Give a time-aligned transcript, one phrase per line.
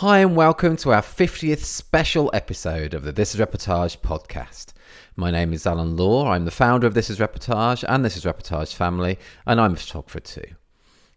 [0.00, 4.72] Hi, and welcome to our 50th special episode of the This is Reportage podcast.
[5.14, 6.30] My name is Alan Law.
[6.30, 9.76] I'm the founder of This is Reportage and This is Reportage family, and I'm a
[9.76, 10.54] photographer too.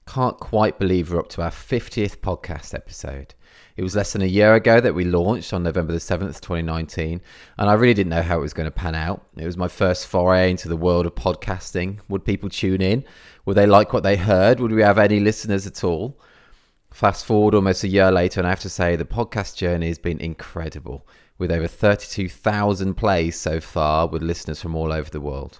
[0.06, 3.36] Can't quite believe we're up to our 50th podcast episode.
[3.78, 7.22] It was less than a year ago that we launched on November the 7th, 2019,
[7.58, 9.26] and I really didn't know how it was going to pan out.
[9.38, 12.00] It was my first foray into the world of podcasting.
[12.10, 13.06] Would people tune in?
[13.46, 14.60] Would they like what they heard?
[14.60, 16.20] Would we have any listeners at all?
[16.94, 19.98] Fast forward almost a year later, and I have to say the podcast journey has
[19.98, 21.08] been incredible,
[21.40, 25.60] with over 32,000 plays so far with listeners from all over the world.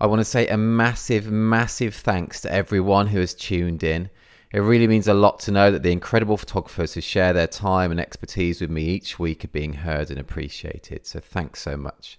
[0.00, 4.10] I want to say a massive, massive thanks to everyone who has tuned in.
[4.52, 7.92] It really means a lot to know that the incredible photographers who share their time
[7.92, 11.06] and expertise with me each week are being heard and appreciated.
[11.06, 12.18] So thanks so much.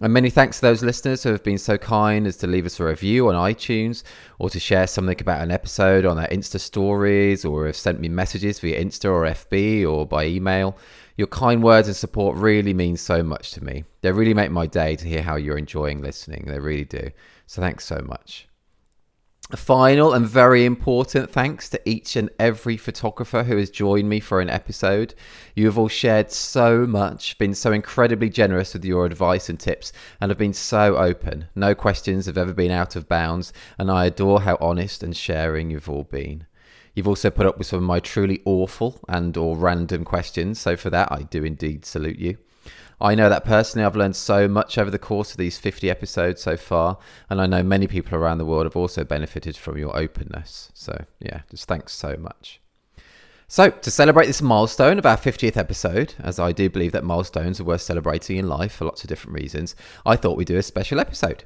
[0.00, 2.78] And many thanks to those listeners who have been so kind as to leave us
[2.78, 4.04] a review on iTunes
[4.38, 8.08] or to share something about an episode on their Insta stories or have sent me
[8.08, 10.78] messages via Insta or FB or by email.
[11.16, 13.82] Your kind words and support really mean so much to me.
[14.02, 16.44] They really make my day to hear how you're enjoying listening.
[16.46, 17.10] They really do.
[17.46, 18.47] So thanks so much.
[19.50, 24.20] A final and very important thanks to each and every photographer who has joined me
[24.20, 25.14] for an episode.
[25.54, 29.90] You have all shared so much, been so incredibly generous with your advice and tips,
[30.20, 31.46] and have been so open.
[31.54, 35.70] No questions have ever been out of bounds, and I adore how honest and sharing
[35.70, 36.46] you've all been.
[36.94, 40.76] You've also put up with some of my truly awful and or random questions, so
[40.76, 42.36] for that I do indeed salute you.
[43.00, 46.42] I know that personally, I've learned so much over the course of these 50 episodes
[46.42, 46.98] so far,
[47.30, 50.70] and I know many people around the world have also benefited from your openness.
[50.74, 52.60] So, yeah, just thanks so much.
[53.50, 57.58] So, to celebrate this milestone of our 50th episode, as I do believe that milestones
[57.58, 60.62] are worth celebrating in life for lots of different reasons, I thought we'd do a
[60.62, 61.44] special episode.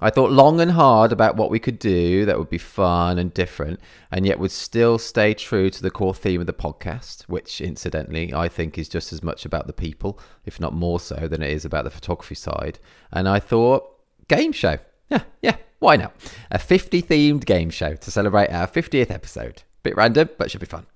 [0.00, 3.34] I thought long and hard about what we could do that would be fun and
[3.34, 7.60] different, and yet would still stay true to the core theme of the podcast, which,
[7.60, 11.42] incidentally, I think is just as much about the people, if not more so, than
[11.42, 12.78] it is about the photography side.
[13.12, 14.78] And I thought, game show.
[15.10, 16.14] Yeah, yeah, why not?
[16.50, 19.64] A 50 themed game show to celebrate our 50th episode.
[19.82, 20.86] Bit random, but should be fun.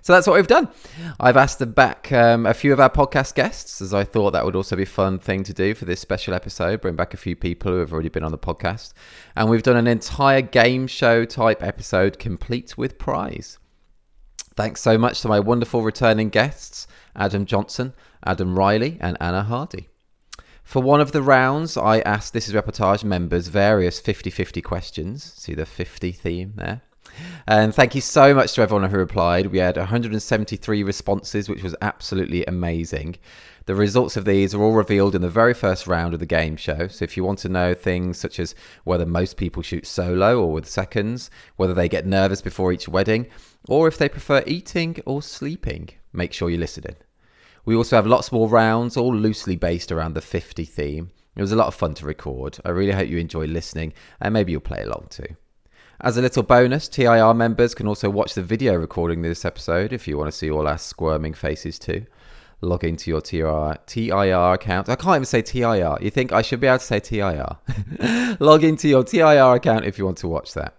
[0.00, 0.68] So that's what we've done.
[1.20, 4.56] I've asked back um, a few of our podcast guests, as I thought that would
[4.56, 6.80] also be a fun thing to do for this special episode.
[6.80, 8.92] Bring back a few people who have already been on the podcast.
[9.36, 13.58] And we've done an entire game show type episode complete with prize.
[14.54, 16.86] Thanks so much to my wonderful returning guests,
[17.16, 17.94] Adam Johnson,
[18.24, 19.88] Adam Riley, and Anna Hardy.
[20.62, 25.32] For one of the rounds, I asked This is Reportage members various 50 50 questions.
[25.36, 26.82] See the 50 theme there?
[27.46, 29.46] And thank you so much to everyone who replied.
[29.46, 33.16] We had 173 responses, which was absolutely amazing.
[33.66, 36.56] The results of these are all revealed in the very first round of the game
[36.56, 36.88] show.
[36.88, 40.52] So if you want to know things such as whether most people shoot solo or
[40.52, 43.28] with seconds, whether they get nervous before each wedding,
[43.68, 46.96] or if they prefer eating or sleeping, make sure you listen in.
[47.64, 51.12] We also have lots more rounds, all loosely based around the 50 theme.
[51.36, 52.58] It was a lot of fun to record.
[52.64, 55.36] I really hope you enjoy listening, and maybe you'll play along too.
[56.04, 59.92] As a little bonus, TIR members can also watch the video recording of this episode
[59.92, 62.06] if you want to see all our squirming faces too.
[62.60, 64.88] Log into your TIR, TIR account.
[64.88, 65.98] I can't even say TIR.
[66.00, 67.56] You think I should be able to say TIR?
[68.40, 70.74] Log into your TIR account if you want to watch that.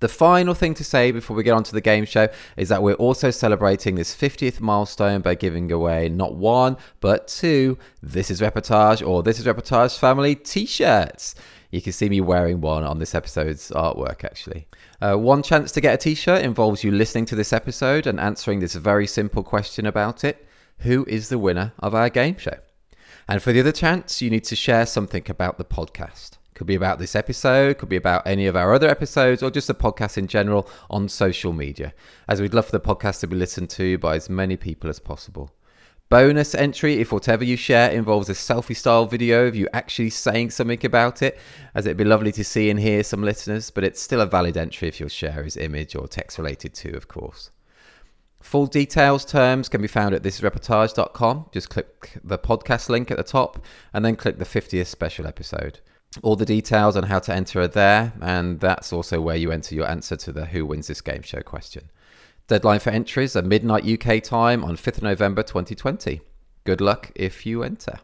[0.00, 2.28] The final thing to say before we get on to the game show
[2.58, 7.78] is that we're also celebrating this 50th milestone by giving away not one, but two
[8.02, 11.34] This is Reportage or This is Reportage family t shirts.
[11.70, 14.66] You can see me wearing one on this episode's artwork, actually.
[15.02, 18.18] Uh, one chance to get a t shirt involves you listening to this episode and
[18.18, 20.46] answering this very simple question about it
[20.78, 22.58] Who is the winner of our game show?
[23.28, 26.38] And for the other chance, you need to share something about the podcast.
[26.54, 29.68] Could be about this episode, could be about any of our other episodes, or just
[29.68, 31.92] the podcast in general on social media,
[32.26, 34.98] as we'd love for the podcast to be listened to by as many people as
[34.98, 35.52] possible.
[36.10, 40.48] Bonus entry if whatever you share involves a selfie style video of you actually saying
[40.48, 41.38] something about it,
[41.74, 44.56] as it'd be lovely to see and hear some listeners, but it's still a valid
[44.56, 47.50] entry if your share is image or text related too, of course.
[48.40, 51.50] Full details, terms can be found at thisisreportage.com.
[51.52, 53.62] Just click the podcast link at the top
[53.92, 55.80] and then click the 50th special episode.
[56.22, 59.74] All the details on how to enter are there, and that's also where you enter
[59.74, 61.90] your answer to the Who Wins This Game Show question.
[62.48, 66.22] Deadline for entries are midnight UK time on 5th November 2020.
[66.64, 67.98] Good luck if you enter.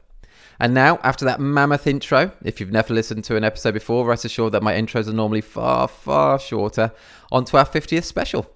[0.61, 4.27] And now, after that mammoth intro, if you've never listened to an episode before, rest
[4.27, 6.93] assured that my intros are normally far, far shorter.
[7.33, 8.47] On to our 50th special.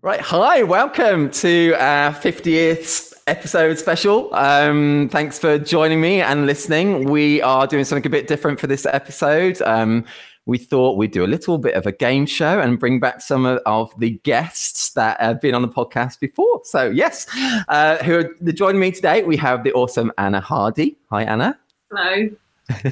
[0.00, 4.32] Right, hi, welcome to our 50th episode special.
[4.32, 7.10] Um, thanks for joining me and listening.
[7.10, 9.60] We are doing something a bit different for this episode.
[9.62, 10.04] Um,
[10.46, 13.44] we thought we'd do a little bit of a game show and bring back some
[13.44, 16.60] of, of the guests that have been on the podcast before.
[16.64, 17.26] So, yes,
[17.68, 19.24] uh, who are joining me today?
[19.24, 20.96] We have the awesome Anna Hardy.
[21.10, 21.58] Hi, Anna.
[21.90, 22.30] Hello.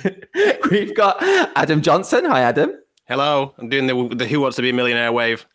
[0.71, 1.23] We've got
[1.57, 2.25] Adam Johnson.
[2.25, 2.73] Hi, Adam.
[3.07, 5.47] Hello, I'm doing the, the Who Wants to Be a Millionaire wave.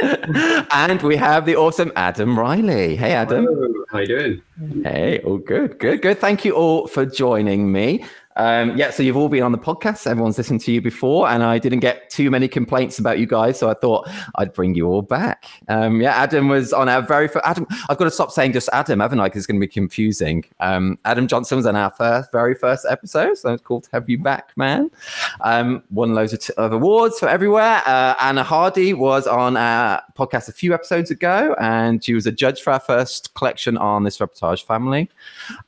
[0.02, 2.96] and we have the awesome Adam Riley.
[2.96, 3.44] Hey, Adam.
[3.44, 3.84] Hello.
[3.90, 4.42] How are you doing?
[4.82, 6.18] Hey, all good, good, good.
[6.18, 8.04] Thank you all for joining me.
[8.36, 10.06] Um, yeah, so you've all been on the podcast.
[10.06, 13.58] Everyone's listened to you before, and I didn't get too many complaints about you guys,
[13.58, 15.46] so I thought I'd bring you all back.
[15.68, 17.44] Um, yeah, Adam was on our very first.
[17.44, 19.26] Adam, I've got to stop saying just Adam, haven't I?
[19.26, 20.44] Because it's going to be confusing.
[20.60, 24.08] Um, Adam Johnson was on our first, very first episode, so it's cool to have
[24.08, 24.90] you back, man.
[25.42, 27.82] Um, won loads of, t- of awards for everywhere.
[27.86, 32.32] Uh, Anna Hardy was on our podcast a few episodes ago, and she was a
[32.32, 35.10] judge for our first collection on this reportage family.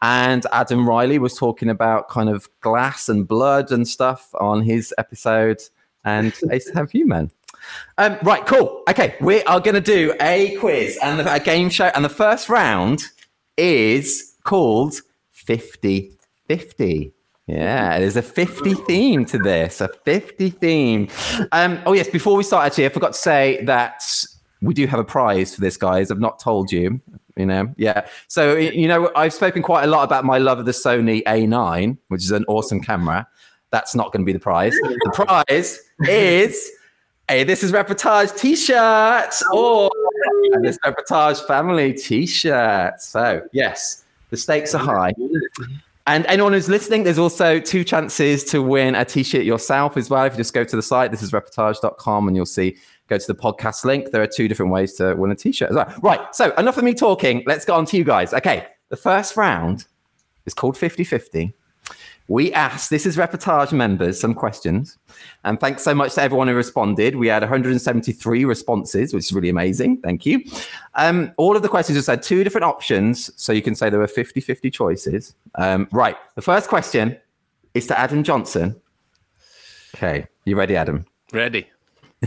[0.03, 4.93] And Adam Riley was talking about kind of glass and blood and stuff on his
[4.99, 5.61] episode.
[6.05, 7.31] And nice to have you, man.
[7.99, 8.83] Um, right, cool.
[8.91, 11.93] Okay, we are going to do a quiz and a game show.
[11.95, 13.05] And the first round
[13.57, 14.95] is called
[15.31, 16.15] 50
[16.49, 17.13] 50.
[17.47, 21.09] Yeah, there's a 50 theme to this, a 50 theme.
[21.53, 24.03] Um, oh, yes, before we start, actually, I forgot to say that
[24.63, 26.11] we do have a prize for this, guys.
[26.11, 27.01] I've not told you,
[27.37, 27.73] you know.
[27.77, 28.07] Yeah.
[28.29, 31.99] So, you know, I've spoken quite a lot about my love of the Sony A9,
[32.09, 33.27] which is an awesome camera.
[33.71, 34.73] That's not going to be the prize.
[34.73, 36.71] The prize is
[37.29, 39.91] a This is Reportage t shirt or
[40.61, 43.01] This Reportage family t shirt.
[43.01, 45.15] So, yes, the stakes are high.
[46.07, 50.25] And anyone who's listening, there's also two chances to win a t-shirt yourself as well.
[50.25, 52.77] If you just go to the site, this is reportage.com, and you'll see,
[53.09, 54.11] go to the podcast link.
[54.11, 55.93] There are two different ways to win a t-shirt as well.
[56.03, 56.35] Right.
[56.35, 57.43] So enough of me talking.
[57.47, 58.33] Let's get on to you guys.
[58.33, 58.67] Okay.
[58.89, 59.87] The first round
[60.47, 61.53] is called 50-50.
[62.27, 64.97] We asked, this is Reportage members, some questions.
[65.45, 67.17] And thanks so much to everyone who responded.
[67.17, 69.99] We had 173 responses, which is really amazing.
[69.99, 70.43] Thank you.
[70.95, 73.31] Um, all of the questions just had two different options.
[73.41, 75.35] So you can say there were 50 50 choices.
[75.57, 76.17] Um, right.
[76.35, 77.19] The first question
[77.75, 78.81] is to Adam Johnson.
[79.95, 80.27] Okay.
[80.47, 81.05] You ready, Adam?
[81.31, 81.69] Ready.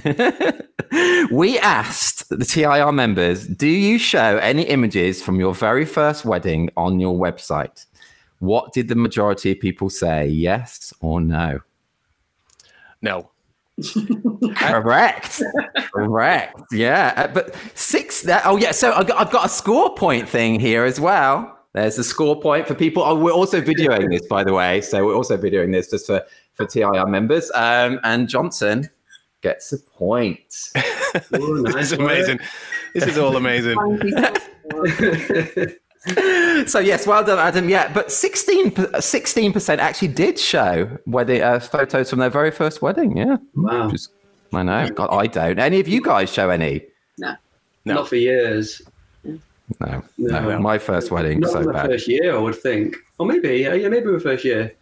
[1.32, 6.70] we asked the TIR members, do you show any images from your very first wedding
[6.78, 7.86] on your website?
[8.40, 10.28] What did the majority of people say?
[10.28, 11.60] Yes or no?
[13.02, 13.30] No.
[14.56, 15.42] Correct.
[15.94, 16.60] Correct.
[16.72, 17.14] Yeah.
[17.16, 18.22] Uh, but six.
[18.24, 18.72] That, oh, yeah.
[18.72, 21.54] So I've got, I've got a score point thing here as well.
[21.74, 23.04] There's a score point for people.
[23.04, 24.82] Oh, we're also videoing this, by the way.
[24.82, 26.24] So we're also videoing this just for,
[26.54, 27.52] for TIR members.
[27.54, 28.90] Um, and Johnson
[29.42, 30.40] gets a point.
[31.36, 32.40] Ooh, This nice is amazing.
[32.94, 33.78] This is all amazing.
[36.68, 37.70] so yes, well done, Adam.
[37.70, 38.72] Yeah, but 16
[39.52, 43.18] percent actually did show wedding uh, photos from their very first wedding.
[43.18, 43.90] Yeah, Wow.
[43.90, 44.12] Just,
[44.54, 44.90] I know.
[44.90, 45.60] God, I don't.
[45.60, 46.84] Any of you guys show any?
[47.18, 47.36] No.
[47.86, 48.82] Not for years.
[49.24, 49.40] No,
[49.82, 50.04] no.
[50.18, 50.60] No.
[50.60, 51.86] My first wedding, Not so my bad.
[51.88, 52.96] first year, I would think.
[53.20, 54.74] Or maybe, yeah, yeah maybe my first year.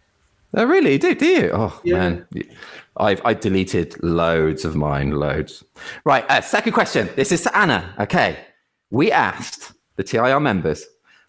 [0.54, 0.98] Oh, really?
[0.98, 1.50] Do do you?
[1.52, 1.98] Oh Yeah.
[1.98, 2.26] man,
[2.98, 5.64] I've I deleted loads of mine, loads.
[6.04, 6.24] Right.
[6.28, 7.08] Uh, second question.
[7.16, 7.94] This is to Anna.
[7.98, 8.38] Okay,
[8.90, 10.84] we asked the TIR members,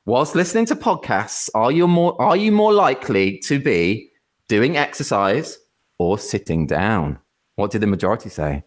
[0.05, 4.09] whilst listening to podcasts, are you more are you more likely to be
[4.47, 5.57] doing exercise
[5.97, 7.19] or sitting down?
[7.55, 8.63] What did the majority say?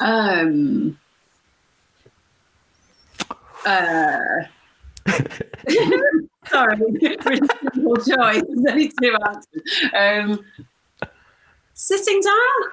[0.00, 0.98] um.
[3.66, 4.44] Uh.
[6.48, 8.42] Sorry, really simple choice.
[8.46, 9.90] There's only two answers.
[9.94, 10.44] Um,
[11.74, 12.72] sitting down.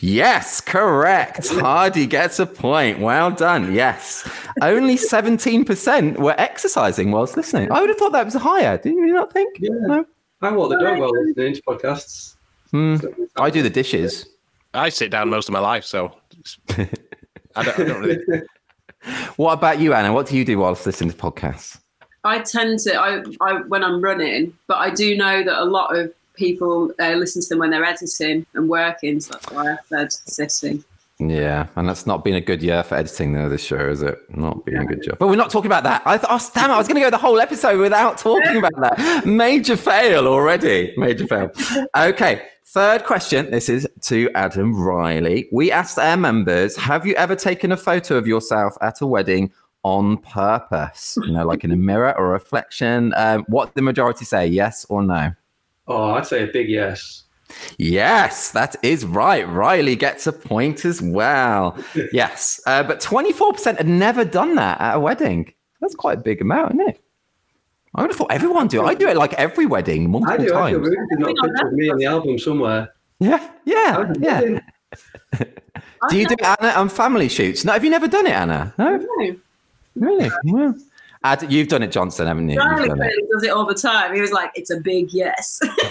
[0.00, 1.48] Yes, correct.
[1.48, 2.98] Hardy gets a point.
[2.98, 3.72] Well done.
[3.72, 4.28] Yes.
[4.62, 7.70] Only 17% were exercising whilst listening.
[7.70, 8.78] I would have thought that was higher.
[8.78, 9.58] Did you not think?
[9.60, 9.70] Yeah.
[9.72, 10.04] No.
[10.42, 12.34] I walk the dog while listening to podcasts.
[12.72, 12.96] Hmm.
[12.96, 14.26] So- I do the dishes.
[14.74, 16.16] I sit down most of my life, so
[16.76, 18.18] I don't, I don't really.
[19.36, 20.12] What about you, Anna?
[20.12, 21.80] What do you do whilst listening to podcasts?
[22.22, 25.96] I tend to I, I when I'm running, but I do know that a lot
[25.96, 29.20] of people uh, listen to them when they're editing and working.
[29.20, 30.84] So that's why I said sitting.
[31.18, 34.18] Yeah, and that's not been a good year for editing though this show, is it?
[34.34, 35.18] Not being a good job.
[35.18, 36.02] But we're not talking about that.
[36.06, 38.56] I thought, oh, damn it, I was going to go the whole episode without talking
[38.56, 39.26] about that.
[39.26, 40.94] Major fail already.
[40.96, 41.50] Major fail.
[41.94, 43.50] Okay, third question.
[43.50, 45.46] This is to Adam Riley.
[45.52, 49.52] We asked our members, have you ever taken a photo of yourself at a wedding
[49.82, 51.18] on purpose?
[51.22, 53.12] You know, like in a mirror or a reflection.
[53.14, 54.46] Um, what the majority say?
[54.46, 55.32] Yes or no?
[55.90, 57.24] Oh, I'd say a big yes.
[57.78, 59.46] Yes, that is right.
[59.48, 61.76] Riley gets a point as well.
[62.12, 65.52] yes, uh, but 24% had never done that at a wedding.
[65.80, 67.00] That's quite a big amount, isn't it?
[67.96, 68.84] I would have thought everyone do.
[68.84, 70.54] I do it like every wedding, I multiple do.
[70.54, 70.76] I do.
[70.78, 70.88] times.
[70.88, 72.94] Rudy did not Hang on, picture of me on the album somewhere.
[73.18, 74.60] Yeah, yeah, yeah.
[76.08, 77.64] Do you do Anna on family shoots?
[77.64, 78.72] No, have you never done it, Anna?
[78.78, 79.36] No, No.
[79.96, 80.30] really.
[80.44, 80.74] Well,
[81.22, 82.54] Ad, you've done it, Johnson, haven't you?
[82.54, 83.28] You've Riley it.
[83.30, 84.14] does it all the time.
[84.14, 85.60] He was like, "It's a big yes."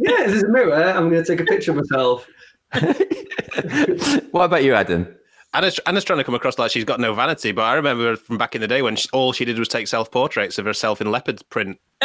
[0.00, 0.74] Yeah, there's a mirror.
[0.74, 2.28] I'm going to take a picture of myself.
[4.32, 5.08] what about you, Adam?
[5.54, 8.36] Anna's, Anna's trying to come across like she's got no vanity, but I remember from
[8.36, 11.00] back in the day when she, all she did was take self portraits of herself
[11.00, 11.78] in leopard print.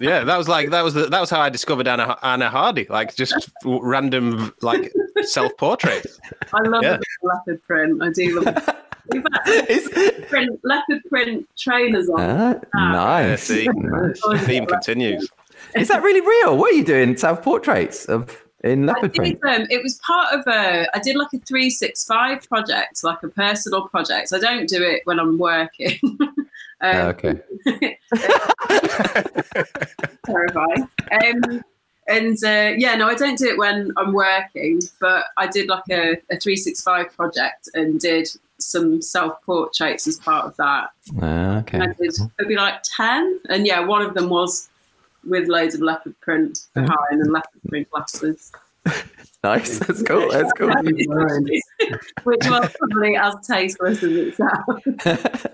[0.00, 2.86] yeah, that was like that was the, that was how I discovered Anna Anna Hardy,
[2.90, 4.92] like just random like
[5.22, 6.18] self portraits.
[6.52, 6.94] I love Yeah.
[6.94, 8.02] a bit of leopard print.
[8.02, 8.56] I do love.
[8.56, 8.76] it.
[9.12, 9.24] We've
[9.94, 12.20] had print, leopard print trainers on.
[12.20, 13.42] Ah, nice.
[13.44, 13.68] see.
[13.72, 14.20] Nice.
[14.30, 15.28] The theme continues.
[15.76, 16.56] Is that really real?
[16.56, 17.16] What are you doing?
[17.16, 19.62] Self portraits of in leopard did, print?
[19.62, 20.86] um, it was part of a.
[20.94, 24.32] I did like a three six five project, like a personal project.
[24.32, 25.98] I don't do it when I'm working.
[26.10, 26.46] um,
[26.82, 27.40] Oh, okay.
[30.24, 30.88] terrifying.
[31.12, 31.62] Um,
[32.08, 35.84] and uh, yeah, no, I don't do it when I'm working, but I did like
[35.90, 40.90] a, a 365 project and did some self portraits as part of that.
[41.22, 41.78] Ah, okay.
[41.78, 43.40] And I did maybe like 10.
[43.48, 44.69] And yeah, one of them was
[45.24, 48.52] with loads of leopard print behind and leopard print glasses,
[49.42, 49.78] Nice.
[49.78, 50.30] That's cool.
[50.30, 50.68] That's cool.
[52.24, 55.46] which was probably as tasteless as it sounds.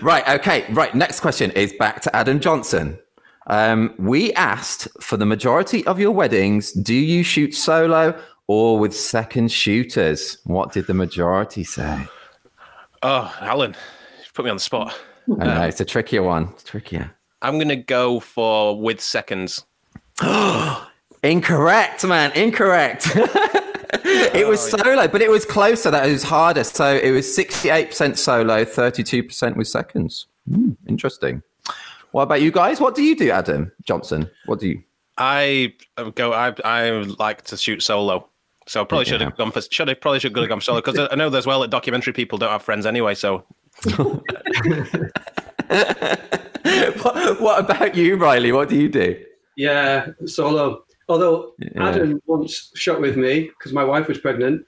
[0.02, 0.28] right.
[0.40, 0.64] Okay.
[0.72, 0.92] Right.
[0.92, 2.98] Next question is back to Adam Johnson.
[3.46, 8.96] Um, we asked for the majority of your weddings, do you shoot solo or with
[8.96, 10.38] second shooters?
[10.42, 12.08] What did the majority say?
[13.04, 13.76] Oh, Alan,
[14.18, 14.98] you put me on the spot.
[15.40, 16.48] I know it's a trickier one.
[16.54, 17.14] It's trickier.
[17.44, 19.64] I'm gonna go for with seconds.
[21.22, 22.32] Incorrect, man.
[22.32, 23.10] Incorrect.
[23.16, 25.90] it was solo, but it was closer.
[25.90, 26.64] That was harder.
[26.64, 30.26] So it was 68% solo, 32% with seconds.
[30.48, 31.42] Hmm, interesting.
[32.12, 32.80] What about you guys?
[32.80, 34.30] What do you do, Adam Johnson?
[34.46, 34.82] What do you?
[35.18, 35.74] I
[36.14, 36.32] go.
[36.32, 38.26] I I like to shoot solo.
[38.66, 39.60] So I probably should have gone for.
[39.60, 42.38] Should have probably should have gone solo because I know there's well that documentary people
[42.38, 43.14] don't have friends anyway.
[43.14, 43.44] So
[47.02, 48.52] what, what about you, Riley?
[48.52, 49.22] What do you do?
[49.56, 50.84] Yeah, solo.
[51.08, 51.88] Although Yeah.
[51.88, 54.66] Adam once shot with me because my wife was pregnant,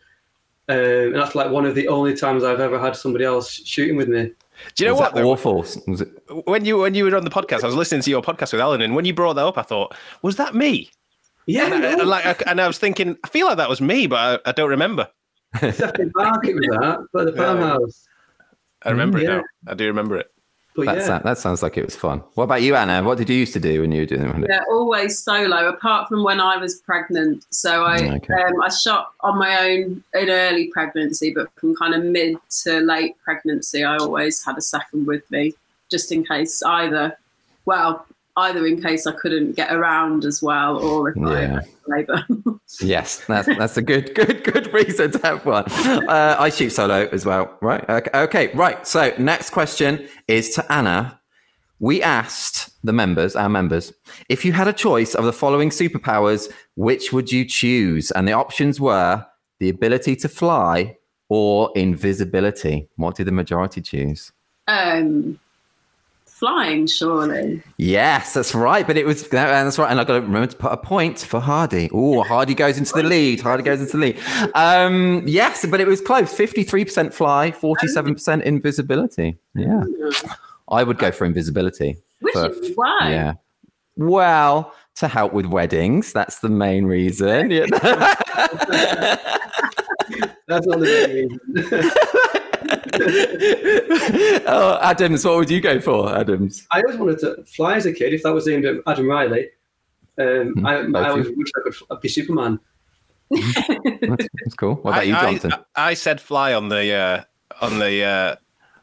[0.68, 3.96] um, and that's like one of the only times I've ever had somebody else shooting
[3.96, 4.32] with me.
[4.74, 5.14] do you know was what?
[5.14, 5.30] that though?
[5.32, 5.56] awful?
[5.86, 6.08] Was it,
[6.46, 8.60] When you when you were on the podcast, I was listening to your podcast with
[8.60, 10.90] Alan, and when you brought that up, I thought, was that me?
[11.46, 13.80] Yeah, And, I, no, like, I- and I was thinking, I feel like that was
[13.80, 15.08] me, but I, I don't remember.
[15.56, 18.06] Stephanie Bark, it was that, but the farmhouse.
[18.82, 19.24] I remember Yeah.
[19.24, 19.42] it now.
[19.68, 20.26] I do remember it.
[20.76, 22.22] But that, yeah, sound- that sounds like it was fun.
[22.34, 23.02] What about you, Anna?
[23.02, 24.46] What did you used to do when you were doing it?
[24.50, 27.44] Yeah, always solo, apart from when I was pregnant.
[27.50, 28.34] So I Okay.
[28.34, 32.80] um, I shot on my own in early pregnancy, but from kind of mid to
[32.80, 35.54] late pregnancy, I always had a second with me,
[35.90, 37.16] just in case either,
[37.64, 38.05] well,
[38.36, 41.54] either in case I couldn't get around as well, or if I Yeah.
[41.54, 42.26] had labour.
[42.80, 45.64] Yes, that's that's a good good good reason to have one.
[46.08, 47.88] Uh, I shoot solo as well, right?
[47.88, 48.84] Okay, okay, right.
[48.86, 51.20] So next question is to Anna.
[51.78, 53.92] We asked the members, our members,
[54.28, 58.10] if you had a choice of the following superpowers, which would you choose?
[58.10, 59.24] And the options were
[59.60, 60.96] the ability to fly
[61.28, 62.88] or invisibility.
[62.96, 64.32] What did the majority choose?
[64.68, 65.38] um,
[66.38, 67.62] flying, surely.
[67.78, 68.86] Yes, that's right.
[68.86, 71.40] But it was that's right, and I got to remember to put a point for
[71.40, 71.88] Hardy.
[71.92, 73.40] Oh, Hardy goes into the lead.
[73.40, 74.18] Hardy goes into the lead.
[74.54, 76.32] Um, yes, but it was close.
[76.32, 79.38] Fifty-three percent fly, forty-seven percent invisibility.
[79.54, 79.82] Yeah,
[80.68, 81.96] I would go for invisibility.
[82.20, 83.10] Which For- is why.
[83.10, 83.32] Yeah.
[83.96, 87.48] Well, to help with weddings, that's the main reason.
[90.48, 91.90] That's not the main reason.
[94.46, 96.66] oh, Adams, what would you go for, Adams?
[96.72, 98.12] I always wanted to fly as a kid.
[98.14, 99.48] If that was aimed at Adam Riley,
[100.18, 102.58] um, I, both I always wish I could be Superman.
[103.30, 103.68] That's,
[104.34, 104.76] that's cool.
[104.76, 105.52] What about you, I, Johnson?
[105.74, 107.24] I, I said fly on the uh,
[107.60, 108.36] on the uh,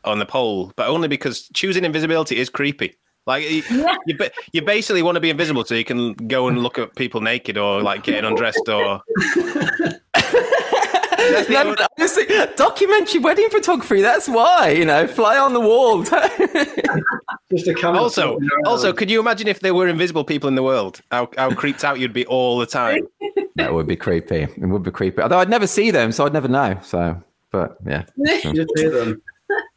[0.03, 2.95] on the poll, but only because choosing invisibility is creepy.
[3.25, 3.63] Like you,
[4.05, 4.17] you,
[4.51, 7.57] you basically want to be invisible so you can go and look at people naked
[7.57, 9.01] or like getting undressed or.
[11.33, 12.25] That's the No, only- honestly,
[12.55, 14.01] documentary wedding photography.
[14.01, 16.03] That's why you know, fly on the wall.
[17.51, 18.01] Just a camera.
[18.01, 21.01] Also, also, could you imagine if there were invisible people in the world?
[21.11, 23.07] How, how creeped out you'd be all the time.
[23.55, 24.43] that would be creepy.
[24.43, 25.21] It would be creepy.
[25.21, 26.79] Although I'd never see them, so I'd never know.
[26.83, 27.21] So,
[27.51, 28.05] but yeah.
[28.17, 29.21] You just hear them.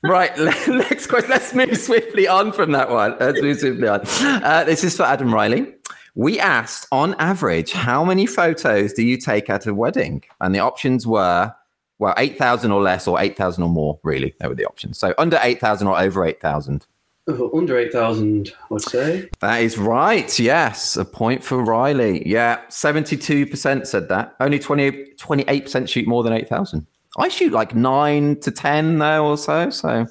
[0.02, 0.36] Right.
[0.68, 1.28] Next question.
[1.30, 3.16] Let's move swiftly on from that one.
[3.20, 4.00] Let's move swiftly on.
[4.22, 5.74] Uh, this is for Adam Riley.
[6.16, 10.24] We asked, on average, how many photos do you take at a wedding?
[10.40, 11.54] And the options were,
[11.98, 14.34] well, 8,000 or less or 8,000 or more, really.
[14.40, 14.98] They were the options.
[14.98, 16.86] So under 8,000 or over 8,000.
[17.28, 19.28] Oh, under 8,000, I would say.
[19.40, 20.38] That is right.
[20.38, 22.26] Yes, a point for Riley.
[22.26, 24.36] Yeah, 72% said that.
[24.40, 26.86] Only 20, 28% shoot more than 8,000.
[27.18, 29.68] I shoot like 9 to 10 though or so.
[29.68, 30.06] So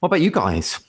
[0.00, 0.80] what about you guys?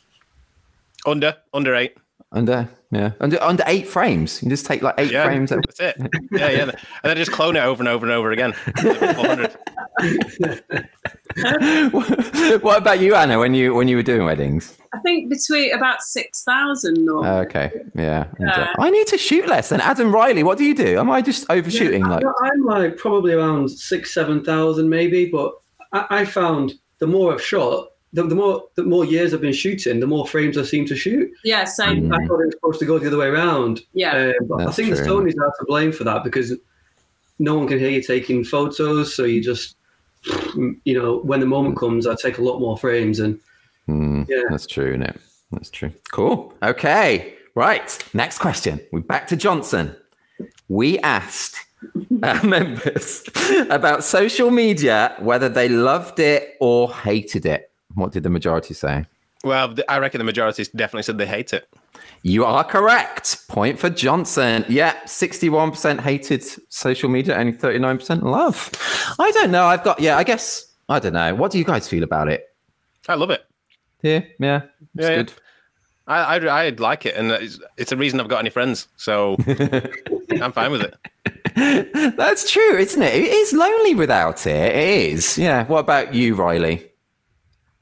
[1.05, 1.97] Under, under eight.
[2.31, 4.41] Under, yeah, under under eight frames.
[4.43, 5.49] You just take like eight Yeah, frames.
[5.49, 5.97] that's it.
[6.31, 6.61] Yeah, yeah.
[6.63, 6.73] And
[7.03, 8.53] then just clone it over and over and over again.
[12.61, 13.39] what about you, Anna?
[13.39, 14.77] When you when you were doing weddings?
[14.93, 18.25] I think between about six thousand or Okay, yeah.
[18.39, 18.73] Uh, Yeah.
[18.79, 19.69] I need to shoot less.
[19.69, 20.99] Then Adam Riley, what do you do?
[20.99, 22.03] Am I just overshooting?
[22.03, 25.53] Like, I'm like probably around six, 7,000 maybe, but
[25.91, 29.53] I, I found the more I've shot, the, the more the more years I've been
[29.53, 31.29] shooting, the more frames I seem to shoot.
[31.43, 32.09] yeah, same.
[32.09, 32.13] Mm.
[32.13, 33.81] I thought it was supposed to go the other way around.
[33.93, 35.05] Yeah, Uh, but I That's think the true.
[35.07, 36.53] Sony's are to blame for that because
[37.39, 39.15] no one can hear you taking photos.
[39.15, 39.75] So you just,
[40.83, 43.19] you know, when the moment comes, I take a lot more frames.
[43.19, 43.39] And
[43.87, 44.43] Hmm, Yeah.
[44.49, 45.19] that's true, isn't it?
[45.51, 45.91] That's true.
[46.11, 46.53] Cool.
[46.63, 47.33] Okay.
[47.55, 47.97] Right.
[48.13, 48.79] Next question.
[48.91, 49.95] We're back to Johnson.
[50.69, 51.57] We asked
[52.23, 53.23] our members
[53.69, 57.69] about social media, whether they loved it or hated it.
[57.95, 59.05] What did the majority say?
[59.43, 61.67] Well, I reckon the majority definitely said they hate it.
[62.21, 63.45] You are correct.
[63.49, 64.63] Point for Johnson.
[64.69, 68.71] Yeah, 61% hated social media, only 39% love.
[69.19, 69.65] I don't know.
[69.65, 71.35] I've got, yeah, I guess, I don't know.
[71.35, 72.55] What do you guys feel about it?
[73.09, 73.45] I love it.
[74.01, 74.61] Yeah, yeah.
[74.95, 75.23] It's Yeah, yeah.
[76.07, 79.37] I, I, I'd like it, and it's, it's a reason I've got any friends, so
[80.41, 82.15] I'm fine with it.
[82.17, 83.13] That's true, isn't it?
[83.15, 84.75] It is lonely without it.
[84.75, 85.37] It is.
[85.37, 85.65] Yeah.
[85.65, 86.89] What about you, Riley?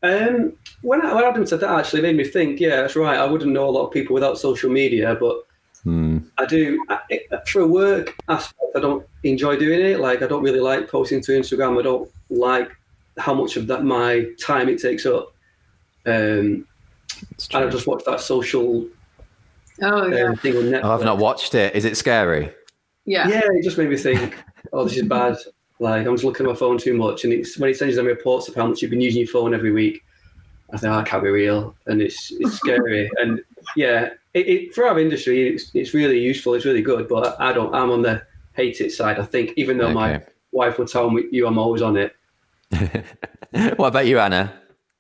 [0.04, 2.60] Um, when, I, when Adam said that, actually made me think.
[2.60, 3.18] Yeah, that's right.
[3.18, 5.46] I wouldn't know a lot of people without social media, but
[5.84, 6.20] Hmm.
[6.38, 6.84] I do.
[6.90, 7.00] I,
[7.48, 10.00] for a work aspect, I don't enjoy doing it.
[10.00, 11.80] Like I don't really like posting to Instagram.
[11.80, 12.72] I don't like
[13.18, 15.34] how much of that my time it takes up.
[16.06, 16.68] Um,
[17.54, 18.88] and I just watched that social
[19.82, 20.82] oh yeah, um, thing on Netflix.
[20.84, 21.76] Oh, I've not watched it.
[21.76, 22.54] Is it scary?
[23.06, 23.28] yeah.
[23.28, 24.38] Yeah, it just made me think,
[24.74, 25.38] oh, this is bad.
[25.82, 27.24] Like, I'm just looking at my phone too much.
[27.24, 29.56] And it's when it sends them reports of how much you've been using your phone
[29.56, 30.06] every week,
[30.72, 31.76] I think, oh, that can't be real.
[31.88, 33.10] And it's it's scary.
[33.20, 33.42] and
[33.76, 36.54] yeah, it, it, for our industry, it's, it's really useful.
[36.54, 37.08] It's really good.
[37.08, 38.22] But I don't, I'm on the
[38.54, 41.82] hate it side, I think, even though my wife would tell me, you, I'm always
[41.82, 42.16] on it.
[43.76, 44.54] what about you, Anna?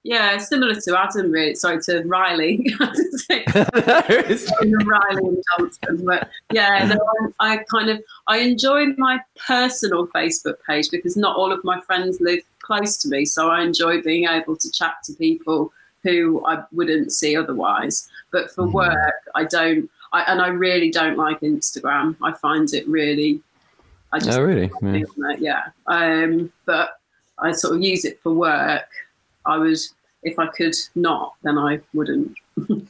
[0.03, 1.53] Yeah, similar to Adam, really.
[1.53, 2.73] Sorry to Riley.
[2.79, 8.01] I had to say It's- Riley and Johnson, but yeah, no, I, I kind of
[8.27, 13.09] I enjoy my personal Facebook page because not all of my friends live close to
[13.09, 15.71] me, so I enjoy being able to chat to people
[16.03, 18.09] who I wouldn't see otherwise.
[18.31, 18.73] But for Mhm.
[18.73, 19.87] work, I don't.
[20.13, 22.15] I, and I really don't like Instagram.
[22.23, 23.39] I find it really.
[24.11, 24.69] I just oh, really?
[24.81, 25.35] Yeah.
[25.39, 25.63] yeah.
[25.87, 26.99] Um, but
[27.39, 28.89] I sort of use it for work.
[29.45, 29.77] I would,
[30.23, 32.37] if I could not, then I wouldn't.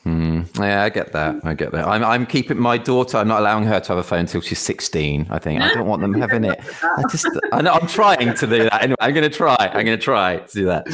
[0.04, 0.42] Hmm.
[0.60, 1.36] Yeah, I get that.
[1.44, 1.88] I get that.
[1.88, 3.18] I'm, I'm keeping my daughter.
[3.18, 5.28] I'm not allowing her to have a phone until she's 16.
[5.30, 6.60] I think I don't want them having it.
[6.84, 8.82] I just, I know, I'm trying to do that.
[8.82, 9.56] Anyway, I'm going to try.
[9.60, 10.88] I'm going to try to do that.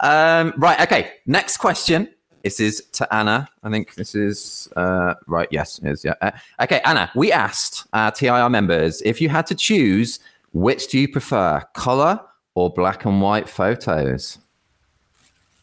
[0.00, 0.80] Um, right.
[0.80, 1.12] Okay.
[1.26, 2.08] Next question.
[2.44, 3.48] This is to Anna.
[3.62, 5.48] I think this is uh, right.
[5.50, 6.04] Yes, it is.
[6.04, 6.14] Yeah.
[6.20, 7.10] Uh, okay, Anna.
[7.14, 10.20] We asked our TIR members if you had to choose,
[10.52, 12.20] which do you prefer, color
[12.54, 14.38] or black and white photos?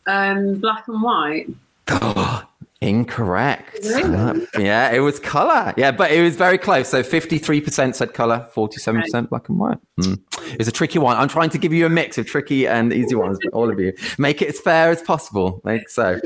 [0.07, 1.47] Um, black and white.
[2.81, 3.77] Incorrect.
[3.83, 4.47] Really?
[4.57, 5.71] Yeah, it was color.
[5.77, 6.89] Yeah, but it was very close.
[6.89, 9.77] So 53% said color, 47% black and white.
[9.99, 10.19] Mm.
[10.59, 11.15] It's a tricky one.
[11.15, 13.93] I'm trying to give you a mix of tricky and easy ones, all of you.
[14.17, 15.61] Make it as fair as possible.
[15.63, 16.19] Like so.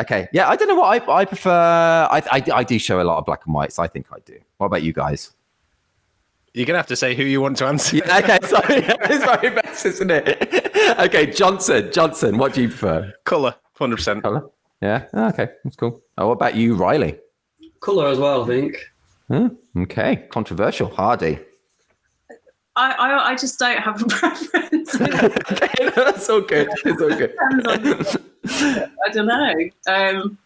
[0.00, 0.26] Okay.
[0.32, 2.08] Yeah, I don't know what I, I prefer.
[2.10, 3.78] I, I, I do show a lot of black and whites.
[3.78, 4.36] I think I do.
[4.56, 5.30] What about you guys?
[6.54, 7.96] You're gonna have to say who you want to answer.
[7.98, 8.76] Yeah, okay, sorry.
[8.84, 10.98] it's very best, isn't it?
[10.98, 11.90] okay, Johnson.
[11.92, 13.12] Johnson, what do you prefer?
[13.24, 14.22] Color, hundred percent.
[14.22, 14.48] Color?
[14.82, 15.06] Yeah.
[15.14, 16.00] Oh, okay, that's cool.
[16.18, 17.18] Oh, what about you, Riley?
[17.80, 18.76] Colour as well, I think.
[19.30, 19.50] Huh?
[19.78, 20.88] Okay, controversial.
[20.88, 21.38] Hardy.
[22.76, 24.94] I, I, I just don't have a preference.
[25.00, 26.68] okay, that's all good.
[26.84, 27.32] It's all good.
[27.62, 28.26] Depends on-
[29.06, 29.54] I don't know.
[29.86, 30.38] Um,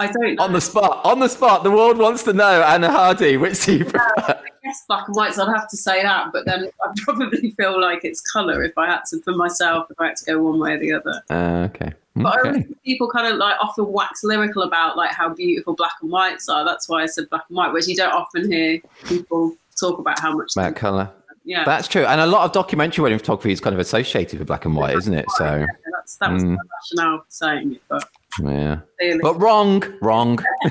[0.00, 0.44] I don't know.
[0.44, 1.64] on the spot, on the spot.
[1.64, 4.12] The world wants to know, Anna Hardy, which do you prefer?
[4.18, 6.32] I guess black and white, so I'd have to say that.
[6.32, 10.00] But then I probably feel like it's colour if I had to, for myself, if
[10.00, 11.22] I had to go one way or the other.
[11.30, 11.92] Uh, okay.
[12.16, 12.48] But Okay.
[12.48, 16.10] always think people kind of like often wax lyrical about like how beautiful black and
[16.10, 16.64] whites are.
[16.64, 20.18] That's why I said black and white, whereas you don't often hear people talk about
[20.18, 20.52] how much.
[20.54, 21.10] That colour.
[21.44, 22.04] yeah, That's true.
[22.04, 24.96] And a lot of documentary wedding photography is kind of associated with black and white,
[24.96, 25.26] isn't it?
[25.36, 26.56] So, that's that was Mm.
[26.56, 27.82] my rationale for saying it.
[27.88, 28.08] But
[28.42, 28.80] yeah.
[28.98, 30.38] clearly, But wrong, wrong.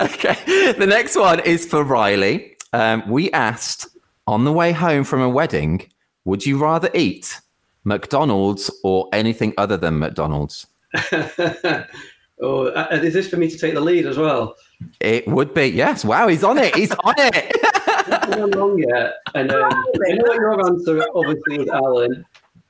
[0.00, 0.36] okay.
[0.72, 2.56] The next one is for Riley.
[2.72, 3.88] Um, we asked
[4.26, 5.90] on the way home from a wedding,
[6.24, 7.40] would you rather eat
[7.84, 10.66] McDonald's or anything other than McDonald's?
[12.40, 14.54] oh, uh, is this for me to take the lead as well?
[15.00, 16.04] It would be, yes.
[16.04, 16.74] Wow, he's on it.
[16.76, 17.56] He's on it.
[18.28, 19.14] Not long yet.
[19.34, 22.24] And um, I know your answer obviously was Alan.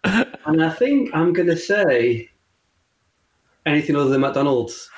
[0.04, 2.30] And I think I'm going to say
[3.66, 4.90] anything other than McDonald's.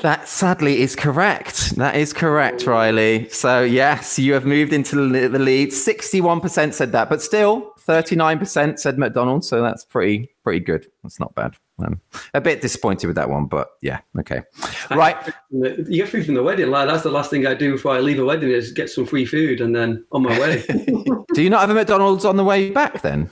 [0.00, 1.76] That sadly is correct.
[1.76, 3.28] That is correct, Riley.
[3.28, 5.70] So, yes, you have moved into the the lead.
[5.70, 9.48] 61% said that, but still 39% said McDonald's.
[9.48, 10.86] So that's pretty, pretty good.
[11.02, 11.56] That's not bad.
[11.80, 12.00] I'm
[12.34, 14.42] a bit disappointed with that one, but yeah, okay.
[14.90, 15.16] Right.
[15.50, 16.70] You get food from the wedding.
[16.70, 19.04] Like that's the last thing I do before I leave a wedding is get some
[19.04, 20.64] free food and then on my way.
[21.34, 23.28] Do you not have a McDonald's on the way back then?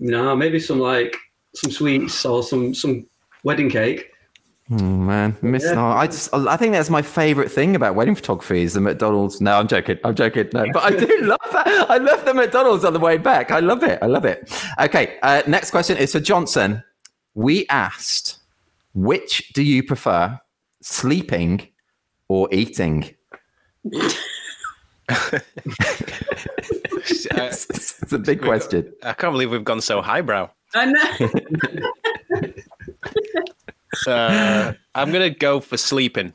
[0.00, 1.16] No, maybe some like
[1.54, 3.06] some sweets or some some
[3.44, 4.10] wedding cake.
[4.72, 5.64] Oh man, miss.
[5.64, 5.84] Yeah.
[5.84, 9.40] I just, I think that's my favorite thing about wedding photography is the McDonald's.
[9.40, 9.98] No, I'm joking.
[10.04, 10.48] I'm joking.
[10.54, 11.90] No, but I do love that.
[11.90, 13.50] I love the McDonald's on the way back.
[13.50, 13.98] I love it.
[14.00, 14.48] I love it.
[14.80, 15.18] Okay.
[15.22, 16.84] Uh, next question is for Johnson.
[17.34, 18.38] We asked,
[18.94, 20.38] which do you prefer,
[20.82, 21.66] sleeping
[22.28, 23.12] or eating?
[28.02, 28.92] It's a big question.
[29.02, 30.50] I can't believe we've gone so highbrow.
[30.74, 31.30] I know.
[34.06, 36.32] Uh, I'm gonna go for sleeping.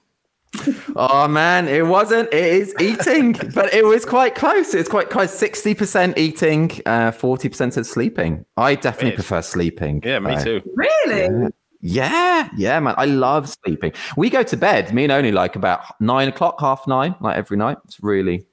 [0.96, 2.32] Oh man, it wasn't.
[2.34, 4.74] It is eating, but it was quite close.
[4.74, 5.32] It's quite close.
[5.32, 8.46] Sixty percent eating, uh, forty percent said sleeping.
[8.58, 9.16] I definitely Yes.
[9.16, 10.02] prefer sleeping.
[10.06, 10.62] Yeah, me Uh, too.
[10.76, 11.50] really?
[11.82, 12.96] Yeah, yeah, man.
[12.98, 13.94] I love sleeping.
[14.18, 17.56] We go to bed, me and only like about nine o'clock, half nine, like every
[17.58, 17.78] night.
[17.86, 18.46] It's really,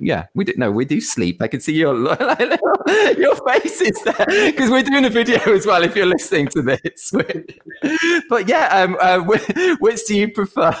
[0.00, 0.54] yeah, we do.
[0.56, 1.40] No, we do sleep.
[1.40, 1.94] I can see your
[3.16, 5.82] your face is there because we're doing a video as well.
[5.84, 7.12] If you're listening to this,
[8.28, 9.44] but yeah, um, uh, which,
[9.78, 10.74] which do you prefer,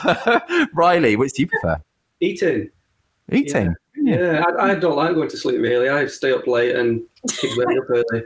[0.74, 1.16] Riley?
[1.16, 1.80] Which do you prefer?
[2.20, 2.70] Eating.
[3.30, 3.74] Eating.
[3.94, 5.88] Yeah, I, I don't like going to sleep really.
[5.88, 7.02] I stay up late and
[7.56, 8.24] wake up early.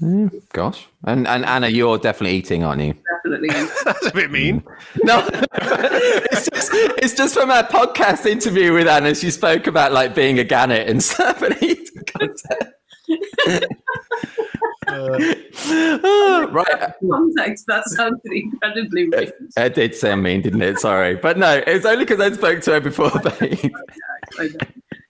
[0.00, 2.94] Mm, gosh, and and Anna, you're definitely eating, aren't you?
[3.16, 3.48] Definitely.
[3.84, 4.62] That's a bit mean.
[5.02, 9.14] No, it's just it's just from our podcast interview with Anna.
[9.14, 12.74] She spoke about like being a gannet and stuff, and eating content.
[14.90, 19.32] Oh, right, Context, that sounded incredibly rude.
[19.56, 20.78] it did sound mean, didn't it?
[20.78, 23.10] Sorry, but no, it was only because I spoke to her before.
[23.40, 23.72] Babe.
[24.38, 24.48] I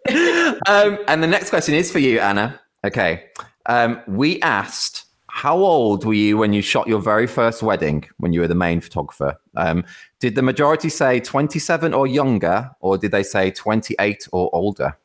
[0.09, 0.59] know.
[0.67, 2.59] um, and the next question is for you, Anna.
[2.85, 3.25] Okay,
[3.69, 5.05] um, we asked.
[5.31, 8.57] How old were you when you shot your very first wedding when you were the
[8.57, 9.39] main photographer?
[9.55, 9.85] Um,
[10.19, 14.99] did the majority say 27 or younger, or did they say 28 or older?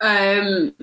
[0.00, 0.74] Um,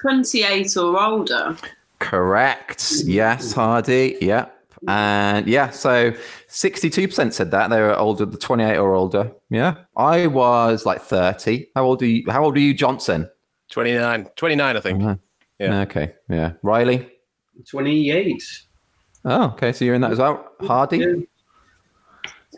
[0.00, 1.56] 28 or older.
[1.98, 3.02] Correct.
[3.04, 4.16] Yes, Hardy.
[4.20, 4.58] Yep.
[4.88, 6.12] And yeah, so
[6.48, 9.30] 62% said that they were older, the 28 or older.
[9.50, 9.76] Yeah.
[9.96, 11.68] I was like 30.
[11.76, 12.24] How old are you?
[12.28, 13.28] How old are you, Johnson?
[13.72, 15.00] 29, 29, I think.
[15.00, 15.18] Mhm.
[15.58, 15.80] Yeah.
[15.80, 16.12] Okay.
[16.28, 16.52] Yeah.
[16.62, 17.10] Riley?
[17.68, 18.42] 28.
[19.24, 19.72] Oh, okay.
[19.72, 20.46] So you're in that as well.
[20.60, 21.26] Hardy?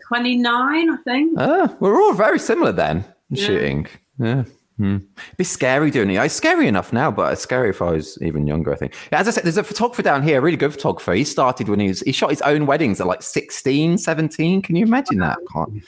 [0.07, 1.33] 29, I think.
[1.39, 3.45] Oh, we're all very similar then Yeah.
[3.45, 3.87] shooting.
[4.19, 4.43] Yeah.
[4.77, 4.97] Hmm.
[5.27, 6.17] It'd be scary doing it.
[6.17, 8.93] It's scary enough now, but it's scary if I was even younger, I think.
[9.09, 11.13] Yeah, as I said, there's a photographer down here, a really good photographer.
[11.13, 14.61] He started when he was, he shot his own weddings at like 16, 17.
[14.61, 15.37] Can you imagine that?
[15.53, 15.81] Can't,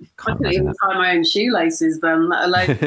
[0.00, 2.78] I can't couldn't imagine even tie my own shoelaces then, let alone.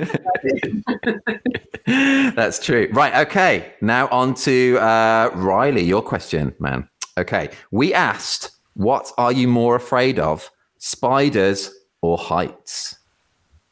[2.36, 2.90] That's true.
[2.92, 3.28] Right.
[3.28, 3.74] Okay.
[3.82, 6.88] Now on to uh, Riley, your question, man.
[7.18, 7.50] Okay.
[7.72, 12.98] We asked, what are you more afraid of, spiders or heights?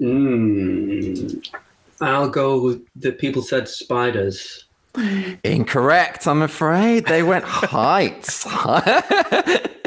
[0.01, 1.47] Mm,
[2.01, 4.65] I'll go with the people said spiders.
[5.43, 7.05] Incorrect, I'm afraid.
[7.05, 8.45] They went heights.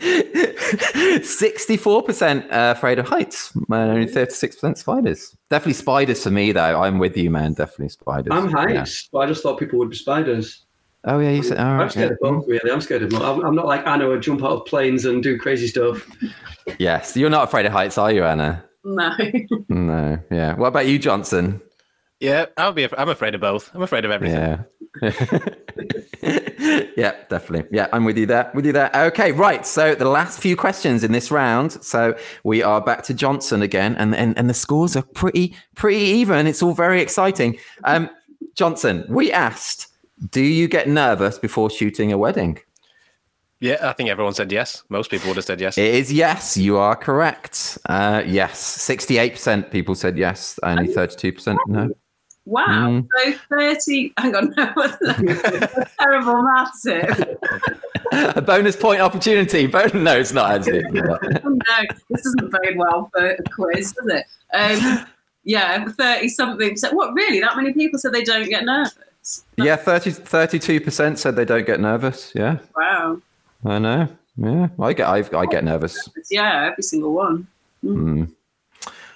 [0.00, 5.36] 64% uh, afraid of heights, and only 36% spiders.
[5.50, 6.82] Definitely spiders for me, though.
[6.82, 7.54] I'm with you, man.
[7.54, 8.32] Definitely spiders.
[8.32, 8.78] I'm Yeah.
[8.80, 10.64] heights, but I just thought people would be spiders.
[11.04, 11.90] Oh, yeah, you said, all I'm right.
[11.90, 12.28] scared yeah.
[12.28, 12.70] of both, really.
[12.70, 13.22] I'm scared of both.
[13.22, 16.06] I'm, I'm not like Anna would jump out of planes and do crazy stuff.
[16.78, 18.64] Yes, you're not afraid of heights, are you, Anna?
[18.84, 19.10] no.
[19.68, 20.54] No, yeah.
[20.54, 21.60] What about you, Johnson?
[22.20, 22.82] Yeah, I'll be.
[22.84, 23.70] af- I'm afraid of both.
[23.74, 24.38] I'm afraid of everything.
[24.40, 24.62] Yeah.
[26.96, 27.64] yeah, definitely.
[27.70, 28.50] Yeah, I'm with you there.
[28.54, 28.90] With you there.
[28.94, 29.64] Okay, right.
[29.66, 31.72] So the last few questions in this round.
[31.84, 36.00] So we are back to Johnson again, and and, and the scores are pretty pretty
[36.00, 36.46] even.
[36.46, 37.58] It's all very exciting.
[37.84, 38.10] Um,
[38.54, 39.88] Johnson, we asked,
[40.30, 42.58] do you get nervous before shooting a wedding?
[43.60, 44.84] Yeah, I think everyone said yes.
[44.88, 45.76] Most people would have said yes.
[45.78, 46.56] It is yes.
[46.56, 47.76] You are correct.
[47.86, 50.58] Uh, yes, sixty-eight percent people said yes.
[50.62, 51.90] Only thirty-two percent no.
[52.48, 52.88] Wow.
[52.88, 53.08] Mm.
[53.16, 54.12] So 30.
[54.18, 54.54] Hang on.
[54.56, 56.86] No, terrible maths
[58.12, 59.66] a bonus point opportunity.
[59.66, 60.82] Bon- no, it's not actually.
[60.90, 64.24] No, this doesn't bode well for a quiz, does it?
[64.54, 65.06] Um,
[65.44, 66.76] yeah, 30 something.
[66.76, 67.40] So, what, really?
[67.40, 69.44] That many people said they don't get nervous?
[69.56, 72.32] Yeah, 30, 32% said they don't get nervous.
[72.34, 73.20] Yeah, Wow.
[73.64, 74.08] I know.
[74.36, 76.08] Yeah, I get I, I get nervous.
[76.30, 77.48] Yeah, every single one.
[77.84, 78.32] Mm.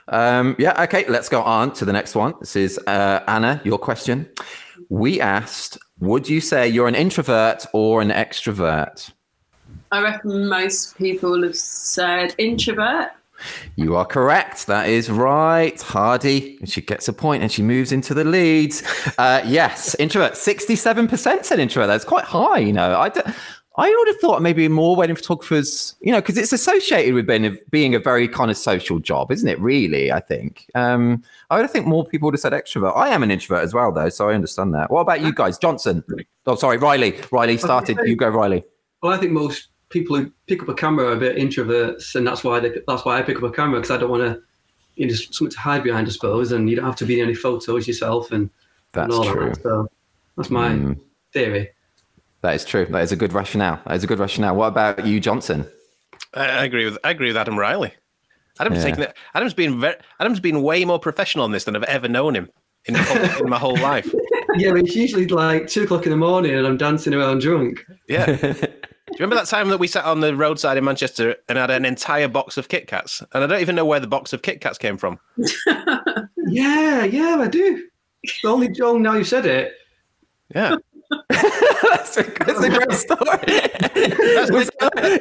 [0.08, 2.34] Um, yeah, okay, let's go on to the next one.
[2.40, 4.28] This is uh, Anna, your question.
[4.88, 9.12] We asked, would you say you're an introvert or an extrovert?
[9.90, 13.10] I reckon most people have said introvert.
[13.76, 14.66] You are correct.
[14.66, 15.80] That is right.
[15.80, 18.74] Hardy, she gets a point and she moves into the lead.
[19.18, 20.34] Uh, yes, introvert.
[20.34, 21.88] 67% said introvert.
[21.88, 22.98] That's quite high, you know.
[22.98, 23.20] I, d-
[23.76, 27.46] I would have thought maybe more wedding photographers, you know, because it's associated with being
[27.46, 29.58] a, being a very kind of social job, isn't it?
[29.60, 30.66] Really, I think.
[30.74, 32.94] Um, I would think more people would have said extrovert.
[32.96, 34.90] I am an introvert as well, though, so I understand that.
[34.90, 35.56] What about you guys?
[35.56, 36.04] Johnson.
[36.46, 37.18] Oh, sorry, Riley.
[37.30, 37.98] Riley started.
[38.04, 38.62] You go, Riley.
[39.02, 42.26] Well, I think most people who pick up a camera are a bit introverts, and
[42.26, 44.40] that's why they, that's why I pick up a camera because I don't want to,
[44.96, 47.24] you know, something to hide behind, I suppose, and you don't have to be in
[47.26, 48.50] any photos yourself and,
[48.92, 49.48] That's and all true.
[49.48, 49.62] that.
[49.62, 49.88] So
[50.36, 51.00] that's my Mm.
[51.32, 51.70] theory.
[52.42, 52.86] That is true.
[52.86, 53.80] That is a good rationale.
[53.86, 54.56] That is a good rationale.
[54.56, 55.66] What about you, Johnson?
[56.34, 57.92] I, I agree with I agree with Adam Riley.
[58.60, 58.84] Adam's Yeah.
[58.84, 59.16] taking it.
[59.34, 59.96] Adam's been very.
[60.20, 62.48] Adam's been way more professional on this than I've ever known him
[62.86, 64.12] in, my whole- in my whole life.
[64.56, 67.84] yeah, but it's usually like two o'clock in the morning, and I'm dancing around drunk.
[68.08, 68.26] Yeah.
[69.12, 71.70] Do you remember that time that we sat on the roadside in Manchester and had
[71.70, 73.22] an entire box of Kit Kats?
[73.34, 75.18] And I don't even know where the box of Kit Kats came from.
[76.48, 77.88] Yeah, yeah, I do.
[78.42, 79.72] The only John now you said it.
[80.54, 80.76] Yeah.
[81.30, 83.38] That's, a, that's a great story.
[84.36, 85.20] That's,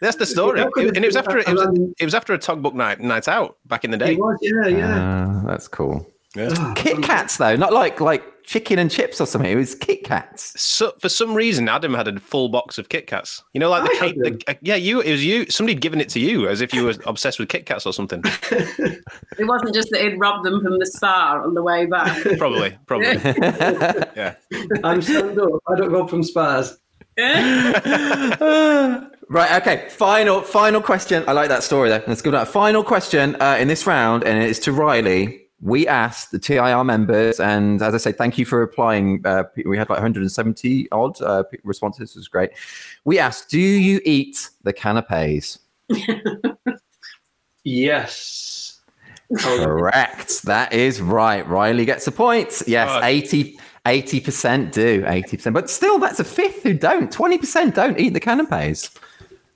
[0.00, 0.60] that's the story.
[0.60, 3.00] How could and it was after it was, Um, it was after a tugbook night
[3.00, 4.12] night out back in the day.
[4.12, 4.98] It was, yeah, yeah.
[5.00, 6.06] Ah, that's cool.
[6.34, 6.52] Yeah.
[6.58, 9.50] Ah, Kit Kats though, not like like chicken and chips or something.
[9.50, 10.60] It was Kit Kats.
[10.60, 13.42] So for some reason, Adam had a full box of Kit Kats.
[13.52, 14.16] You know, like the I cake.
[14.16, 15.00] The, yeah, you.
[15.00, 15.46] It was you.
[15.50, 18.22] Somebody'd given it to you as if you were obsessed with Kit Kats or something.
[19.36, 22.22] It wasn't just that he'd robbed them from the spa on the way back.
[22.38, 22.76] Probably.
[22.86, 23.16] Probably.
[24.16, 24.34] Yeah.
[24.84, 25.50] I'm stand up.
[25.66, 26.78] I don't go from spas.
[27.18, 29.10] right.
[29.30, 29.88] Okay.
[29.90, 31.24] Final final question.
[31.26, 32.02] I like that story though.
[32.06, 35.43] Let's go to that final question uh, in this round, and it's to Riley.
[35.64, 39.22] We asked the TIR members, and as I say, thank you for replying.
[39.24, 42.10] Uh, we had like 170 odd uh, responses.
[42.10, 42.50] It was great.
[43.06, 45.58] We asked, "Do you eat the canapes?"
[47.64, 48.80] Yes.
[49.38, 50.42] Correct.
[50.42, 51.46] That is right.
[51.48, 52.62] Riley gets a point.
[52.66, 53.02] Yes, Oh.
[53.86, 55.04] 80 percent do.
[55.06, 57.10] Eighty percent, but still, that's a fifth who don't.
[57.12, 58.90] Twenty percent don't eat the canapes.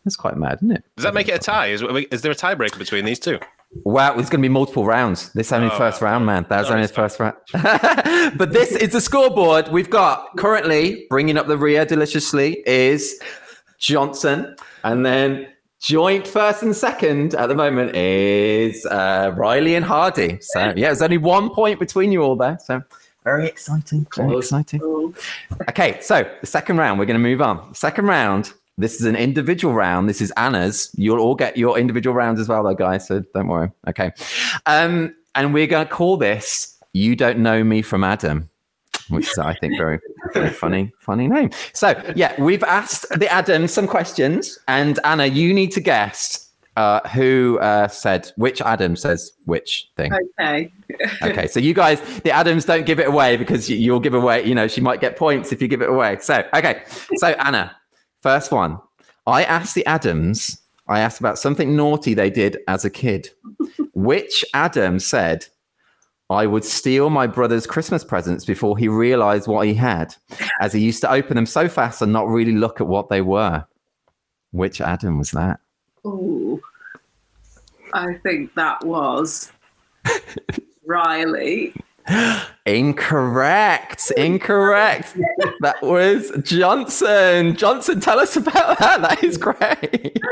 [0.05, 0.85] That's quite mad, isn't it?
[0.97, 1.67] Does that make it a tie?
[1.69, 3.39] Is, is there a tiebreaker between these two?
[3.85, 5.33] Wow, it's going to be multiple rounds.
[5.35, 6.47] This is only Oh, first round, man.
[6.49, 7.37] That was only the first round.
[8.39, 9.69] but this is the scoreboard.
[9.69, 13.21] We've got currently bringing up the rear deliciously is
[13.79, 15.49] Johnson, and then
[15.81, 20.39] joint first and second at the moment is uh, Riley and Hardy.
[20.41, 22.59] So yeah, there's only one point between you all there.
[22.65, 22.83] So
[23.23, 24.07] very exciting.
[24.17, 24.81] Very exciting.
[25.69, 27.75] Okay, so the second round, we're going to move on.
[27.75, 30.09] Second round, this is an individual round.
[30.09, 30.91] This is Anna's.
[30.97, 33.07] You'll all get your individual rounds as well, though, guys.
[33.09, 33.71] So don't worry.
[33.89, 34.13] Okay.
[34.67, 38.49] Um, and we're going to call this You Don't Know Me from Adam,
[39.09, 39.99] which is, I think, very,
[40.33, 41.51] very funny, funny name.
[41.73, 44.59] So, yeah, we've asked the Adams some questions.
[44.69, 50.13] And Anna, you need to guess uh, who uh, said which Adam says which thing.
[50.41, 50.73] okay.
[51.23, 54.45] Okay, so you guys, the Adams don't give it away because you, you'll give away,
[54.45, 56.19] you know, she might get points if you give it away.
[56.21, 56.83] So, okay,
[57.17, 57.77] so Anna,
[58.23, 58.79] first one.
[59.27, 63.31] I asked the Adams, I asked about something naughty they did as a kid.
[63.95, 65.47] Which Adam said,
[66.31, 70.15] I would steal my brother's Christmas presents before he realized what he had,
[70.61, 73.23] as he used to open them so fast and not really look at what they
[73.23, 73.65] were?
[74.53, 75.61] Which Adam was that?
[76.05, 76.61] Oh,
[77.93, 79.53] I think that was
[80.87, 81.75] Riley.
[82.67, 84.11] Incorrect.
[84.17, 85.17] Incorrect.
[85.61, 87.57] that was Johnson.
[87.57, 89.03] Johnson, tell us about that.
[89.03, 90.19] That is great.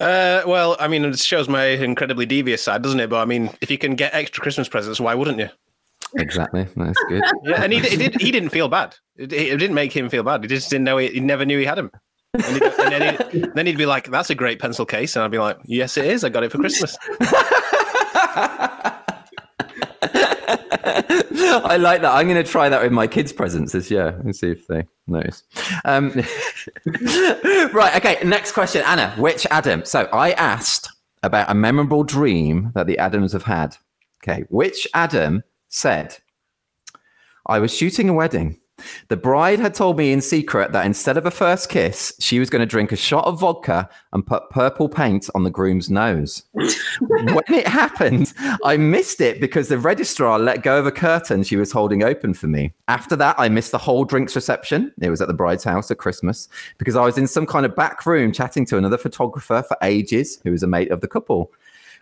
[0.00, 3.10] Uh, well, I mean, it shows my incredibly devious side, doesn't it?
[3.10, 5.50] But I mean, if you can get extra Christmas presents, why wouldn't you?
[6.14, 6.66] Exactly.
[6.74, 7.22] That's good.
[7.44, 8.18] Yeah, and he, he did.
[8.18, 8.96] He didn't feel bad.
[9.16, 10.42] It, it didn't make him feel bad.
[10.42, 10.96] He just didn't know.
[10.96, 11.90] He, he never knew he had him.
[12.32, 15.22] And, he'd, and then, he'd, then he'd be like, "That's a great pencil case," and
[15.22, 16.24] I'd be like, "Yes, it is.
[16.24, 16.96] I got it for Christmas."
[21.64, 22.14] I like that.
[22.14, 24.86] I'm going to try that with my kids' presents this year and see if they
[25.06, 25.42] notice.
[25.84, 26.10] Um,
[27.72, 27.96] right.
[27.96, 28.18] Okay.
[28.24, 29.14] Next question, Anna.
[29.18, 29.84] Which Adam?
[29.84, 30.88] So I asked
[31.22, 33.76] about a memorable dream that the Adams have had.
[34.22, 34.44] Okay.
[34.48, 36.18] Which Adam said,
[37.46, 38.59] I was shooting a wedding
[39.08, 42.50] The bride had told me in secret that instead of a first kiss, she was
[42.50, 46.44] going to drink a shot of vodka and put purple paint on the groom's nose.
[46.52, 48.32] when it happened,
[48.64, 52.34] I missed it because the registrar let go of a curtain she was holding open
[52.34, 52.72] for me.
[52.88, 54.92] After that, I missed the whole drinks reception.
[55.00, 57.76] It was at the bride's house at Christmas because I was in some kind of
[57.76, 61.52] back room chatting to another photographer for ages who was a mate of the couple.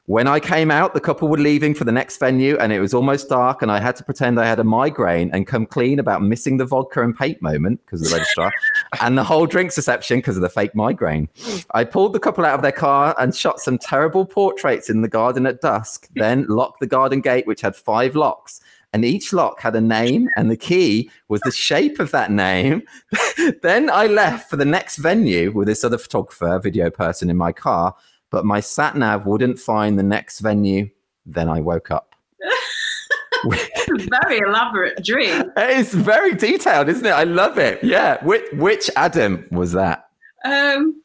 [0.08, 2.94] When I came out, the couple were leaving for the next venue and it was
[2.94, 6.22] almost dark, and I had to pretend I had a migraine and come clean about
[6.22, 8.50] missing the vodka and paint moment because of the registrar
[9.02, 11.28] and the whole drinks reception because of the fake migraine.
[11.74, 15.08] I pulled the couple out of their car and shot some terrible portraits in the
[15.08, 18.62] garden at dusk, then locked the garden gate, which had five locks.
[18.94, 22.82] And each lock had a name, and the key was the shape of that name.
[23.62, 27.52] then I left for the next venue with this other photographer, video person in my
[27.52, 27.94] car,
[28.30, 30.88] but my sat nav wouldn't find the next venue.
[31.26, 32.14] Then I woke up.
[33.88, 35.52] Very elaborate dream.
[35.56, 37.10] It's very detailed, isn't it?
[37.10, 37.82] I love it.
[37.84, 38.22] Yeah.
[38.24, 40.08] Which, which Adam was that?
[40.44, 41.02] Um,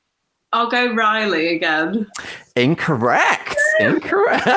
[0.54, 2.08] I'll go Riley again.
[2.56, 3.56] Incorrect.
[3.80, 4.44] Incorrect.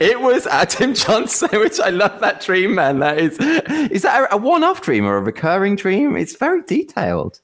[0.00, 2.98] it was Adam Johnson, which I love that dream, man.
[2.98, 3.38] That is
[3.90, 6.16] is that a, a one-off dream or a recurring dream?
[6.16, 7.40] It's very detailed.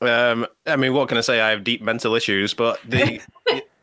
[0.00, 1.40] Um, I mean, what can I say?
[1.40, 3.20] I have deep mental issues, but the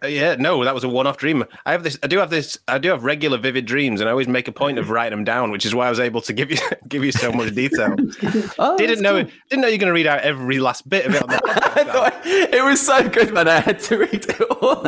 [0.03, 1.43] yeah, no, that was a one-off dream.
[1.65, 1.97] I have this.
[2.03, 2.57] I do have this.
[2.67, 5.23] I do have regular vivid dreams, and I always make a point of writing them
[5.23, 7.95] down, which is why I was able to give you give you so much detail.
[8.59, 9.31] Oh, didn't know cool.
[9.49, 11.21] didn't know you're going to read out every last bit of it.
[11.23, 11.49] On the I
[11.83, 11.91] podcast.
[11.91, 13.47] thought it was so good, man.
[13.47, 14.81] I had to read it all.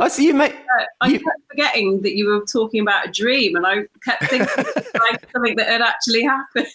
[0.00, 3.10] oh, so you make Uh, I You- kept forgetting that you were talking about a
[3.10, 4.64] dream, and I kept thinking
[5.00, 6.66] like something that had actually happened.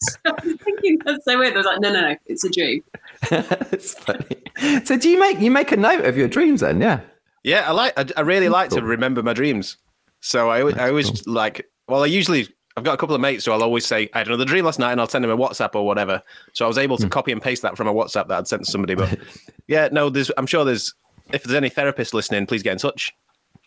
[0.00, 1.54] so I was thinking that's so weird.
[1.54, 2.82] I was like, no, no, no, it's a dream.
[3.72, 4.36] it's funny.
[4.84, 6.80] So do you make you make a note of your dreams then?
[6.80, 7.00] Yeah.
[7.42, 7.98] Yeah, I like.
[7.98, 9.76] I, I really like to remember my dreams.
[10.20, 11.66] So I, always- I always like.
[11.88, 14.28] Well, I usually I've got a couple of mates, so I'll always say I had
[14.28, 16.22] another dream last night, and I'll send them a WhatsApp or whatever.
[16.52, 17.10] So I was able to Hmm.
[17.10, 18.94] copy and paste that from a WhatsApp that I'd sent to somebody.
[18.94, 19.18] But
[19.68, 20.30] yeah, no, there's.
[20.36, 20.94] I'm sure there's.
[21.32, 23.12] If there's any therapists listening, please get in touch.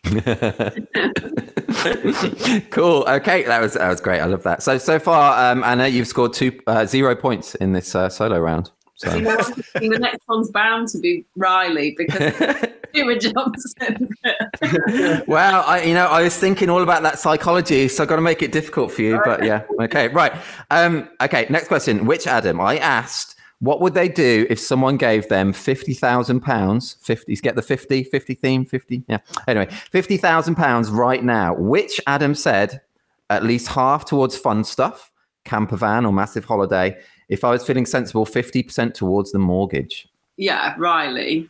[2.70, 3.04] cool.
[3.08, 4.20] Okay, that was that was great.
[4.20, 4.62] I love that.
[4.62, 8.38] So so far, um, Anna, you've scored two uh, zero points in this uh, solo
[8.38, 8.70] round.
[9.02, 12.34] You know, the next one's bound to be Riley because
[12.94, 14.08] Stuart Johnson.
[15.26, 18.22] well, I you know I was thinking all about that psychology, so I've got to
[18.22, 19.20] make it difficult for you.
[19.24, 20.32] But yeah, okay, right.
[20.70, 22.06] Um, okay, next question.
[22.06, 22.60] Which Adam?
[22.60, 23.32] I asked.
[23.60, 26.96] What would they do if someone gave them fifty thousand pounds?
[27.00, 29.04] Fifty, get the 50, 50 theme, fifty.
[29.08, 29.18] Yeah.
[29.48, 31.54] Anyway, fifty thousand pounds right now.
[31.54, 32.82] Which Adam said
[33.30, 35.10] at least half towards fun stuff,
[35.44, 36.98] camper van or massive holiday.
[37.28, 40.08] If I was feeling sensible, fifty percent towards the mortgage.
[40.36, 41.48] yeah, Riley.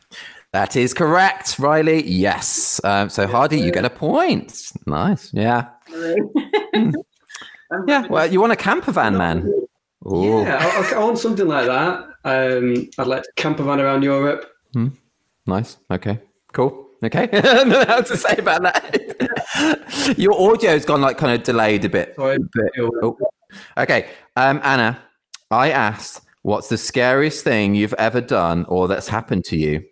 [0.53, 2.05] That is correct, Riley.
[2.07, 2.81] Yes.
[2.85, 4.71] Um, so Hardy, you get a point.
[4.87, 5.33] Nice.
[5.35, 5.69] Yeah.
[7.89, 8.07] Yeah.
[8.09, 9.53] Well, you want a camper van, man.
[10.07, 10.43] Ooh.
[10.45, 12.05] Yeah, I, I want something like that.
[12.25, 14.49] Um, I'd like to camper van around Europe.
[15.47, 15.79] Nice.
[15.91, 16.21] Okay.
[16.53, 16.87] Cool.
[17.05, 17.25] Okay.
[17.33, 20.15] I don't know how to say about that.
[20.19, 22.15] Your audio's gone like kind of delayed a bit.
[22.17, 22.39] Sorry.
[22.39, 23.17] Bit- oh.
[23.79, 24.09] Okay.
[24.37, 24.99] Um, Anna,
[25.55, 29.85] I asked, what's the scariest thing you've ever done or that's happened to you?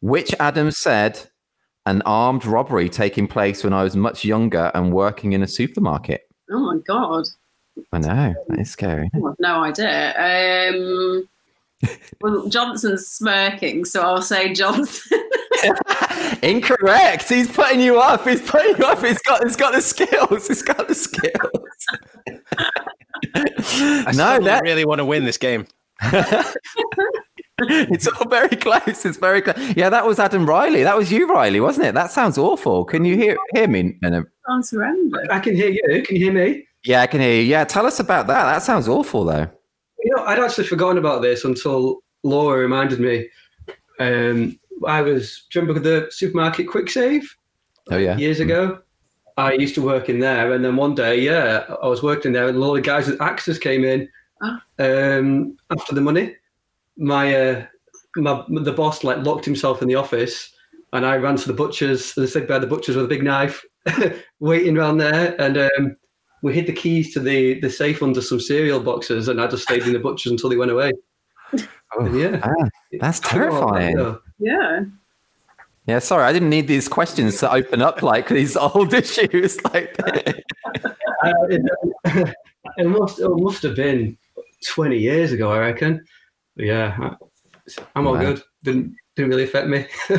[0.00, 1.20] Which Adam said
[1.86, 6.22] an armed robbery taking place when I was much younger and working in a supermarket.
[6.50, 7.26] Oh my god,
[7.92, 8.34] I know.
[8.48, 9.10] That is scary.
[9.12, 10.70] I have no idea.
[10.70, 11.28] Um,
[12.20, 15.20] well, Johnson's smirking, so I'll say Johnson.
[16.42, 17.28] Incorrect.
[17.28, 18.26] He's putting you off.
[18.26, 19.02] He's putting you off.
[19.02, 19.42] He's got.
[19.42, 20.48] He's got the skills.
[20.48, 21.86] He's got the skills.
[23.34, 25.66] I no, still that really want to win this game.
[27.62, 29.04] it's all very close.
[29.04, 29.56] It's very close.
[29.76, 30.82] Yeah, that was Adam Riley.
[30.82, 31.94] That was you, Riley, wasn't it?
[31.94, 32.84] That sounds awful.
[32.84, 33.96] Can you hear hear me?
[34.02, 34.24] No, no.
[34.62, 35.26] Surrender.
[35.30, 36.02] I can hear you.
[36.02, 36.66] Can you hear me?
[36.84, 37.42] Yeah, I can hear you.
[37.42, 38.44] Yeah, tell us about that.
[38.44, 39.48] That sounds awful, though.
[40.02, 43.28] You know, I'd actually forgotten about this until Laura reminded me.
[43.98, 47.36] Um, I was, do you remember the supermarket Kwik Save
[47.90, 48.16] Oh yeah.
[48.16, 48.80] years ago?
[49.40, 52.48] I used to work in there, and then one day, yeah, I was working there,
[52.48, 54.08] and a lot of guys with axes came in
[54.42, 54.62] Ah.
[54.78, 56.36] um, after the money.
[56.96, 57.66] My, uh,
[58.16, 60.52] my the boss like locked himself in the office,
[60.92, 62.14] and I ran to the butchers.
[62.14, 63.64] The big by the butchers with a big knife,
[64.40, 65.96] waiting around there, and um,
[66.42, 69.62] we hid the keys to the the safe under some cereal boxes, and I just
[69.64, 70.92] stayed in the butchers until they went away.
[71.98, 72.68] Oh, And yeah, ah,
[73.00, 73.98] that's terrifying.
[73.98, 74.14] Yeah.
[74.38, 74.80] Yeah.
[75.90, 79.62] Yeah, sorry, I didn't need these questions to open up like these old issues.
[79.64, 79.96] Like,
[81.22, 82.34] Uh, it,
[82.78, 84.16] it must it must have been
[84.66, 86.02] twenty years ago, I reckon.
[86.56, 87.14] But yeah,
[87.94, 88.20] I'm all Wow.
[88.20, 88.42] good.
[88.62, 89.86] Didn't didn't really affect me.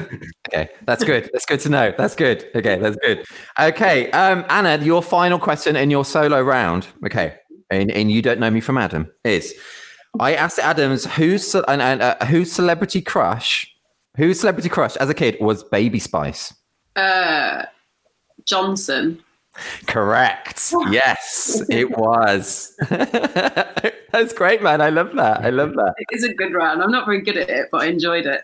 [0.47, 1.27] okay, that's good.
[1.33, 1.91] That's good to know.
[1.97, 2.47] That's good.
[2.53, 3.25] Okay, that's good.
[3.59, 6.85] Okay, um, Anna, your final question in your solo round.
[7.05, 7.35] Okay,
[7.71, 9.55] and, and you don't know me from Adam, is
[10.19, 13.70] I asked Adams who's and, and, uh, whose celebrity crush,
[14.17, 16.53] whose celebrity crush as a kid was Baby Spice.
[16.95, 17.65] Uh,
[18.45, 19.23] Johnson.
[19.87, 20.73] Correct.
[20.89, 22.75] Yes, it was.
[22.89, 24.81] That's great, man.
[24.81, 25.41] I love that.
[25.41, 25.93] I love that.
[25.97, 26.81] It is a good round.
[26.81, 28.41] I'm not very good at it, but I enjoyed it.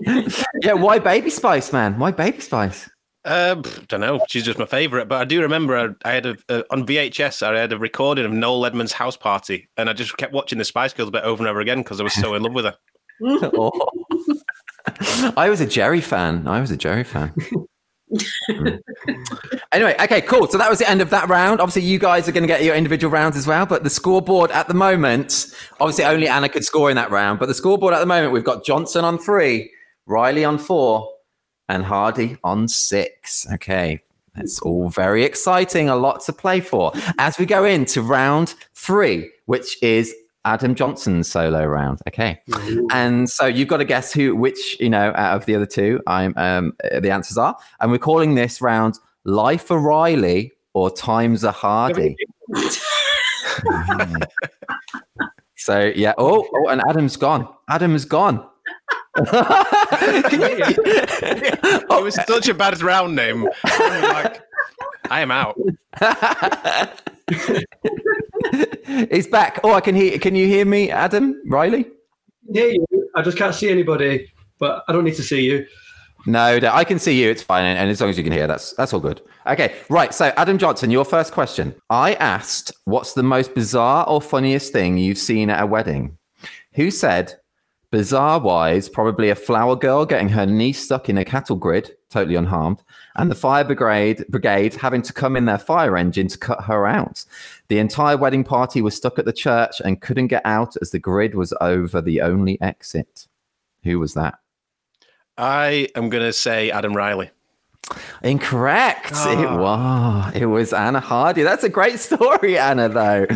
[0.62, 1.98] Yeah, why Baby Spice, man?
[1.98, 2.90] Why Baby Spice?
[3.24, 3.54] Uh,
[3.88, 4.20] don't know.
[4.28, 5.08] She's just my favourite.
[5.08, 7.42] But I do remember I, I had a, uh, on VHS.
[7.42, 10.64] I had a recording of Noel Edmonds' house party, and I just kept watching the
[10.64, 12.66] Spice Girls a bit over and over again because I was so in love with
[12.66, 12.76] her.
[13.22, 13.88] Oh.
[15.36, 16.46] I was a Geri fan.
[16.46, 17.32] I was a Geri fan.
[18.50, 18.80] Mm.
[19.72, 20.46] anyway, okay, cool.
[20.46, 21.60] So that was the end of that round.
[21.60, 23.66] Obviously, you guys are going to get your individual rounds as well.
[23.66, 25.46] But the scoreboard at the moment,
[25.80, 27.38] obviously, only Anna could score in that round.
[27.38, 29.70] But the scoreboard at the moment, we've got Johnson on three,
[30.06, 31.10] Riley on four,
[31.68, 33.46] and Hardy on six.
[33.54, 34.02] Okay,
[34.34, 35.88] that's all very exciting.
[35.88, 40.14] A lot to play for as we go into round three, which is
[40.44, 42.00] Adam Johnson's solo round.
[42.08, 42.40] Okay.
[42.90, 46.00] And so you've got to guess who, which, you know, out of the other two,
[46.06, 47.56] I'm um, the answers are.
[47.80, 52.16] And we're calling this round Life of Riley or Times a Hardy.
[55.56, 56.12] so yeah.
[56.18, 57.48] Oh, oh, and Adam's gone.
[57.68, 58.44] Adam's gone.
[59.16, 59.26] Can
[60.40, 60.74] you-
[61.96, 63.48] It was such a bad round name.
[63.64, 64.42] I'm like,
[65.10, 65.58] I am out.
[69.10, 69.60] He's back.
[69.64, 70.18] Oh, I can hear.
[70.18, 71.86] Can you hear me, Adam Riley?
[72.52, 73.10] hear you.
[73.14, 75.66] I just can't see anybody, but I don't need to see you.
[76.26, 77.30] No, no, I can see you.
[77.30, 79.20] It's fine, and, and as long as you can hear, that's that's all good.
[79.46, 80.14] Okay, right.
[80.14, 81.74] So, Adam Johnson, your first question.
[81.90, 86.16] I asked, "What's the most bizarre or funniest thing you've seen at a wedding?"
[86.74, 87.34] Who said,
[87.94, 92.34] bizarre wise, probably a flower girl getting her knee stuck in a cattle grid, totally
[92.34, 92.82] unharmed,
[93.16, 96.86] and the fire brigade brigade having to come in their fire engine to cut her
[96.86, 97.24] out.
[97.68, 100.98] The entire wedding party was stuck at the church and couldn't get out as the
[100.98, 103.26] grid was over the only exit.
[103.84, 104.38] Who was that?
[105.36, 107.30] I am going to say Adam Riley.
[108.22, 109.10] Incorrect.
[109.12, 109.16] It
[109.46, 110.30] Ah.
[110.32, 110.36] was.
[110.40, 111.42] It was Anna Hardy.
[111.42, 112.88] That's a great story, Anna.
[112.88, 113.26] Though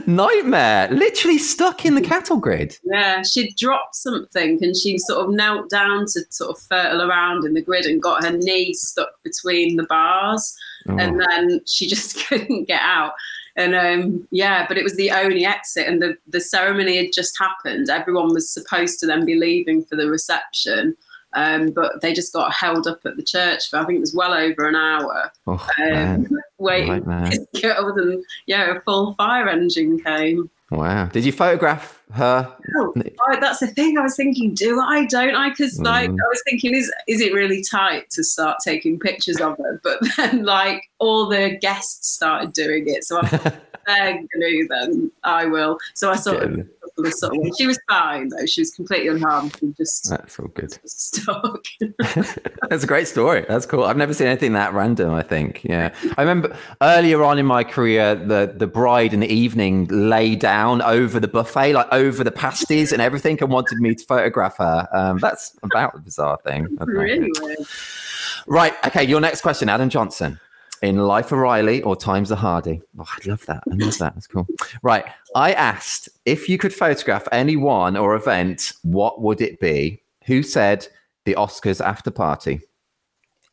[0.06, 2.76] nightmare, literally stuck in the cattle grid.
[2.84, 7.44] Yeah, she dropped something and she sort of knelt down to sort of fertile around
[7.44, 10.56] in the grid and got her knee stuck between the bars.
[10.88, 10.96] Oh.
[10.98, 13.12] And then she just couldn't get out.
[13.56, 17.36] And um, yeah, but it was the only exit, and the, the ceremony had just
[17.40, 17.90] happened.
[17.90, 20.96] Everyone was supposed to then be leaving for the reception,
[21.34, 24.14] um, but they just got held up at the church for I think it was
[24.14, 26.26] well over an hour, Oh, um,
[26.58, 27.38] waiting for this
[28.46, 30.50] yeah, a full fire engine came.
[30.70, 31.06] Wow.
[31.06, 32.54] Did you photograph her?
[32.76, 32.92] Oh,
[33.40, 33.96] that's the thing.
[33.96, 35.06] I was thinking, do I?
[35.06, 35.48] Don't I?
[35.48, 36.18] Because like Mm.
[36.22, 39.80] I was thinking, is is it really tight to start taking pictures of her?
[39.82, 43.42] But then like all the guests started doing it, so I thought
[43.86, 45.78] they're gonna do then I will.
[45.94, 46.68] So I sort of,
[47.04, 47.14] Good.
[47.14, 48.46] sort of, she was fine though.
[48.46, 49.56] She was completely unharmed.
[49.58, 50.78] She just That's all good.
[50.84, 51.64] stuck.
[52.68, 53.44] That's a great story.
[53.48, 53.84] That's cool.
[53.84, 55.12] I've never seen anything that random.
[55.12, 55.64] I think.
[55.64, 60.34] Yeah, I remember earlier on in my career, the the bride in the evening lay
[60.36, 64.56] down over the buffet, like over the pasties and everything, and wanted me to photograph
[64.58, 64.88] her.
[64.92, 66.76] Um, that's about the bizarre thing.
[66.80, 67.30] Really.
[68.46, 68.74] Right.
[68.86, 69.04] Okay.
[69.04, 70.40] Your next question, Adam Johnson.
[70.82, 72.80] In Life of Riley or Times of Hardy?
[72.98, 73.62] Oh, I love that.
[73.70, 74.14] I love that.
[74.14, 74.46] That's cool.
[74.82, 75.04] Right.
[75.34, 80.02] I asked if you could photograph anyone or event, what would it be?
[80.26, 80.86] Who said
[81.24, 82.60] the Oscars after party?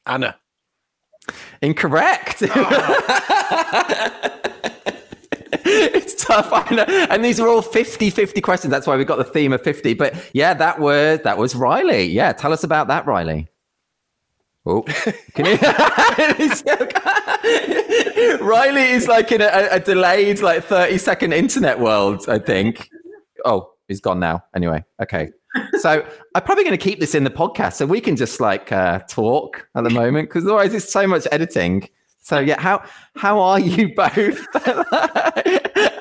[0.06, 0.36] Anna.
[1.62, 2.44] Incorrect.
[2.44, 2.52] Oh,
[5.66, 6.50] it's tough.
[6.52, 6.84] I know.
[7.10, 8.72] And these are all 50 50 questions.
[8.72, 9.96] That's why we got the theme of 50.
[9.96, 12.06] But yeah, that was that was Riley.
[12.06, 12.34] Yeah.
[12.34, 13.48] Tell us about that, Riley.
[14.66, 14.82] Oh,
[15.36, 15.58] can you?
[18.46, 22.90] Riley is like in a, a delayed, like 30 second internet world, I think.
[23.46, 24.44] Oh, he's gone now.
[24.56, 25.30] Anyway, okay.
[25.80, 28.72] So I'm probably going to keep this in the podcast so we can just like
[28.72, 31.88] uh, talk at the moment because otherwise it's so much editing.
[32.22, 32.84] So yeah, how
[33.16, 34.44] how are you both,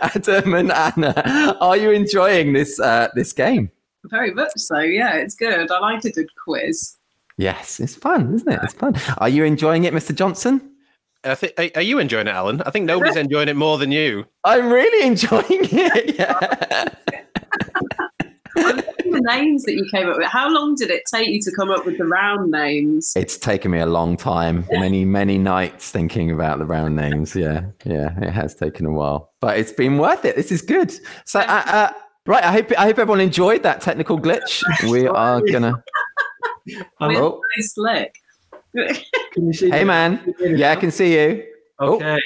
[0.01, 1.57] Adam and Anna?
[1.61, 3.71] Are you enjoying this uh, this game?
[4.05, 4.79] Very much so.
[4.79, 5.71] Yeah, it's good.
[5.71, 6.97] I like a good quiz.
[7.37, 8.61] Yes, it's fun, isn't it?
[8.63, 8.95] It's fun.
[9.19, 10.15] Are you enjoying it, Mr.
[10.15, 10.71] Johnson?
[11.25, 12.63] I think, are, are you enjoying it, Alan?
[12.63, 14.25] I think nobody's enjoying it more than you.
[14.45, 16.17] I'm really enjoying it.
[16.17, 16.89] Yeah.
[19.15, 20.27] the names that you came up with.
[20.27, 23.13] How long did it take you to come up with the round names?
[23.17, 27.35] It's taken me a long time, many, many nights thinking about the round names.
[27.35, 30.37] Yeah, yeah, it has taken a while, but it's been worth it.
[30.37, 30.93] This is good.
[31.25, 31.93] So, uh, uh,
[32.27, 34.63] right, I hope I hope everyone enjoyed that technical glitch.
[34.91, 35.83] We are gonna.
[37.01, 38.15] I'm- Oh, Very slick.
[39.33, 39.85] Can you see hey me?
[39.85, 41.45] man, yeah, I can see you.
[41.79, 41.95] Oh.
[41.97, 42.19] Okay.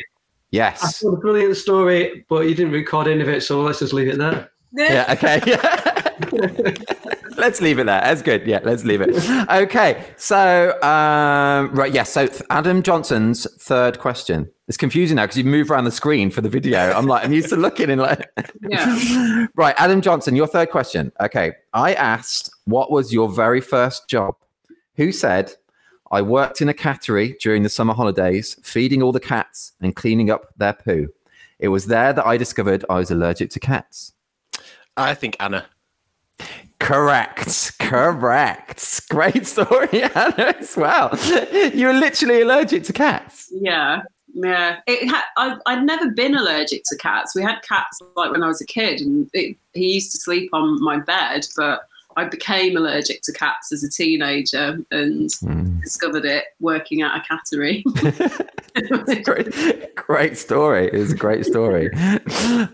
[0.50, 1.00] Yes.
[1.00, 4.08] told a brilliant story, but you didn't record any of it, so let's just leave
[4.08, 4.50] it there.
[4.72, 5.06] Yeah.
[5.16, 5.40] Okay.
[5.46, 6.74] Yeah.
[7.38, 8.00] let's leave it there.
[8.00, 8.46] That's good.
[8.46, 8.60] Yeah.
[8.62, 9.14] Let's leave it.
[9.50, 10.04] Okay.
[10.16, 11.92] So, um, right.
[11.92, 12.02] Yeah.
[12.02, 14.50] So th- Adam Johnson's third question.
[14.66, 16.92] It's confusing now because you move around the screen for the video.
[16.92, 18.28] I'm like, I'm used to looking in like.
[18.68, 19.46] Yeah.
[19.54, 19.74] right.
[19.78, 21.12] Adam Johnson, your third question.
[21.20, 21.52] Okay.
[21.72, 24.34] I asked, what was your very first job?
[24.96, 25.54] Who said,
[26.10, 30.30] I worked in a cattery during the summer holidays, feeding all the cats and cleaning
[30.30, 31.08] up their poo.
[31.58, 34.12] It was there that I discovered I was allergic to cats.
[34.96, 35.66] I think Anna.
[36.80, 37.78] Correct.
[37.78, 39.02] Correct.
[39.08, 41.18] Great story, Anna, as well.
[41.52, 43.48] You were literally allergic to cats.
[43.52, 44.02] Yeah,
[44.32, 44.80] yeah.
[44.86, 47.34] It ha- I, I'd never been allergic to cats.
[47.34, 50.50] We had cats like when I was a kid, and it, he used to sleep
[50.52, 51.46] on my bed.
[51.56, 51.80] But
[52.16, 55.30] I became allergic to cats as a teenager and
[55.80, 57.82] discovered it working at a cattery.
[59.24, 60.88] great, great story.
[60.88, 61.90] It was a great story.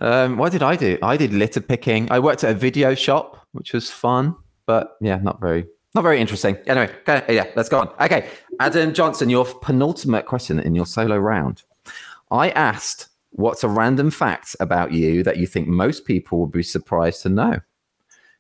[0.00, 0.98] Um, what did I do?
[1.02, 2.11] I did litter picking.
[2.11, 4.36] I worked at a video shop, which was fun,
[4.66, 6.57] but yeah, not very, not very interesting.
[6.66, 7.88] Anyway, okay, yeah, let's go on.
[8.00, 8.28] Okay,
[8.61, 11.62] Adam Johnson, your penultimate question in your solo round.
[12.30, 16.62] I asked, "What's a random fact about you that you think most people would be
[16.62, 17.61] surprised to know?"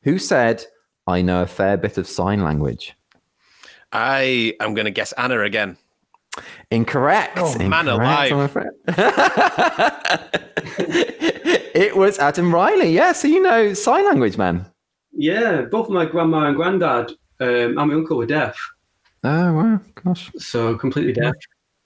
[0.02, 0.64] Who said,
[1.06, 2.94] "I know a fair bit of sign language"?
[3.92, 5.78] I am going to guess Anna again.
[6.70, 7.38] Incorrect.
[7.40, 8.32] Oh, man alive.
[8.32, 8.66] I'm afraid.
[11.74, 12.92] it was Adam Riley.
[12.92, 14.66] Yeah, so you know sign language, man.
[15.16, 17.10] Yeah, both my grandma and granddad
[17.40, 18.56] um, and my uncle were deaf,
[19.22, 20.30] Oh wow, gosh.
[20.36, 21.34] so completely deaf.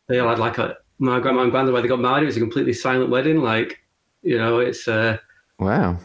[0.08, 2.22] They all had like a my grandma and granddad when they got married.
[2.24, 3.40] It was a completely silent wedding.
[3.40, 3.78] Like,
[4.22, 5.18] you know, it's uh,
[5.58, 5.98] Wow.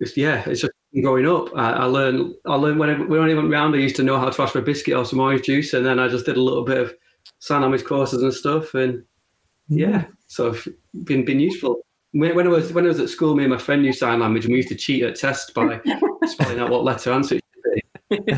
[0.00, 1.48] it's, yeah, it's just growing up.
[1.56, 3.74] I, I learned I learned when I, when I went round.
[3.74, 5.86] I used to know how to ask for a biscuit or some orange juice, and
[5.86, 6.94] then I just did a little bit of
[7.38, 8.74] sign language courses and stuff.
[8.74, 9.04] And
[9.68, 10.54] yeah, so
[11.04, 11.86] been been useful.
[12.12, 14.20] When, when I was when I was at school, me and my friend knew sign
[14.20, 15.80] language, and we used to cheat at tests by
[16.26, 17.36] spelling out what letter answer.
[17.36, 17.44] it
[18.10, 18.32] should be.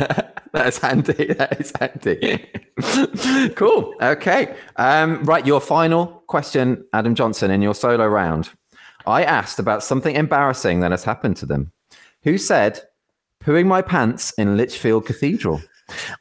[0.52, 1.34] That's handy.
[1.34, 3.50] That is handy.
[3.56, 3.94] cool.
[4.00, 4.56] Okay.
[4.76, 5.44] Um, right.
[5.44, 8.50] Your final question, Adam Johnson, in your solo round.
[9.06, 11.72] I asked about something embarrassing that has happened to them.
[12.22, 12.80] Who said,
[13.42, 15.60] pooing my pants in Lichfield Cathedral?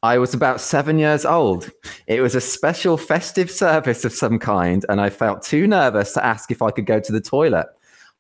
[0.02, 1.72] I was about seven years old.
[2.08, 6.26] It was a special festive service of some kind, and I felt too nervous to
[6.26, 7.68] ask if I could go to the toilet.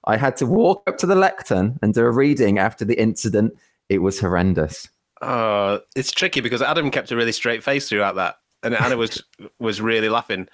[0.06, 3.54] I had to walk up to the lectern and do a reading after the incident.
[3.90, 4.90] It was horrendous.
[5.22, 9.24] Oh, it's tricky because Adam kept a really straight face throughout that, and Anna was
[9.60, 10.48] was really laughing.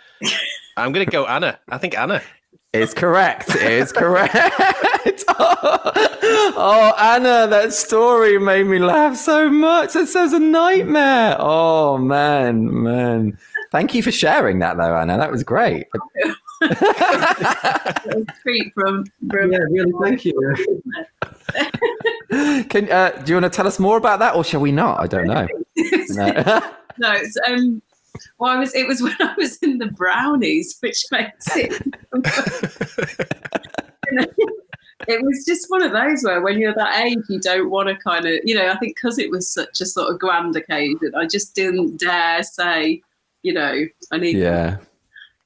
[0.78, 1.60] I'm going to go Anna.
[1.70, 2.22] I think Anna.
[2.72, 3.50] It's correct.
[3.56, 4.36] It is correct.
[5.28, 5.68] oh,
[6.56, 9.94] oh, Anna, that story made me laugh so much.
[9.94, 11.36] That sounds a nightmare.
[11.40, 13.40] Oh, man, man.
[13.72, 15.18] Thank you for sharing that, though, Anna.
[15.18, 15.88] That was great.
[18.44, 20.34] treat from, from Yeah, really, thank you.
[22.70, 25.00] Can uh, do you want to tell us more about that, or shall we not?
[25.00, 25.48] I don't know.
[26.10, 26.62] No.
[26.98, 27.82] no, it's, um,
[28.38, 28.74] well, I was.
[28.76, 31.82] It was when I was in the brownies, which makes it.
[35.08, 37.96] it was just one of those where, when you're that age, you don't want to
[37.96, 38.70] kind of, you know.
[38.70, 42.44] I think because it was such a sort of grand occasion, I just didn't dare
[42.44, 43.02] say,
[43.44, 44.38] you know, I need.
[44.38, 44.78] yeah.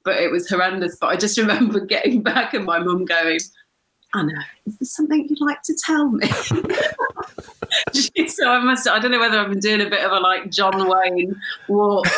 [0.03, 0.97] But it was horrendous.
[0.99, 3.39] But I just remember getting back and my mum going.
[4.15, 6.29] Anna, is there something you'd like to tell me?
[8.27, 10.49] so I must, I don't know whether I've been doing a bit of a like
[10.49, 11.35] John Wayne
[11.67, 12.07] walk.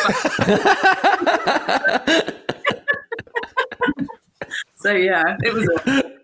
[4.76, 6.16] so yeah, it was a,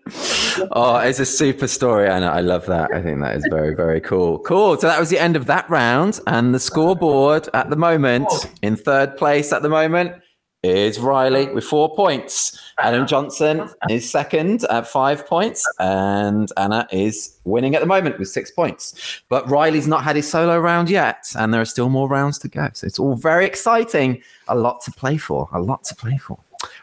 [0.71, 2.27] Oh, it's a super story, Anna.
[2.27, 2.93] I love that.
[2.93, 4.39] I think that is very, very cool.
[4.39, 4.77] Cool.
[4.77, 6.19] So that was the end of that round.
[6.27, 8.43] And the scoreboard at the moment, oh.
[8.61, 10.15] in third place at the moment,
[10.63, 11.53] is Riley oh.
[11.53, 12.59] with four points.
[12.79, 15.65] Adam Johnson is second at five points.
[15.79, 19.21] And Anna is winning at the moment with six points.
[19.29, 21.25] But Riley's not had his solo round yet.
[21.37, 22.69] And there are still more rounds to go.
[22.73, 24.23] So it's all very exciting.
[24.47, 25.49] A lot to play for.
[25.53, 26.39] A lot to play for.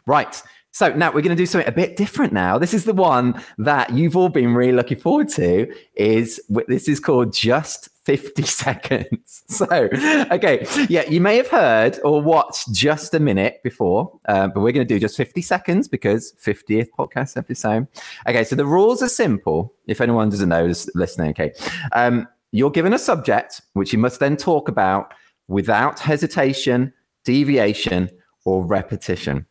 [0.07, 0.43] Right.
[0.73, 2.59] So now we're going to do something a bit different now.
[2.59, 5.73] This is the one that you've all been really looking forward to.
[5.97, 9.45] Is this is called just 50 seconds.
[9.49, 14.61] So, okay, yeah, you may have heard or watched just a minute before, uh, but
[14.61, 17.87] we're going to do just 50 seconds because 50th podcast episode.
[18.27, 19.75] Okay, so the rules are simple.
[19.87, 21.31] If anyone doesn't know, is listening.
[21.31, 21.53] Okay,
[21.93, 25.15] um, you're given a subject which you must then talk about
[25.49, 26.93] without hesitation,
[27.25, 28.11] deviation,
[28.45, 29.47] or repetition.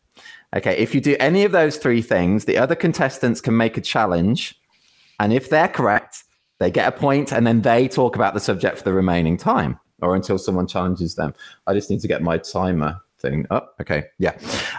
[0.56, 3.80] Okay, if you do any of those three things, the other contestants can make a
[3.80, 4.60] challenge.
[5.20, 6.24] And if they're correct,
[6.58, 9.78] they get a point and then they talk about the subject for the remaining time
[10.02, 11.34] or until someone challenges them.
[11.66, 13.46] I just need to get my timer thing.
[13.50, 14.04] Oh, okay.
[14.18, 14.36] Yeah.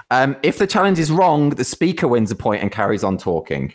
[0.09, 3.73] Um, if the challenge is wrong, the speaker wins a point and carries on talking.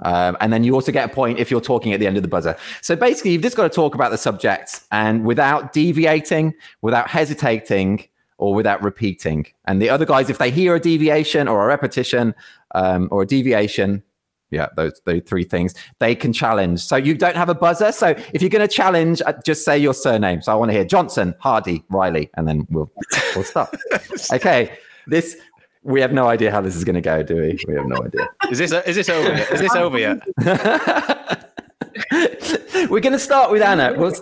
[0.00, 2.22] Um, and then you also get a point if you're talking at the end of
[2.22, 2.56] the buzzer.
[2.82, 8.06] So basically, you've just got to talk about the subject and without deviating, without hesitating,
[8.38, 9.46] or without repeating.
[9.64, 12.34] And the other guys, if they hear a deviation or a repetition
[12.74, 14.02] um, or a deviation,
[14.50, 16.80] yeah, those those three things, they can challenge.
[16.80, 17.92] So you don't have a buzzer.
[17.92, 20.40] So if you're going to challenge, uh, just say your surname.
[20.40, 22.90] So I want to hear Johnson, Hardy, Riley, and then we'll
[23.34, 23.74] we'll stop.
[24.32, 25.36] okay, this
[25.82, 27.58] we have no idea how this is going to go, do we?
[27.66, 28.28] We have no idea.
[28.50, 29.28] Is this is this over?
[29.28, 29.52] Yet?
[29.52, 30.18] Is this over yet?
[32.90, 33.94] We're going to start with Anna.
[33.96, 34.12] We'll,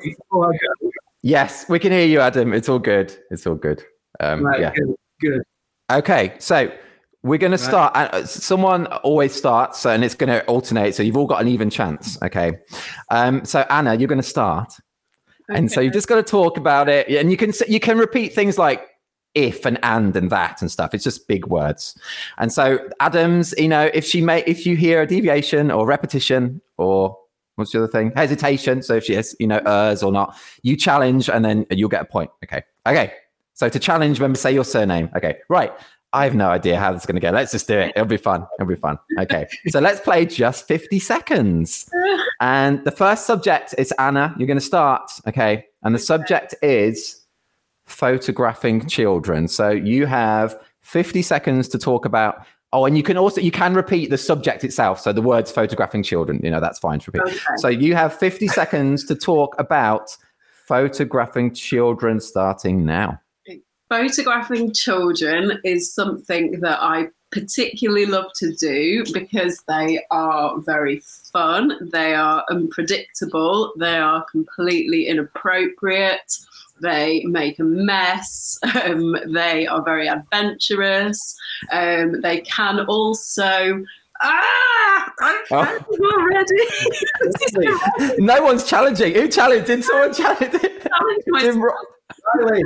[1.23, 2.55] yes, we can hear you, Adam.
[2.55, 3.15] It's all good.
[3.31, 3.85] It's all good.
[4.21, 4.73] Um, Right, yeah.
[4.75, 5.43] good, good.
[5.91, 6.71] Okay, so
[7.23, 7.97] we're going to start.
[7.97, 10.95] Uh, someone always starts, and it's going to alternate.
[10.95, 12.21] So you've all got an even chance.
[12.23, 12.53] Okay.
[13.11, 14.75] Um, so Anna, you're going to start,
[15.49, 18.35] and so you've just got to talk about it, and you can you can repeat
[18.35, 18.87] things like
[19.35, 20.95] if and and and that and stuff.
[20.95, 21.99] It's just big words.
[22.39, 26.61] And so Adams, you know, if she may, if you hear a deviation or repetition
[26.77, 27.17] or
[27.57, 28.13] what's the other thing?
[28.15, 28.83] Hesitation.
[28.83, 32.03] So if she has, you know, ers or not, you challenge, and then you'll get
[32.03, 32.31] a point.
[32.45, 32.63] Okay.
[32.87, 33.13] Okay.
[33.55, 35.11] So to challenge, remember, say your surname.
[35.17, 35.39] Okay.
[35.49, 35.73] Right.
[36.13, 37.31] I have no idea how this is going to go.
[37.31, 37.93] Let's just do it.
[37.97, 38.47] It'll be fun.
[38.59, 38.99] It'll be fun.
[39.19, 39.49] Okay.
[39.69, 41.91] so let's play just 50 seconds.
[42.41, 44.35] And the first subject is Anna.
[44.37, 45.11] You're going to start.
[45.27, 45.67] Okay.
[45.83, 47.25] And the subject is
[47.87, 49.47] photographing children.
[49.47, 52.45] So you have 50 seconds to talk about.
[52.73, 55.01] Oh, and you can also you can repeat the subject itself.
[55.01, 57.33] So the words photographing children, you know, that's fine to repeat.
[57.33, 57.57] Okay.
[57.57, 60.17] So you have 50 seconds to talk about
[60.67, 63.21] photographing children starting now.
[64.03, 71.01] Photographing children is something that I particularly love to do because they are very
[71.33, 76.39] fun, they are unpredictable, they are completely inappropriate,
[76.83, 81.37] they make a mess, um, they are very adventurous,
[81.73, 83.85] um, they can also.
[84.23, 85.79] Ah, I'm Oh.
[86.01, 86.57] already.
[88.19, 89.15] No one's challenging.
[89.15, 89.67] Who challenged?
[89.67, 90.53] Did someone challenge?
[90.53, 91.57] challenge myself.
[91.57, 91.73] Ro-
[92.09, 92.63] By the way,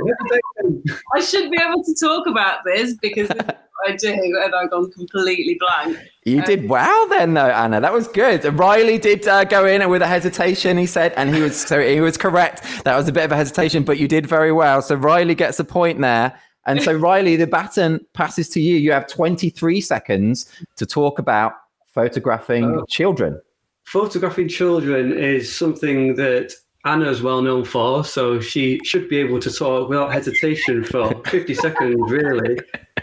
[0.61, 0.83] hesitation.
[1.15, 4.11] I should be able to talk about this because this is what I do,
[4.43, 5.97] and I've gone completely blank.
[6.25, 7.79] You did well then, though, Anna.
[7.81, 8.43] That was good.
[8.59, 10.77] Riley did uh, go in with a hesitation.
[10.77, 12.63] He said, and he was so he was correct.
[12.83, 14.81] That was a bit of a hesitation, but you did very well.
[14.81, 16.37] So Riley gets a point there.
[16.65, 18.75] And so Riley, the baton passes to you.
[18.75, 21.53] You have 23 seconds to talk about
[21.95, 22.85] photographing Oh.
[22.87, 23.41] children.
[23.85, 26.53] Photographing children is something that
[26.85, 31.53] Anna's well known for, so she should be able to talk without hesitation for 50
[31.53, 32.57] seconds, really.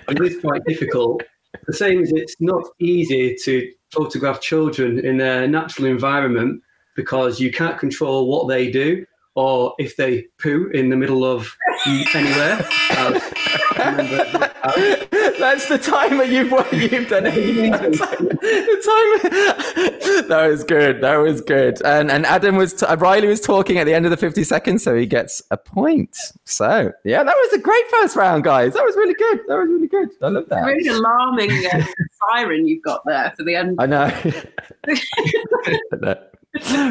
[0.09, 1.23] It is quite difficult.
[1.67, 6.63] The same as it's not easy to photograph children in their natural environment
[6.97, 9.05] because you can't control what they do
[9.37, 11.55] or if they poo in the middle of
[11.87, 12.59] anywhere.
[12.91, 13.23] As
[13.71, 17.35] I uh, remember- uh, That's the timer you've you've done it.
[18.41, 20.29] the timer.
[20.29, 21.01] That was good.
[21.03, 21.81] That was good.
[21.85, 24.43] And and Adam was t- uh, Riley was talking at the end of the fifty
[24.43, 26.17] seconds, so he gets a point.
[26.45, 28.73] So yeah, that was a great first round, guys.
[28.73, 29.41] That was really good.
[29.47, 30.09] That was really good.
[30.23, 30.63] I love that.
[30.65, 31.85] Really alarming uh,
[32.33, 33.77] siren you've got there for the end.
[33.79, 34.11] I know.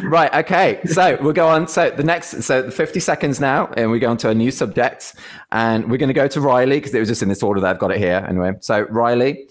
[0.03, 0.33] Right.
[0.33, 0.81] Okay.
[0.85, 1.67] So we'll go on.
[1.67, 4.51] So the next, so the 50 seconds now, and we go on to a new
[4.51, 5.15] subject.
[5.51, 7.69] And we're going to go to Riley because it was just in this order that
[7.69, 8.25] I've got it here.
[8.27, 9.47] Anyway, so Riley,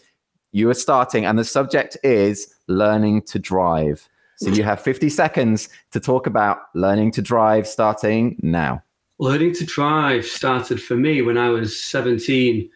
[0.52, 4.08] you are starting, and the subject is learning to drive.
[4.36, 8.82] So you have 50 seconds to talk about learning to drive starting now.
[9.18, 12.68] Learning to drive started for me when I was 17.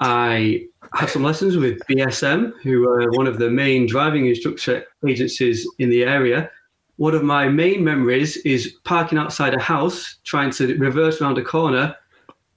[0.00, 5.66] I had some lessons with BSM, who are one of the main driving instructor agencies
[5.78, 6.50] in the area.
[6.98, 11.44] One of my main memories is parking outside a house, trying to reverse around a
[11.44, 11.94] corner,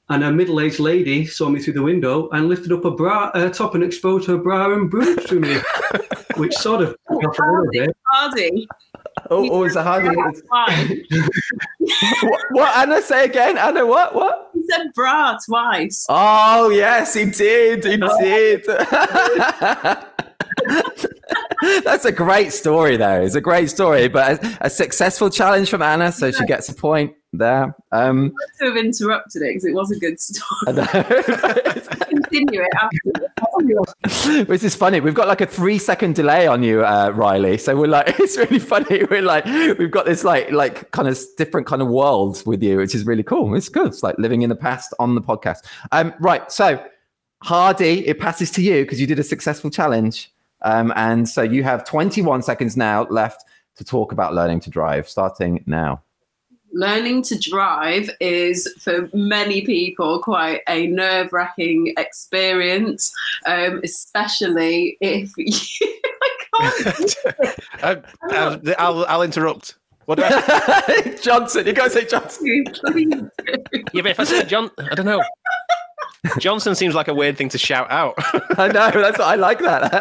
[0.10, 3.50] and a middle-aged lady saw me through the window and lifted up a bra uh,
[3.50, 5.58] top and exposed her bra and boobs to me,
[6.38, 7.96] which sort of put me off a little bit.
[8.12, 8.68] Hardy,
[9.30, 10.06] Oh, oh is it hard?
[10.06, 10.42] that's
[12.24, 12.78] what, what?
[12.78, 13.58] Anna, say again.
[13.58, 14.16] Anna, what?
[14.16, 14.50] What?
[14.54, 16.06] He said bra twice.
[16.10, 17.86] Oh yes, he did.
[17.86, 18.66] He did.
[21.84, 23.22] That's a great story, though.
[23.22, 26.74] It's a great story, but a, a successful challenge from Anna, so she gets a
[26.74, 27.76] point there.
[27.92, 30.74] Um, to have interrupted it because it was a good story.
[32.10, 34.46] Continue it after.
[34.46, 35.00] Which is funny.
[35.00, 37.58] We've got like a three second delay on you, uh, Riley.
[37.58, 39.04] So we're like, it's really funny.
[39.10, 42.78] We're like, we've got this like, like kind of different kind of worlds with you,
[42.78, 43.54] which is really cool.
[43.56, 43.88] It's good.
[43.88, 45.60] It's like living in the past on the podcast.
[45.92, 46.52] Um, right.
[46.52, 46.84] So
[47.44, 50.31] Hardy, it passes to you because you did a successful challenge.
[50.64, 53.44] Um, and so you have 21 seconds now left
[53.76, 56.02] to talk about learning to drive, starting now.
[56.74, 63.12] learning to drive is for many people quite a nerve wracking experience,
[63.46, 65.52] um, especially if you.
[66.54, 69.76] I, I'll, I'll, I'll interrupt.
[70.06, 72.66] What do I, Johnson, you gotta say Johnson.
[73.94, 75.22] yeah, but if I say John, I don't know.
[76.40, 78.14] Johnson seems like a weird thing to shout out.
[78.58, 79.92] I know, that's what I like that.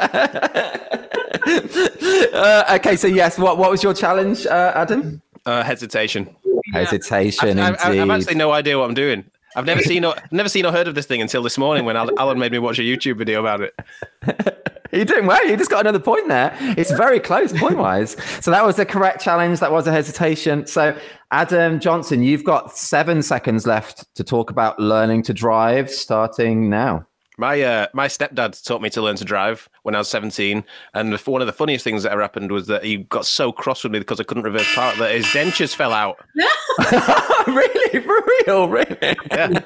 [2.35, 5.23] uh, okay, so yes, what what was your challenge, uh, Adam?
[5.47, 6.35] Uh, hesitation.
[6.73, 8.01] Hesitation, I've, I've, indeed.
[8.01, 9.25] I've actually no idea what I'm doing.
[9.57, 11.97] I've never seen or never seen or heard of this thing until this morning when
[11.97, 13.75] Alan made me watch a YouTube video about it.
[14.93, 15.47] You're doing well.
[15.47, 16.57] You just got another point there.
[16.61, 18.17] It's very close point wise.
[18.41, 19.61] So that was the correct challenge.
[19.61, 20.67] That was a hesitation.
[20.67, 20.99] So
[21.31, 27.07] Adam Johnson, you've got seven seconds left to talk about learning to drive starting now.
[27.39, 30.63] My uh, my stepdad taught me to learn to drive when I was 17,
[30.93, 33.83] and one of the funniest things that ever happened was that he got so cross
[33.83, 36.23] with me because I couldn't reverse park that his dentures fell out.
[37.47, 38.01] really?
[38.03, 38.69] For real?
[38.69, 39.17] Really?
[39.31, 39.61] Yeah.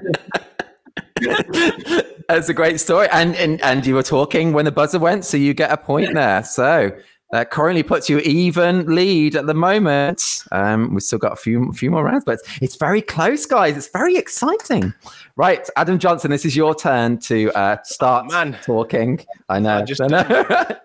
[2.28, 3.08] That's a great story.
[3.12, 6.14] And, and and you were talking when the buzzer went, so you get a point
[6.14, 6.42] there.
[6.42, 6.90] So
[7.30, 10.44] that currently puts you even lead at the moment.
[10.52, 13.76] Um, we've still got a few few more rounds, but it's, it's very close, guys.
[13.76, 14.94] It's very exciting.
[15.36, 18.58] Right, Adam Johnson, this is your turn to uh, start Oh, man.
[18.62, 19.20] talking.
[19.48, 19.78] I know.
[19.78, 20.76] I just- I know.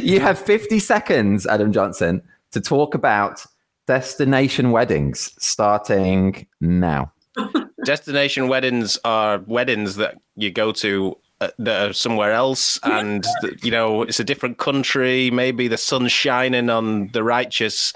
[0.00, 3.44] you have 50 seconds, Adam Johnson, to talk about
[3.86, 7.12] destination weddings starting now.
[7.84, 13.24] Destination weddings are weddings that you go to uh, that are somewhere else, and
[13.62, 15.30] you know it's a different country.
[15.30, 17.92] Maybe the sun's shining on the righteous,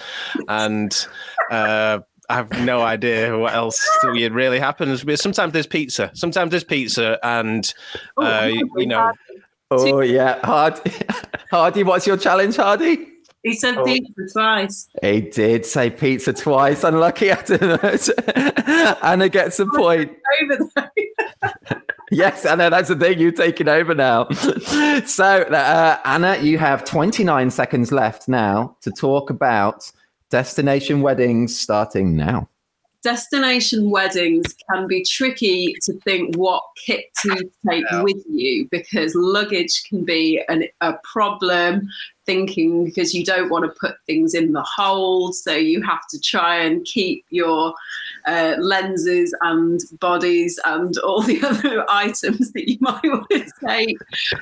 [0.48, 1.06] and
[1.50, 1.98] uh,
[2.30, 5.04] I have no idea what else really happens.
[5.04, 6.10] But sometimes there's pizza.
[6.14, 7.72] Sometimes there's pizza, and
[8.16, 9.12] uh, you know.
[9.70, 10.92] Oh yeah, Hardy.
[11.50, 13.13] Hardy, what's your challenge, Hardy?
[13.44, 13.84] He said Oh.
[13.84, 14.88] pizza twice.
[15.02, 16.82] He did say pizza twice.
[16.82, 17.78] Unlucky Adam.
[19.02, 20.10] Anna gets a point.
[20.42, 20.90] Over there.
[22.10, 23.18] Yes, Anna, that's the thing.
[23.18, 24.28] You're taking over now.
[25.04, 29.90] so, uh, Anna, you have 29 seconds left now to talk about
[30.30, 32.48] destination weddings starting now.
[33.04, 39.84] Destination weddings can be tricky to think what kit to take with you because luggage
[39.84, 41.86] can be an, a problem
[42.24, 46.18] thinking because you don't want to put things in the hold so you have to
[46.18, 47.74] try and keep your
[48.26, 53.98] uh, lenses and bodies and all the other items that you might want to take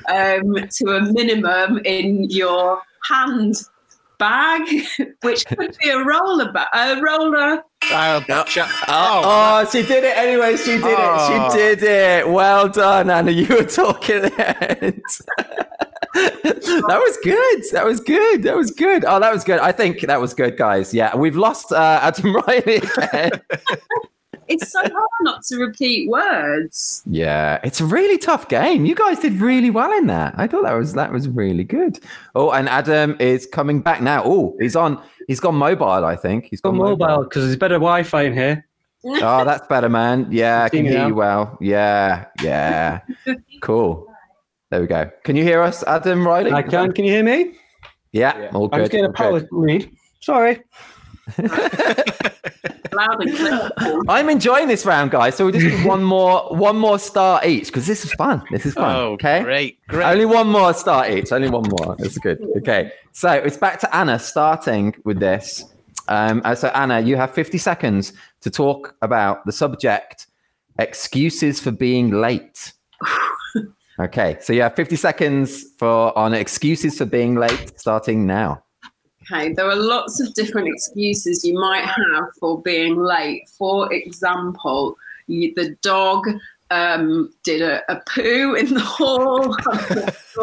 [0.09, 3.55] um, to a minimum in your hand
[4.23, 4.63] bag
[5.21, 7.61] which could be a roller ba- a roller
[7.91, 10.55] Oh, cha- Oh, oh, she did it anyway.
[10.55, 11.47] She did Oh.
[11.49, 11.51] it.
[11.51, 12.29] She did it.
[12.29, 13.31] Well done, Anna.
[13.31, 14.93] You were talking at
[16.13, 17.63] that was good.
[17.73, 18.43] That was good.
[18.43, 19.03] That was good.
[19.05, 19.59] Oh, that was good.
[19.59, 20.93] I think that was good, guys.
[20.93, 23.31] Yeah, we've lost uh, Adam Riley again.
[24.47, 27.01] It's so hard not to repeat words.
[27.05, 28.85] yeah, it's a really tough game.
[28.85, 30.33] You guys did really well in that.
[30.37, 31.99] I thought that was that was really good.
[32.35, 34.23] Oh, and Adam is coming back now.
[34.25, 35.01] Oh, he's on.
[35.27, 36.05] He's gone mobile.
[36.05, 38.67] I think he's Got gone mobile because there's better Wi-Fi in here.
[39.05, 40.27] Oh, that's better, man.
[40.31, 41.07] Yeah, I can hear now?
[41.07, 41.57] you well.
[41.59, 43.01] Yeah, yeah.
[43.61, 44.07] Cool.
[44.71, 45.11] There we go.
[45.25, 46.53] Can you hear us, Adam Riley?
[46.53, 46.93] I can.
[46.93, 47.51] Can you hear me?
[48.13, 48.75] Yeah, all good.
[48.75, 49.49] I'm just getting a all power good.
[49.51, 49.91] lead.
[50.21, 50.63] Sorry.
[52.93, 53.71] Loud and clear.
[54.07, 55.35] I'm enjoying this round, guys.
[55.35, 58.43] So we just do one more, one more star each because this is fun.
[58.51, 58.95] This is fun.
[58.95, 59.41] oh, okay.
[59.41, 60.05] great, great.
[60.05, 61.31] Only one more star each.
[61.31, 61.95] Only one more.
[61.97, 62.45] That's good.
[62.57, 62.91] Okay.
[63.11, 65.65] So it's back to Anna starting with this.
[66.07, 70.27] Um, uh, so, Anna, you have 50 seconds to talk about the subject
[70.79, 72.73] excuses for being late.
[73.99, 74.37] okay.
[74.41, 78.62] So, you have 50 seconds for on excuses for being late starting now.
[79.31, 83.47] Okay, there are lots of different excuses you might have for being late.
[83.57, 84.97] For example,
[85.27, 86.27] you, the dog
[86.71, 89.55] um, did a, a poo in the hall.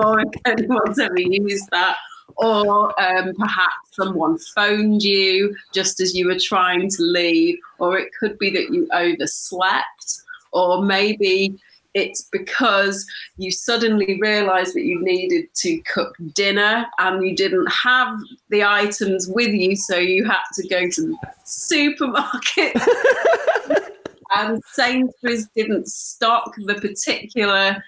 [0.03, 1.97] I'm if anyone's ever used that.
[2.37, 7.59] Or um, perhaps someone phoned you just as you were trying to leave.
[7.79, 10.23] Or it could be that you overslept.
[10.53, 11.61] Or maybe
[11.95, 18.17] it's because you suddenly realized that you needed to cook dinner and you didn't have
[18.49, 22.77] the items with you, so you had to go to the supermarket.
[24.37, 27.83] and Sainsbury's didn't stock the particular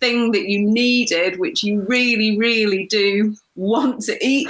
[0.00, 4.48] thing that you needed, which you really, really do want to eat.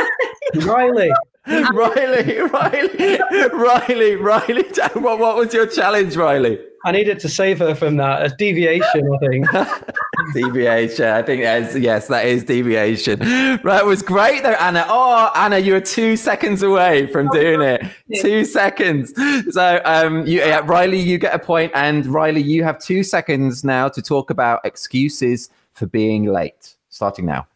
[0.64, 1.12] Riley.
[1.46, 3.18] Riley, Riley,
[3.52, 4.64] Riley, Riley.
[4.94, 6.58] What, what was your challenge, Riley?
[6.84, 8.24] I needed to save her from that.
[8.24, 9.46] A deviation, I think.
[10.34, 11.06] deviation.
[11.06, 13.20] I think yes, yes, that is deviation.
[13.62, 14.86] Right, it was great though, Anna.
[14.88, 17.82] Oh, Anna, you were two seconds away from doing it.
[18.20, 19.12] Two seconds.
[19.50, 23.62] So, um, you, yeah, Riley, you get a point, and Riley, you have two seconds
[23.64, 26.76] now to talk about excuses for being late.
[26.88, 27.46] Starting now.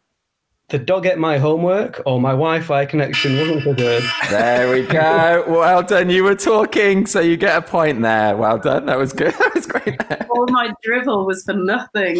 [0.69, 4.03] The dog ate my homework, or my Wi-Fi connection wasn't so good.
[4.31, 5.43] There we go.
[5.47, 6.09] well done.
[6.09, 8.35] You were talking, so you get a point there.
[8.35, 8.87] Well done.
[8.87, 9.33] That was good.
[9.45, 9.95] That was great.
[10.31, 12.17] All my drivel was for nothing.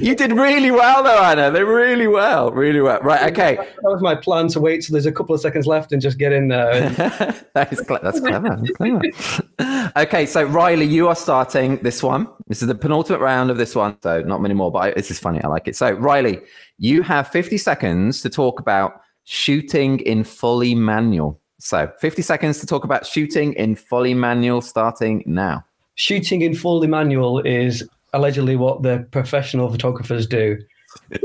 [0.00, 1.52] You did really well, though, Anna.
[1.52, 3.00] They really well, really well.
[3.00, 3.30] Right.
[3.30, 3.54] Okay.
[3.56, 6.18] That was my plan to wait till there's a couple of seconds left and just
[6.18, 6.90] get in there.
[7.54, 8.56] that is cle- that's clever.
[8.60, 9.83] That's clever.
[9.96, 12.28] Okay, so Riley, you are starting this one.
[12.46, 14.70] This is the penultimate round of this one, so not many more.
[14.70, 15.42] But I, this is funny.
[15.42, 15.76] I like it.
[15.76, 16.40] So Riley,
[16.78, 21.40] you have 50 seconds to talk about shooting in fully manual.
[21.58, 25.64] So 50 seconds to talk about shooting in fully manual, starting now.
[25.94, 30.58] Shooting in fully manual is allegedly what the professional photographers do.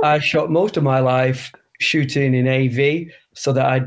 [0.04, 3.82] I shot most of my life shooting in AV so that I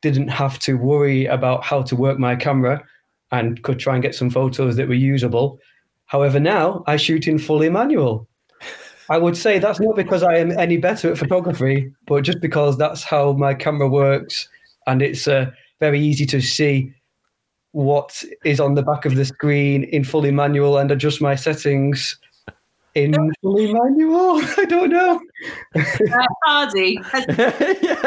[0.00, 2.84] didn't have to worry about how to work my camera
[3.32, 5.58] and could try and get some photos that were usable.
[6.06, 8.28] However, now I shoot in fully manual.
[9.10, 12.78] I would say that's not because I am any better at photography, but just because
[12.78, 14.48] that's how my camera works,
[14.86, 16.92] and it's uh, very easy to see
[17.72, 22.18] what is on the back of the screen in fully manual and adjust my settings
[22.94, 24.40] in fully manual.
[24.58, 25.20] I don't know.
[25.74, 28.02] Uh, Hardy, yeah.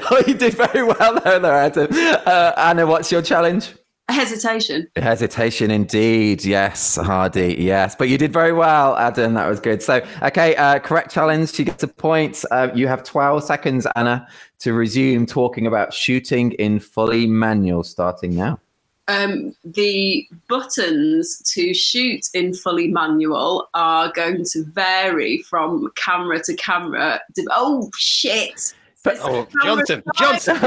[0.10, 1.88] oh, you did very well there, though, Adam.
[1.90, 3.74] Uh, Anna, what's your challenge?
[4.08, 4.88] Hesitation.
[4.96, 6.44] Hesitation, indeed.
[6.44, 7.56] Yes, Hardy.
[7.58, 9.34] Yes, but you did very well, Adam.
[9.34, 9.82] That was good.
[9.82, 11.52] So, okay, uh, correct challenge.
[11.52, 12.44] She gets a point.
[12.50, 14.26] Uh, you have 12 seconds, Anna,
[14.60, 18.60] to resume talking about shooting in fully manual, starting now.
[19.08, 26.54] Um, the buttons to shoot in fully manual are going to vary from camera to
[26.54, 27.20] camera.
[27.50, 28.74] Oh shit!
[29.22, 30.56] Oh, Johnson, Johnson.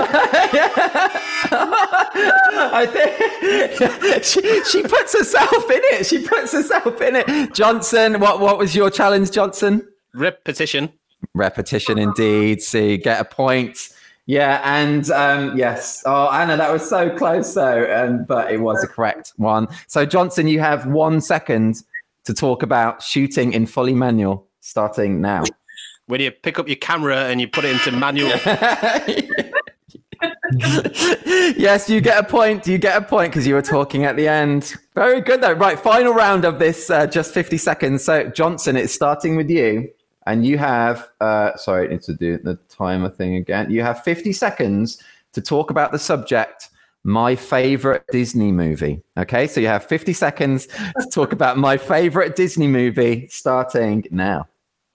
[2.74, 6.06] I think she, she puts herself in it.
[6.06, 7.54] She puts herself in it.
[7.54, 9.88] Johnson, what, what was your challenge, Johnson?
[10.14, 10.92] Repetition.
[11.34, 12.62] Repetition, indeed.
[12.62, 13.89] See, get a point.
[14.26, 16.04] Yeah, and um, yes.
[16.06, 19.68] Oh, Anna, that was so close, though, um, but it was a correct one.
[19.88, 21.84] So, Johnson, you have one second
[22.26, 25.44] to talk about shooting in fully manual, starting now.
[26.12, 28.32] When you pick up your camera and you put it into manual.
[31.55, 32.68] yes, you get a point.
[32.68, 34.76] You get a point because you were talking at the end.
[34.93, 35.53] Very good, though.
[35.53, 38.03] Right, final round of this, uh, just 50 seconds.
[38.03, 39.89] So, Johnson, it's starting with you.
[40.26, 43.72] And you have, uh, sorry, I need to do the timer thing again.
[43.72, 45.01] You have 50 seconds
[45.32, 46.72] to talk about the subject,
[47.05, 49.01] my favorite Disney movie.
[49.18, 54.45] Okay, so you have 50 seconds to talk about my favorite Disney movie, starting now.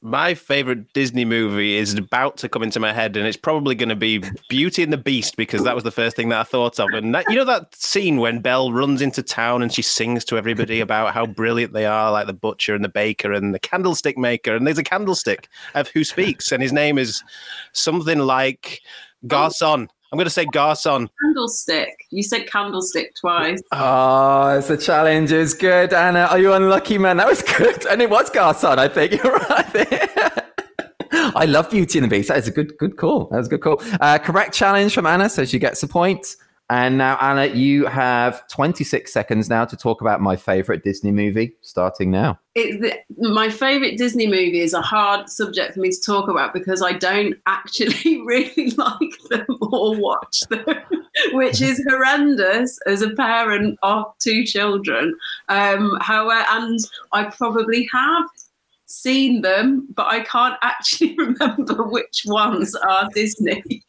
[0.07, 3.88] My favorite Disney movie is about to come into my head, and it's probably going
[3.88, 6.78] to be Beauty and the Beast because that was the first thing that I thought
[6.78, 6.90] of.
[6.90, 10.38] And that, you know that scene when Belle runs into town and she sings to
[10.38, 14.16] everybody about how brilliant they are, like the butcher and the baker and the candlestick
[14.16, 14.54] maker.
[14.54, 17.24] And there's a candlestick of who speaks, and his name is
[17.72, 18.82] something like
[19.26, 19.88] Garcon.
[20.16, 21.10] I'm going to say Garcon.
[21.22, 21.94] Candlestick.
[22.08, 23.60] You said candlestick twice.
[23.70, 25.30] Oh, it's a challenge.
[25.30, 26.20] It was good, Anna.
[26.20, 27.18] Are you unlucky, man?
[27.18, 27.84] That was good.
[27.84, 29.12] And it was Garcon, I think.
[29.22, 29.70] You're right.
[29.74, 30.50] there.
[31.12, 32.28] I love Beauty and the Beast.
[32.28, 33.26] That is a good, good call.
[33.26, 33.82] That was a good call.
[34.00, 36.36] Uh, correct challenge from Anna, so she gets a point.
[36.68, 41.54] And now, Anna, you have 26 seconds now to talk about my favorite Disney movie,
[41.62, 42.40] starting now.
[42.56, 46.52] It's the, my favorite Disney movie is a hard subject for me to talk about
[46.52, 50.64] because I don't actually really like them or watch them,
[51.32, 55.16] which is horrendous as a parent of two children.
[55.48, 56.80] Um, however, and
[57.12, 58.24] I probably have
[58.86, 63.84] seen them, but I can't actually remember which ones are Disney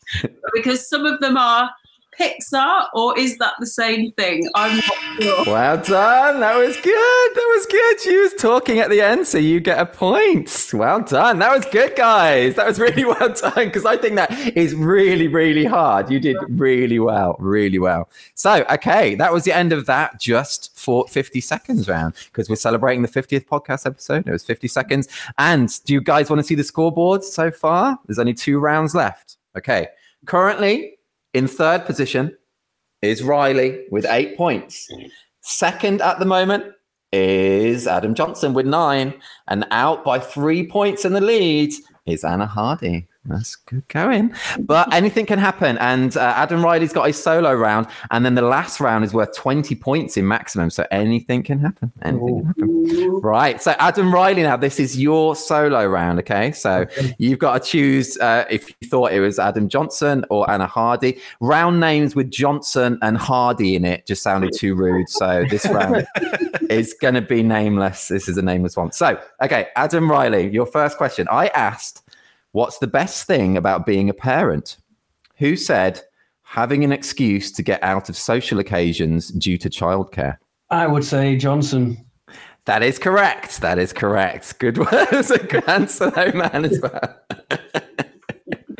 [0.53, 1.71] because some of them are
[2.19, 4.47] Pixar, or is that the same thing?
[4.55, 5.43] I'm not sure.
[5.45, 6.39] Well done.
[6.39, 7.35] That was good.
[7.35, 8.01] That was good.
[8.01, 10.71] She was talking at the end, so you get a point.
[10.73, 11.39] Well done.
[11.39, 12.55] That was good, guys.
[12.55, 16.09] That was really well done because I think that is really, really hard.
[16.09, 18.09] You did really well, really well.
[18.33, 22.55] So, okay, that was the end of that just for 50 seconds round because we're
[22.55, 24.27] celebrating the 50th podcast episode.
[24.27, 25.07] It was 50 seconds.
[25.37, 27.99] And do you guys want to see the scoreboard so far?
[28.05, 29.37] There's only two rounds left.
[29.57, 29.87] Okay.
[30.25, 30.96] Currently,
[31.37, 32.35] in third position
[33.03, 34.89] is Riley with eight points.
[35.41, 36.65] Second at the moment
[37.11, 39.13] is Adam Johnson with nine.
[39.47, 41.71] And out by three points in the lead
[42.07, 44.33] is Anna Hardy That's good going.
[44.59, 45.77] But anything can happen.
[45.79, 47.87] And uh, Adam Riley's got a solo round.
[48.11, 50.69] And then the last round is worth 20 points in maximum.
[50.69, 51.91] So anything can happen.
[52.03, 53.19] Anything can happen.
[53.21, 53.61] Right.
[53.61, 56.19] So, Adam Riley, now this is your solo round.
[56.19, 56.51] Okay.
[56.53, 57.15] So Okay.
[57.17, 61.19] you've got to choose uh, if you thought it was Adam Johnson or Anna Hardy.
[61.41, 65.09] Round names with Johnson and Hardy in it just sounded too rude.
[65.09, 66.07] So this round
[66.69, 68.07] is going to be nameless.
[68.07, 68.91] This is a nameless one.
[68.91, 71.27] So, okay, Adam Riley, your first question.
[71.31, 72.03] I asked,
[72.51, 74.77] what's the best thing about being a parent?
[75.37, 76.01] Who said
[76.43, 80.37] having an excuse to get out of social occasions due to childcare?
[80.69, 82.05] I would say Johnson.
[82.65, 83.61] That is correct.
[83.61, 84.59] That is correct.
[84.59, 85.07] Good word.
[85.11, 87.19] That's a good answer, though, man, as well.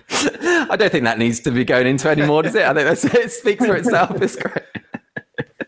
[0.70, 2.63] I don't think that needs to be going into anymore, does it?
[2.63, 4.22] I think that's, it speaks for itself.
[4.22, 4.63] It's great.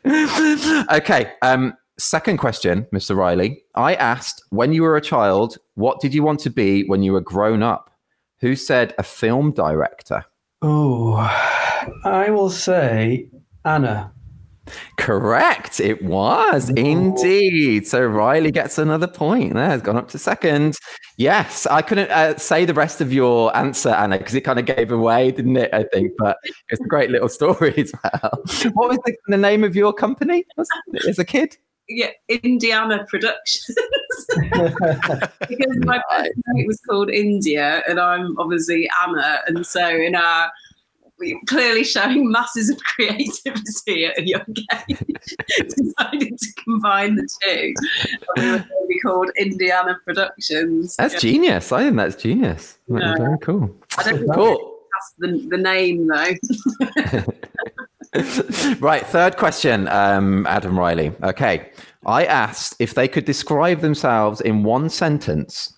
[0.91, 1.33] okay.
[1.41, 3.15] Um, second question, Mr.
[3.15, 3.61] Riley.
[3.75, 7.13] I asked, when you were a child, what did you want to be when you
[7.13, 7.91] were grown up?
[8.39, 10.25] Who said a film director?
[10.61, 11.15] Oh,
[12.05, 13.29] I will say
[13.65, 14.13] Anna.
[14.97, 15.79] Correct.
[15.79, 17.87] It was indeed.
[17.87, 19.53] So Riley gets another point.
[19.53, 20.75] There, has gone up to second.
[21.17, 24.65] Yes, I couldn't uh, say the rest of your answer, Anna, because it kind of
[24.65, 25.73] gave away, didn't it?
[25.73, 26.37] I think, but
[26.69, 28.43] it's a great little story as well.
[28.73, 30.45] What was the, the name of your company?
[31.07, 31.57] As a kid?
[31.89, 33.75] Yeah, Indiana Productions.
[34.29, 36.31] because my Right.
[36.55, 40.51] it was called India, and I'm obviously Anna, and so in our
[41.47, 44.45] clearly showing masses of creativity at a young
[44.87, 47.73] age, decided to combine the two.
[48.37, 50.95] And we were going called Indiana Productions.
[50.95, 51.71] That's Yeah, genius.
[51.71, 52.77] I think that's genius.
[52.87, 53.25] That was No.
[53.25, 53.75] very cool.
[53.97, 54.79] I don't Cool.
[54.93, 57.23] that's the, the name though.
[58.79, 61.11] right, third question, um, Adam Riley.
[61.23, 61.69] Okay,
[62.05, 65.75] I asked if they could describe themselves in one sentence.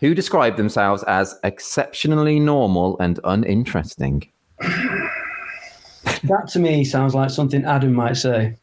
[0.00, 4.30] Who described themselves as exceptionally normal and uninteresting?
[6.24, 8.56] That to me sounds like something Adam might say.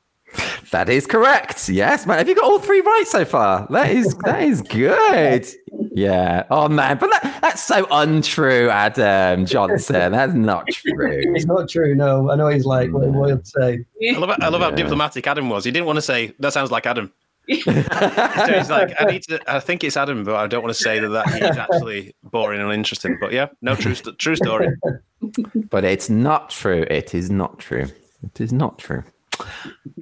[0.72, 1.70] That is correct.
[1.70, 2.18] Yes, man.
[2.18, 3.68] Have you got all three right so far?
[3.70, 5.48] That is that is good.
[5.96, 6.44] Yeah.
[6.52, 10.12] Oh man, but that, that's so untrue, Adam Johnson.
[10.12, 11.34] That's not true.
[11.34, 11.96] It's not true.
[11.96, 13.86] No, I know he's like what what he'll say.
[14.14, 15.64] I love, I love how diplomatic Adam was.
[15.64, 17.14] He didn't want to say that sounds like Adam.
[17.48, 19.40] So he's like, I need to.
[19.48, 22.60] I think it's Adam, but I don't want to say that, that he's actually boring
[22.60, 23.18] and interesting.
[23.22, 24.76] But yeah, no true, true story.
[25.70, 26.86] but it's not true.
[26.90, 27.88] It is not true.
[28.22, 29.04] It is not true.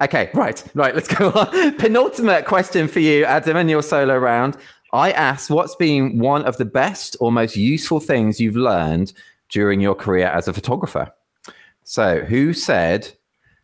[0.02, 0.92] Okay, right, right.
[0.94, 1.74] Let's go on.
[1.78, 4.56] Penultimate question for you, Adam, in your solo round.
[4.94, 9.12] I asked, what's been one of the best or most useful things you've learned
[9.48, 11.12] during your career as a photographer?
[11.82, 13.10] So, who said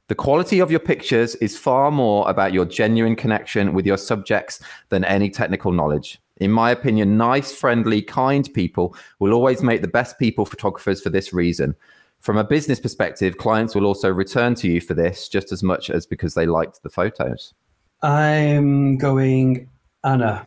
[0.09, 4.61] the quality of your pictures is far more about your genuine connection with your subjects
[4.89, 6.21] than any technical knowledge?
[6.39, 11.11] In my opinion, nice, friendly, kind people will always make the best people photographers for
[11.11, 11.77] this reason.
[12.19, 15.91] From a business perspective, clients will also return to you for this just as much
[15.91, 17.55] as because they liked the photos.
[18.03, 19.69] I'm going
[20.03, 20.47] Anna.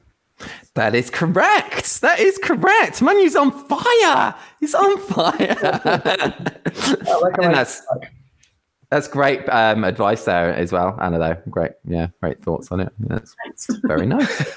[0.75, 2.01] That is correct.
[2.01, 3.01] That is correct.
[3.01, 4.35] Manu's on fire.
[4.59, 5.57] He's on fire.
[7.21, 7.81] Like And how I- that's
[8.89, 11.17] that's great um, advice there as well, Anna.
[11.17, 12.93] Though great, yeah, great thoughts on it.
[12.99, 13.35] That's
[13.85, 14.53] very nice,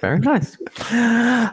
[0.00, 0.56] very nice.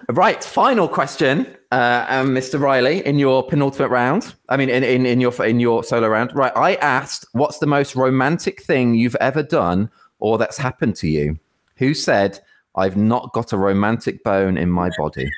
[0.10, 2.60] Right, final question, uh, um, Mr.
[2.60, 4.36] Riley, in your penultimate round.
[4.50, 6.36] I mean, in, in in your in your solo round.
[6.36, 11.08] Right, I asked, what's the most romantic thing you've ever done or that's happened to
[11.08, 11.40] you?
[11.78, 12.40] Who said,
[12.78, 15.30] I've not got a romantic bone in my body?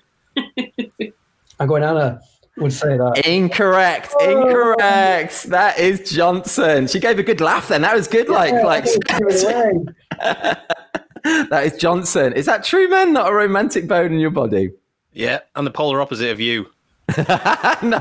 [1.60, 2.22] I'm going Anna.
[2.58, 3.26] Would say that.
[3.26, 4.14] Incorrect.
[4.20, 4.48] Oh.
[4.48, 5.44] Incorrect.
[5.44, 6.88] That is Johnson.
[6.88, 7.82] She gave a good laugh then.
[7.82, 8.28] That was good.
[8.28, 9.00] Like, Yeah, like give
[11.50, 12.34] that is Johnson.
[12.34, 13.14] Is that true, man?
[13.14, 14.72] Not a romantic bone in your body.
[15.14, 16.66] Yeah, and the polar opposite of you.
[17.18, 17.26] no,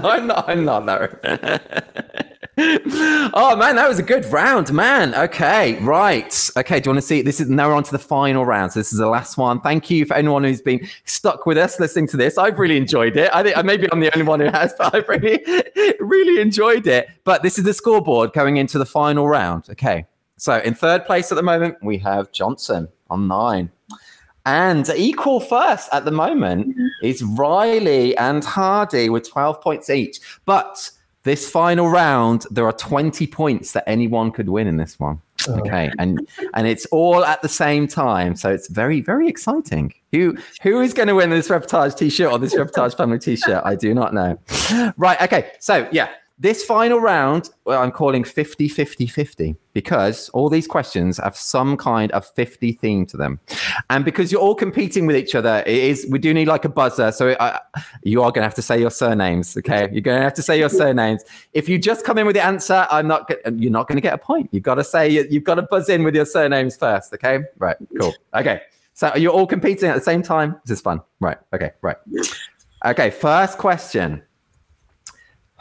[0.02, 0.48] I'm not.
[0.48, 0.84] I'm not.
[0.84, 1.08] No.
[2.58, 5.14] oh man, that was a good round, man.
[5.14, 6.50] Okay, right.
[6.56, 7.22] Okay, do you want to see?
[7.22, 8.72] This is now we're on to the final round.
[8.72, 9.60] So this is the last one.
[9.60, 12.38] Thank you for anyone who's been stuck with us listening to this.
[12.38, 13.30] I've really enjoyed it.
[13.34, 15.40] I think maybe I'm the only one who has, but I've really,
[16.00, 17.08] really enjoyed it.
[17.24, 19.68] But this is the scoreboard going into the final round.
[19.70, 23.70] Okay, so in third place at the moment we have Johnson on nine.
[24.46, 30.20] And equal first at the moment is Riley and Hardy with 12 points each.
[30.46, 30.90] But
[31.28, 35.20] this final round, there are 20 points that anyone could win in this one.
[35.46, 35.58] Oh.
[35.60, 35.90] Okay.
[35.98, 38.34] And and it's all at the same time.
[38.34, 39.92] So it's very, very exciting.
[40.12, 43.62] Who who is going to win this reportage t-shirt or this reportage family t-shirt?
[43.64, 44.38] I do not know.
[44.96, 45.20] Right.
[45.22, 45.52] Okay.
[45.60, 46.08] So yeah.
[46.40, 51.76] This final round, well, I'm calling 50 50 50 because all these questions have some
[51.76, 53.40] kind of 50 theme to them.
[53.90, 56.68] And because you're all competing with each other, it is we do need like a
[56.68, 57.10] buzzer.
[57.10, 57.58] So uh,
[58.04, 59.56] you are going to have to say your surnames.
[59.56, 59.88] Okay.
[59.90, 61.24] You're going to have to say your surnames.
[61.54, 64.14] If you just come in with the answer, I'm not, you're not going to get
[64.14, 64.48] a point.
[64.52, 67.12] You've got to say, you've got to buzz in with your surnames first.
[67.14, 67.40] Okay.
[67.58, 67.76] Right.
[68.00, 68.14] Cool.
[68.34, 68.62] Okay.
[68.94, 70.60] So you're all competing at the same time.
[70.64, 71.00] This is fun.
[71.20, 71.38] Right.
[71.52, 71.72] Okay.
[71.82, 71.96] Right.
[72.84, 73.10] Okay.
[73.10, 74.22] First question.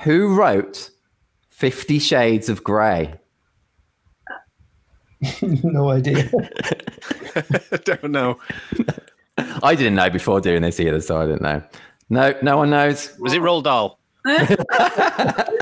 [0.03, 0.91] Who wrote
[1.49, 3.15] Fifty Shades of Grey?
[5.41, 6.29] no idea.
[7.85, 8.39] don't know.
[9.63, 11.61] I didn't know before doing this either, so I didn't know.
[12.09, 13.17] No, no one knows.
[13.19, 13.99] Was it Roald Dahl?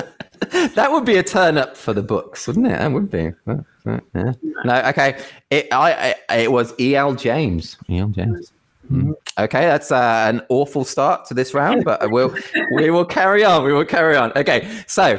[0.74, 2.78] That would be a turn up for the books, wouldn't it?
[2.78, 3.32] That would be.
[3.84, 4.32] Yeah.
[4.64, 5.18] No, okay.
[5.50, 7.14] It, I, I, it was E.L.
[7.14, 7.76] James.
[7.88, 8.08] E.L.
[8.08, 8.52] James.
[8.90, 9.14] Mm.
[9.38, 12.34] Okay, that's uh, an awful start to this round, but we'll
[12.74, 13.64] we will carry on.
[13.64, 14.32] We will carry on.
[14.36, 15.18] Okay, so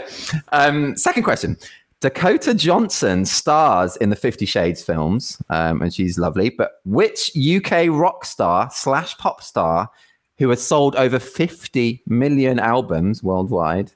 [0.52, 1.58] um, second question:
[2.00, 6.50] Dakota Johnson stars in the Fifty Shades films, um, and she's lovely.
[6.50, 9.90] But which UK rock star slash pop star
[10.38, 13.92] who has sold over fifty million albums worldwide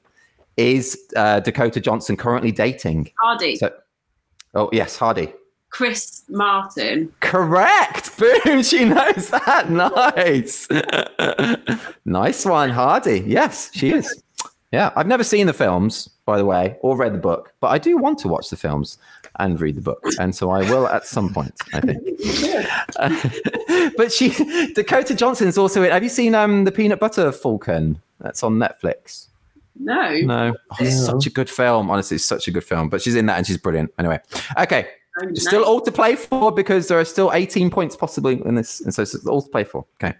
[0.56, 3.10] is uh, Dakota Johnson currently dating?
[3.20, 3.56] Hardy.
[3.56, 3.72] So,
[4.54, 5.32] oh yes, Hardy.
[5.72, 7.12] Chris Martin.
[7.20, 8.16] Correct.
[8.44, 8.62] Boom.
[8.62, 9.70] She knows that.
[9.70, 10.68] Nice.
[12.04, 13.24] nice one, Hardy.
[13.26, 14.22] Yes, she is.
[14.70, 17.78] Yeah, I've never seen the films, by the way, or read the book, but I
[17.78, 18.96] do want to watch the films
[19.38, 22.02] and read the book, and so I will at some point, I think.
[22.96, 24.30] Uh, but she,
[24.72, 25.90] Dakota Johnson is also in.
[25.90, 28.00] Have you seen um the Peanut Butter Falcon?
[28.20, 29.26] That's on Netflix.
[29.78, 30.16] No.
[30.20, 31.14] No, oh, it's No.
[31.18, 31.90] such a good film.
[31.90, 32.88] Honestly, it's such a good film.
[32.88, 33.92] But she's in that, and she's brilliant.
[33.98, 34.20] Anyway,
[34.58, 34.88] okay.
[35.20, 35.34] No.
[35.34, 38.80] Still all to play for because there are still 18 points possibly in this.
[38.80, 39.84] And so it's all to play for.
[40.02, 40.16] Okay.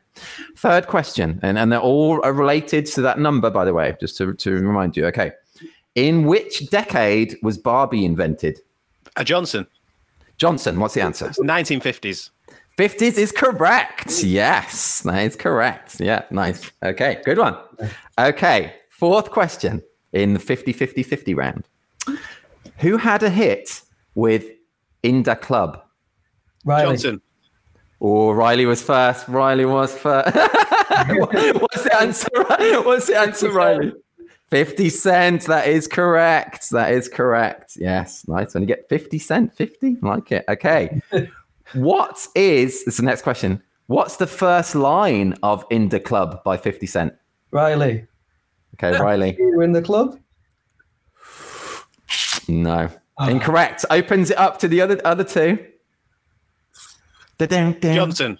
[0.56, 1.40] Third question.
[1.42, 4.52] And, and they're all uh, related to that number, by the way, just to, to
[4.52, 5.06] remind you.
[5.06, 5.32] Okay.
[5.94, 8.60] In which decade was Barbie invented?
[9.16, 9.66] A Johnson.
[10.38, 11.28] Johnson, what's the answer?
[11.28, 12.30] 1950s.
[12.78, 14.24] 50s is correct.
[14.24, 16.00] Yes, that is correct.
[16.00, 16.70] Yeah, nice.
[16.82, 17.56] Okay, good one.
[18.18, 19.82] Okay, fourth question
[20.12, 21.68] in the 50 50 50 round.
[22.78, 23.82] Who had a hit
[24.14, 24.46] with
[25.02, 25.82] In the Club?
[26.64, 26.86] Riley.
[26.86, 27.22] Johnson.
[28.00, 29.28] Oh, Riley was first.
[29.28, 30.34] Riley was first.
[30.36, 32.28] What's the answer?
[32.82, 33.92] What's the answer, Riley?
[34.50, 35.42] 50 cent.
[35.46, 36.70] That is correct.
[36.70, 37.72] That is correct.
[37.76, 38.26] Yes.
[38.28, 38.54] Nice.
[38.54, 39.96] When you get 50 cent, 50.
[40.02, 40.44] Like it.
[40.48, 41.00] Okay.
[41.74, 43.62] what is this is the next question?
[43.86, 47.14] What's the first line of In the Club by 50 Cent?
[47.50, 48.06] Riley.
[48.74, 49.36] Okay, Riley.
[49.38, 50.18] You're in the club?
[52.48, 52.88] No.
[53.22, 53.28] Ah.
[53.28, 53.84] Incorrect.
[53.90, 55.58] Opens it up to the other other two.
[57.38, 57.94] Da-dum-dum.
[57.94, 58.38] Johnson.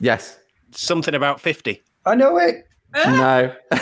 [0.00, 0.38] Yes.
[0.72, 1.82] Something about 50.
[2.06, 2.66] I know it.
[2.94, 3.54] No.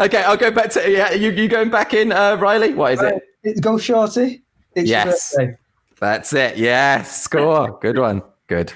[0.00, 1.12] okay, I'll go back to yeah.
[1.12, 2.74] You you going back in, uh, Riley?
[2.74, 3.22] What is it?
[3.42, 4.42] It's Go Shorty.
[4.74, 5.34] It's your Yes.
[5.36, 5.56] birthday.
[6.00, 6.56] That's it.
[6.58, 7.78] Yes, score.
[7.80, 8.22] Good one.
[8.48, 8.72] Good.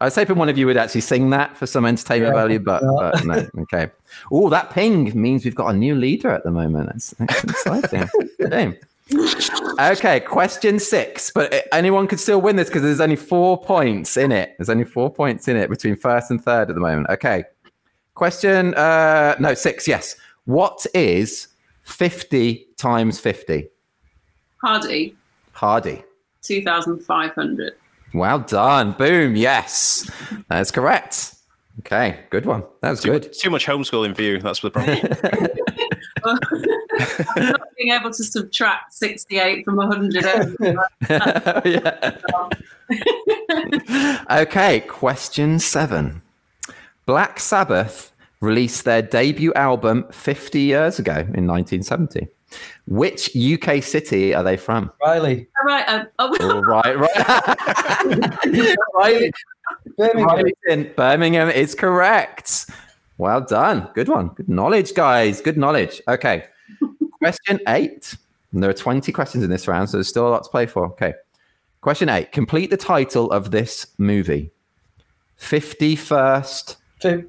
[0.00, 2.58] I was hoping one of you would actually sing that for some entertainment Yeah, value,
[2.58, 2.96] but, no.
[3.12, 3.48] but no.
[3.62, 3.90] Okay.
[4.32, 6.88] Oh, that ping means we've got a new leader at the moment.
[6.88, 8.08] That's, that's exciting.
[8.48, 8.76] Damn.
[9.78, 11.30] Okay, question six.
[11.34, 14.54] But anyone could still win this because there's only four points in it.
[14.58, 17.08] There's only four points in it between first and third at the moment.
[17.10, 17.44] Okay.
[18.14, 20.16] Question uh no, six, yes.
[20.44, 21.48] What is
[21.82, 23.68] 50 times 50?
[24.58, 25.16] Hardy.
[25.52, 26.04] Hardy.
[26.42, 27.74] 2,500.
[28.14, 28.92] Well done.
[28.92, 29.36] Boom.
[29.36, 30.10] Yes.
[30.48, 31.34] That's correct.
[31.80, 32.20] Okay.
[32.30, 32.64] Good one.
[32.80, 33.32] That's Too, good.
[33.32, 34.38] too much homeschooling for you.
[34.38, 34.98] That's the problem.
[37.36, 40.24] Not being able to subtract 68 from 100.
[41.64, 42.18] yeah.
[44.30, 44.80] okay.
[44.80, 46.22] Question seven.
[47.06, 52.28] Black Sabbath released their debut album 50 years ago in 1970.
[52.86, 54.92] Which UK city are they from?
[55.02, 55.48] Riley.
[55.60, 55.88] All right.
[55.88, 58.76] Um, oh, Oh, right, right.
[58.94, 59.32] right.
[59.96, 60.92] Birmingham.
[60.96, 62.70] Birmingham is correct.
[63.18, 63.88] Well done.
[63.94, 64.28] Good one.
[64.28, 65.40] Good knowledge, guys.
[65.40, 66.00] Good knowledge.
[66.08, 66.44] Okay.
[67.18, 68.16] Question eight.
[68.52, 70.66] And there are 20 questions in this round, so there's still a lot to play
[70.66, 70.86] for.
[70.86, 71.14] Okay.
[71.80, 72.32] Question eight.
[72.32, 74.50] Complete the title of this movie.
[75.38, 76.76] 51st.
[77.00, 77.24] Fi-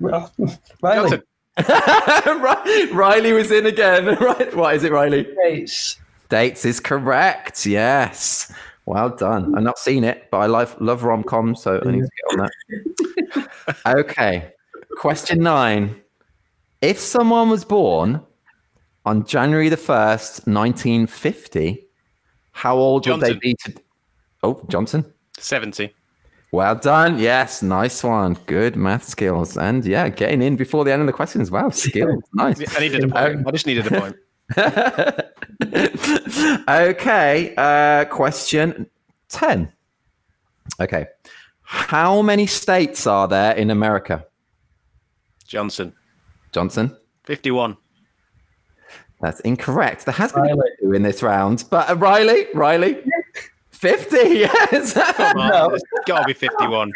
[0.81, 1.21] Riley.
[2.93, 4.05] Riley was in again.
[4.19, 4.55] Right.
[4.55, 5.27] What is it, Riley?
[5.43, 5.97] Dates.
[6.29, 7.65] Dates is correct.
[7.65, 8.51] Yes.
[8.85, 9.55] Well done.
[9.55, 12.39] I've not seen it, but I love love rom coms, so I need to get
[12.39, 12.49] on
[13.35, 13.75] that.
[13.97, 14.51] okay.
[14.97, 16.01] Question nine.
[16.81, 18.21] If someone was born
[19.05, 21.87] on January the first, nineteen fifty,
[22.51, 23.73] how old would they be to
[24.43, 25.05] Oh, Johnson.
[25.39, 25.93] 70.
[26.51, 27.17] Well done.
[27.17, 28.37] Yes, nice one.
[28.45, 29.57] Good math skills.
[29.57, 31.49] And yeah, getting in before the end of the questions.
[31.49, 32.23] Wow, skills.
[32.33, 32.77] Nice.
[32.77, 33.37] I needed a point.
[33.37, 34.15] Um, I just needed a point.
[36.67, 38.87] okay, uh, question
[39.29, 39.71] 10.
[40.79, 41.07] Okay.
[41.61, 44.25] How many states are there in America?
[45.47, 45.93] Johnson.
[46.51, 46.95] Johnson?
[47.23, 47.77] 51.
[49.21, 50.05] That's incorrect.
[50.05, 50.69] There has been Riley.
[50.81, 52.97] two in this round, but uh, Riley, Riley,
[53.83, 54.93] 50, yes.
[54.93, 56.89] Come on, It's got to be 51.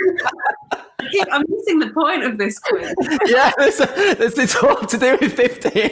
[1.29, 2.93] I'm missing the point of this quiz.
[3.25, 5.91] yeah, this, this, it's all to do with 15.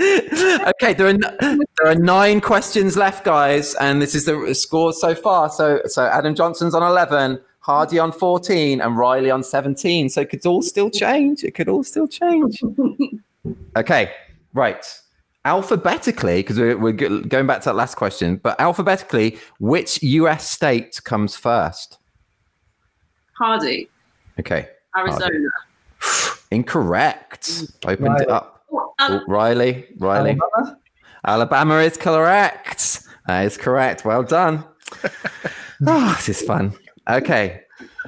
[0.66, 5.14] okay, there are, there are nine questions left, guys, and this is the score so
[5.14, 5.48] far.
[5.48, 10.08] So, so Adam Johnson's on 11, Hardy on 14, and Riley on 17.
[10.08, 11.44] So it could all still change.
[11.44, 12.60] It could all still change.
[13.76, 14.10] okay,
[14.52, 14.84] right.
[15.44, 21.00] Alphabetically, because we're, we're going back to that last question, but alphabetically, which US state
[21.04, 21.98] comes first?
[23.38, 23.88] Hardy,
[24.38, 25.30] Okay, Arizona.
[26.50, 27.64] incorrect.
[27.84, 28.64] Opened it up.
[28.72, 30.30] Oh, Oh, um, Riley, Riley.
[30.30, 30.78] Alabama?
[31.26, 33.02] Alabama is correct.
[33.26, 34.04] That is correct.
[34.04, 34.64] Well done.
[35.86, 36.74] oh, this is fun.
[37.08, 37.62] Okay.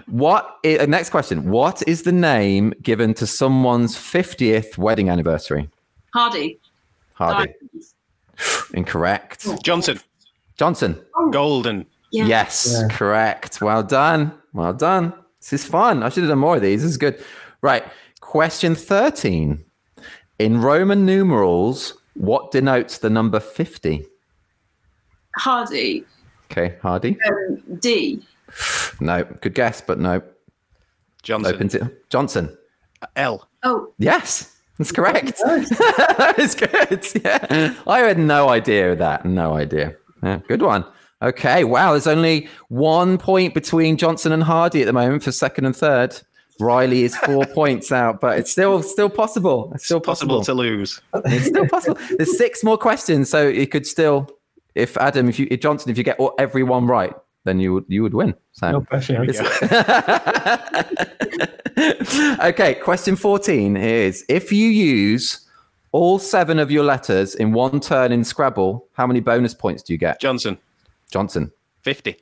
[0.07, 1.49] What is, uh, next question?
[1.51, 5.69] What is the name given to someone's 50th wedding anniversary?
[6.13, 6.61] Hardy.
[7.17, 7.53] Hardy.
[8.75, 9.47] Incorrect.
[9.63, 9.99] Johnson.
[10.59, 11.01] Johnson.
[11.33, 11.87] Golden.
[12.13, 12.27] Yeah.
[12.27, 12.89] Yes, Yeah.
[12.97, 13.61] correct.
[13.61, 14.33] Well done.
[14.53, 15.13] Well done.
[15.41, 16.03] This is fun.
[16.03, 16.83] I should have done more of these.
[16.83, 17.23] This is good.
[17.63, 17.85] Right.
[18.21, 19.65] Question 13.
[20.39, 24.07] In Roman numerals, what denotes the number 50?
[25.37, 26.05] Hardy.
[26.51, 27.19] Okay, Hardy.
[27.27, 28.23] Um, D.
[29.01, 30.23] No, good guess, but no.
[31.23, 31.55] Johnson.
[31.55, 32.09] Opens it.
[32.11, 32.57] Johnson.
[33.17, 33.49] L.
[33.63, 35.39] Oh, Yes, that's correct.
[35.47, 37.07] that is good.
[37.25, 39.25] Yeah, I had no idea of that.
[39.25, 39.95] No idea.
[40.23, 40.85] Yeah, good one.
[41.23, 41.93] Okay, wow.
[41.93, 46.15] There's only one point between Johnson and Hardy at the moment for second and third.
[46.61, 49.73] Riley is four points out, but it's still still possible.
[49.75, 50.63] It's still Possible possible.
[50.63, 51.01] to lose.
[51.27, 51.99] It's still possible.
[52.17, 54.31] There's six more questions, so it could still.
[54.75, 57.15] If Adam, if you if Johnson, if you get all, every one right,
[57.47, 58.35] then you would you would win.
[58.53, 59.23] So No pressure.
[62.43, 65.49] okay, question 14 is if you use
[65.93, 69.95] all seven of your letters in one turn in Scrabble, how many bonus points do
[69.95, 70.21] you get?
[70.21, 70.59] Johnson.
[71.11, 71.51] Johnson.
[71.83, 72.19] 50.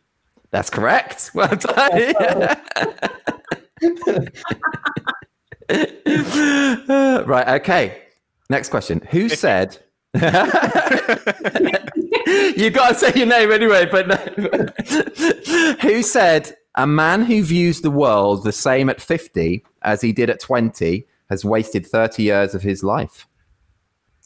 [0.50, 1.32] That's correct.
[1.34, 1.80] Well done.
[7.26, 8.02] right, okay.
[8.50, 9.00] Next question.
[9.10, 9.78] Who said
[12.56, 14.16] you got to say your name anyway, but no.
[15.80, 20.30] who said a man who views the world the same at 50 as he did
[20.30, 23.26] at 20 has wasted 30 years of his life?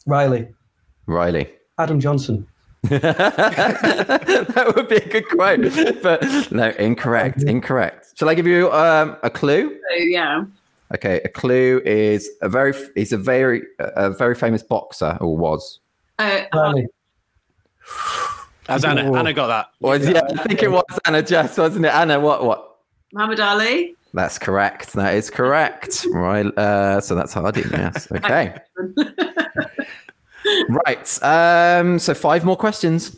[0.05, 0.47] Riley.
[1.05, 1.49] Riley.
[1.77, 2.47] Adam Johnson.
[2.83, 7.43] that would be a good quote, but no, incorrect.
[7.43, 8.17] Incorrect.
[8.17, 9.77] Shall I give you um, a clue?
[9.89, 10.45] so yeah.
[10.95, 15.79] Okay, a clue is a very he's a very a very famous boxer or was.
[16.17, 16.87] Uh, Riley.
[18.67, 19.09] As Anna.
[19.09, 19.15] Ooh.
[19.15, 19.67] Anna got that.
[19.79, 21.93] Was yeah, I think it was Anna Jess, wasn't it?
[21.93, 22.77] Anna, what what?
[23.13, 23.95] Muhammad Ali.
[24.13, 24.93] That's correct.
[24.93, 26.05] That is correct.
[26.11, 26.45] Right.
[26.45, 27.63] Uh, so that's Hardy.
[27.71, 28.11] Yes.
[28.11, 28.55] Okay.
[30.69, 31.23] right.
[31.23, 33.15] Um, so five more questions.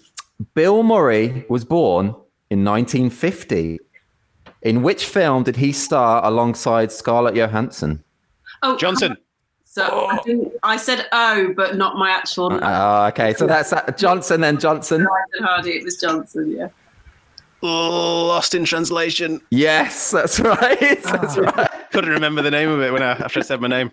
[0.53, 2.07] Bill Murray was born
[2.49, 3.79] in 1950.
[4.63, 8.03] In which film did he star alongside Scarlett Johansson?
[8.61, 9.17] Oh, Johnson.
[9.71, 10.19] So I,
[10.63, 12.59] I said oh, but not my actual.
[12.61, 13.33] Oh, okay.
[13.33, 15.03] So that's uh, Johnson then Johnson.
[15.03, 15.71] I said Hardy.
[15.71, 16.51] It was Johnson.
[16.51, 16.67] Yeah.
[17.61, 19.39] Lost in translation.
[19.49, 20.77] Yes, that's right.
[21.03, 21.69] That's right.
[21.91, 23.91] Couldn't remember the name of it when I after I said my name.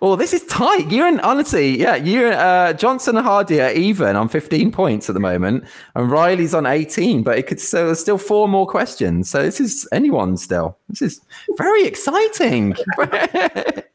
[0.00, 0.90] Oh, this is tight.
[0.90, 1.96] You're in honestly, yeah.
[1.96, 5.64] You uh, Johnson and Hardy are even on 15 points at the moment,
[5.94, 7.22] and Riley's on 18.
[7.22, 9.28] But it could so there's still four more questions.
[9.28, 10.78] So this is anyone still.
[10.88, 11.20] This is
[11.58, 12.76] very exciting.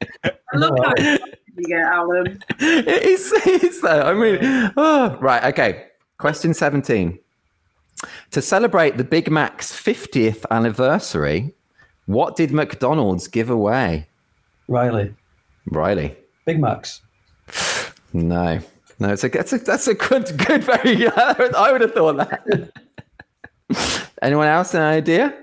[0.54, 1.20] I love how you
[1.68, 2.42] get, Alan.
[2.60, 4.02] it is, it is though.
[4.02, 5.44] I mean, oh, right.
[5.46, 5.88] Okay.
[6.18, 7.18] Question 17.
[8.32, 11.54] To celebrate the Big Mac's 50th anniversary,
[12.06, 14.08] what did McDonald's give away?
[14.68, 15.16] Riley.
[15.68, 16.16] Riley.
[16.46, 17.02] Big Macs.
[18.14, 18.60] No.
[19.00, 22.74] No, it's a, that's a, that's a good, good, very, I would have thought that.
[24.22, 25.34] Anyone else an idea?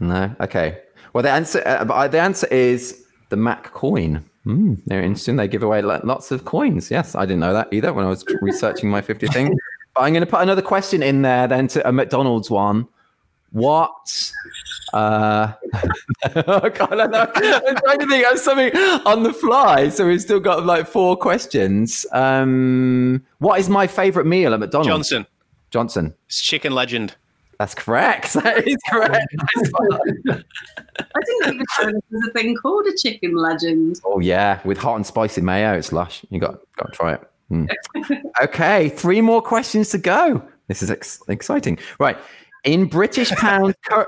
[0.00, 0.34] No.
[0.40, 0.78] Okay.
[1.12, 4.24] Well, the answer, uh, but the answer is the Mac coin.
[4.44, 5.36] Mm, they're interesting.
[5.36, 6.90] They give away lo- lots of coins.
[6.90, 9.56] Yes, I didn't know that either when I was researching my 50 thing.
[9.94, 12.86] But I'm going to put another question in there then to a McDonald's one.
[13.50, 14.32] What?
[14.92, 15.52] Uh,
[16.36, 17.30] oh God, I know.
[17.34, 19.88] I'm trying to think of something on the fly.
[19.88, 22.06] So we've still got like four questions.
[22.12, 25.08] Um, what is my favorite meal at McDonald's?
[25.08, 25.26] Johnson.
[25.70, 26.14] Johnson.
[26.26, 27.16] It's chicken legend.
[27.58, 28.32] That's correct.
[28.42, 29.34] That is correct.
[30.28, 34.00] I didn't even know there was a thing called a chicken legend.
[34.04, 36.24] oh yeah, with hot and spicy mayo, it's lush.
[36.30, 37.20] You got got to try it.
[37.50, 37.68] Mm.
[38.42, 40.42] okay, three more questions to go.
[40.68, 41.78] This is ex- exciting.
[42.00, 42.18] Right.
[42.64, 44.06] In British pound cur-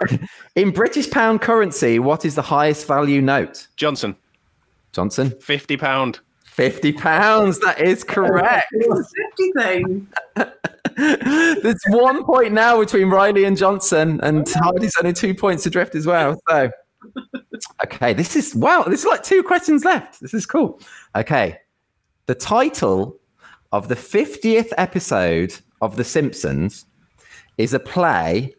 [0.56, 3.68] in British pound currency, what is the highest value note?
[3.76, 4.16] Johnson,
[4.92, 6.20] Johnson, fifty pound.
[6.44, 7.60] 50 pounds.
[7.60, 8.66] That is correct.
[8.72, 10.08] 50 thing.
[11.62, 15.94] There's one point now between Riley and Johnson, and oh, Hardy's only two points adrift
[15.94, 16.40] as well.
[16.48, 16.70] So,
[17.84, 18.82] okay, this is wow.
[18.82, 20.20] This is like two questions left.
[20.20, 20.80] This is cool.
[21.14, 21.58] Okay,
[22.26, 23.16] the title
[23.70, 26.86] of the 50th episode of The Simpsons
[27.58, 28.54] is a play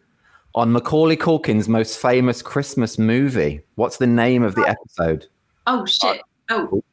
[0.55, 3.61] on Macaulay Culkin's most famous Christmas movie.
[3.75, 4.71] What's the name of the oh.
[4.71, 5.27] episode?
[5.67, 6.21] Oh, shit.
[6.49, 6.83] Uh, oh,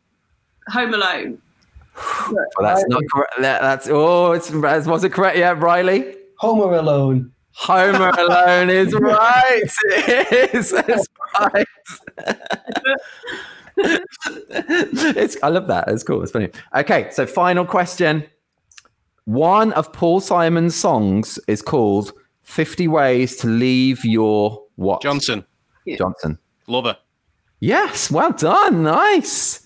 [0.71, 1.41] Home Alone.
[1.97, 3.35] Well, that's not correct.
[3.41, 5.39] That, that's oh, it's was it correct?
[5.39, 6.17] Yeah, Riley.
[6.39, 7.33] Homer alone.
[7.59, 9.63] Homer Alone is right.
[9.87, 10.75] It is.
[10.77, 11.09] It's
[11.41, 11.67] right.
[13.79, 15.89] it's, I love that.
[15.89, 16.23] It's cool.
[16.23, 16.51] It's funny.
[16.75, 18.25] Okay, so final question.
[19.25, 22.13] One of Paul Simon's songs is called
[22.43, 25.01] 50 Ways to Leave Your What?
[25.03, 25.45] Johnson,
[25.97, 26.39] Johnson.
[26.67, 26.97] lover.
[27.61, 28.83] Yes, well done.
[28.83, 29.66] Nice.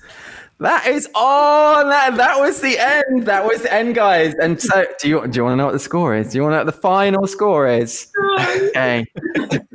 [0.61, 1.89] That is on.
[1.89, 3.25] That, that was the end.
[3.25, 4.35] That was the end, guys.
[4.35, 6.33] And so, do you do you want to know what the score is?
[6.33, 8.13] Do you want to know what the final score is?
[8.39, 9.07] Okay.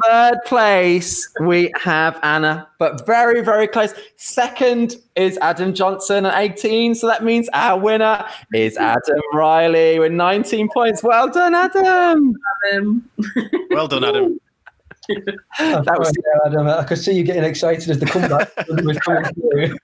[0.05, 3.93] Third place, we have Anna, but very, very close.
[4.15, 6.93] Second is Adam Johnson at 18.
[6.93, 11.01] So that means our winner is Adam Riley with 19 points.
[11.01, 12.35] Well done, Adam.
[12.73, 13.09] Um,
[13.71, 14.39] Well done, Adam.
[15.59, 19.23] That was Yeah, Adam, I could see you getting excited as the comeback was coming
[19.33, 19.77] through.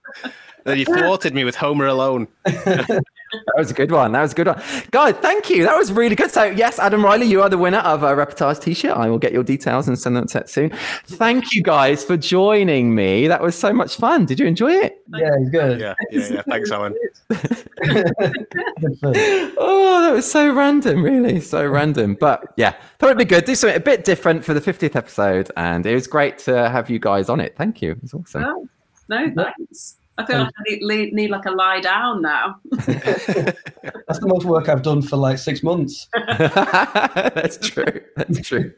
[0.64, 2.28] Then you thwarted me with Homer alone.
[3.32, 4.12] That was a good one.
[4.12, 4.62] That was a good one.
[4.92, 5.64] Guys, thank you.
[5.64, 6.32] That was really good.
[6.32, 8.98] So, yes, Adam Riley, you are the winner of a Reportage t shirt.
[8.98, 10.72] I will get your details and send them to soon.
[11.06, 13.28] Thank you guys for joining me.
[13.28, 14.26] That was so much fun.
[14.26, 15.02] Did you enjoy it?
[15.16, 15.80] Yeah, he's good.
[15.80, 16.42] Yeah, yeah, yeah.
[16.42, 16.94] Thanks, Alan.
[17.30, 17.40] Good
[19.00, 19.14] fun.
[19.58, 21.40] Oh, that was so random, really.
[21.40, 22.18] So random.
[22.20, 23.46] But yeah, thought it'd be good.
[23.46, 25.52] Do something a bit different for the 50th episode.
[25.56, 27.56] And it was great to have you guys on it.
[27.58, 27.92] Thank you.
[27.92, 28.44] It was awesome.
[28.44, 28.68] oh,
[29.08, 29.96] no, thanks.
[30.22, 32.60] I feel like I need, need, need like a lie down now.
[32.72, 36.08] That's the most work I've done for like six months.
[36.28, 38.02] That's true.
[38.16, 38.74] That's true.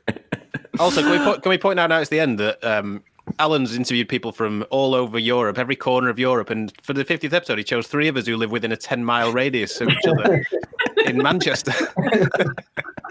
[0.79, 3.03] Also, can we, po- can we point out now it's the end that um,
[3.39, 7.33] Alan's interviewed people from all over Europe, every corner of Europe, and for the 50th
[7.33, 10.05] episode, he chose three of us who live within a 10 mile radius of each
[10.07, 10.43] other
[11.05, 11.73] in Manchester.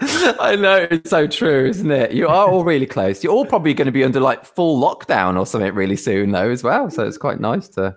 [0.01, 2.11] I know it's so true, isn't it?
[2.11, 3.23] You are all really close.
[3.23, 6.49] You're all probably going to be under like full lockdown or something really soon, though,
[6.49, 6.89] as well.
[6.89, 7.95] So it's quite nice to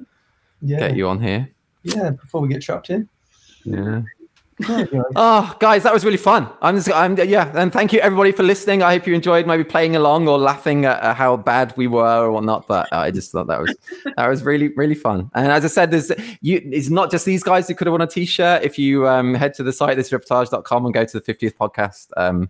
[0.63, 1.49] Yeah, get you on here.
[1.83, 2.11] yeah.
[2.11, 3.09] Before we get trapped in.
[3.65, 4.03] Yeah.
[4.59, 5.05] There you go.
[5.17, 6.49] Oh, guys, that was really fun.
[6.63, 8.83] I'm just, I'm, yeah, and thank you everybody for listening.
[8.83, 12.33] I hope you enjoyed maybe playing along or laughing at, how bad we were or
[12.33, 12.67] whatnot.
[12.67, 13.77] But I just thought that was
[14.17, 15.31] that was really really fun.
[15.35, 16.11] And as I said, there's
[16.41, 16.63] you.
[16.73, 18.63] It's not just these guys who could have won a T-shirt.
[18.63, 22.09] If you um, head to the site thisreportage.com and go to the 50th podcast.
[22.17, 22.49] Um,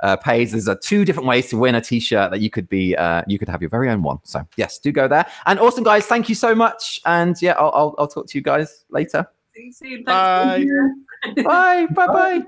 [0.00, 0.50] uh, page.
[0.50, 3.38] There's uh, two different ways to win a T-shirt that you could be, uh, you
[3.38, 4.18] could have your very own one.
[4.24, 5.26] So yes, do go there.
[5.46, 6.06] And awesome, guys.
[6.06, 7.00] Thank you so much.
[7.06, 9.26] And yeah, I'll, I'll, I'll talk to you guys later.
[9.54, 10.04] See you soon.
[10.04, 10.66] Bye.
[11.44, 11.86] Bye.
[11.86, 12.06] Bye.
[12.06, 12.42] Bye.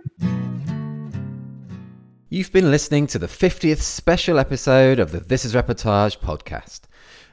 [2.28, 6.80] You've been listening to the 50th special episode of the This Is Reportage podcast.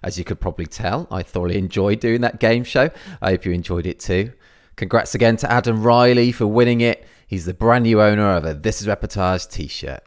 [0.03, 2.91] As you could probably tell, I thoroughly enjoyed doing that game show.
[3.21, 4.33] I hope you enjoyed it too.
[4.75, 7.07] Congrats again to Adam Riley for winning it.
[7.33, 10.03] He's the brand new owner of a This Is Reportage t shirt.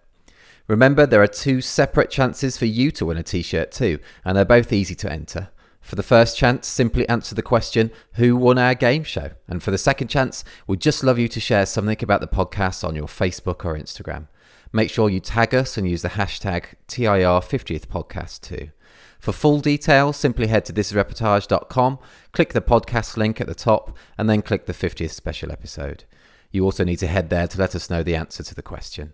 [0.68, 4.36] Remember, there are two separate chances for you to win a t shirt too, and
[4.36, 5.48] they're both easy to enter.
[5.80, 9.32] For the first chance, simply answer the question, Who won our game show?
[9.48, 12.86] And for the second chance, we'd just love you to share something about the podcast
[12.86, 14.28] on your Facebook or Instagram.
[14.72, 18.70] Make sure you tag us and use the hashtag TIR50thPodcast too.
[19.18, 21.98] For full details, simply head to thisreportage.com,
[22.30, 26.04] click the podcast link at the top, and then click the 50th special episode.
[26.56, 29.12] You also need to head there to let us know the answer to the question.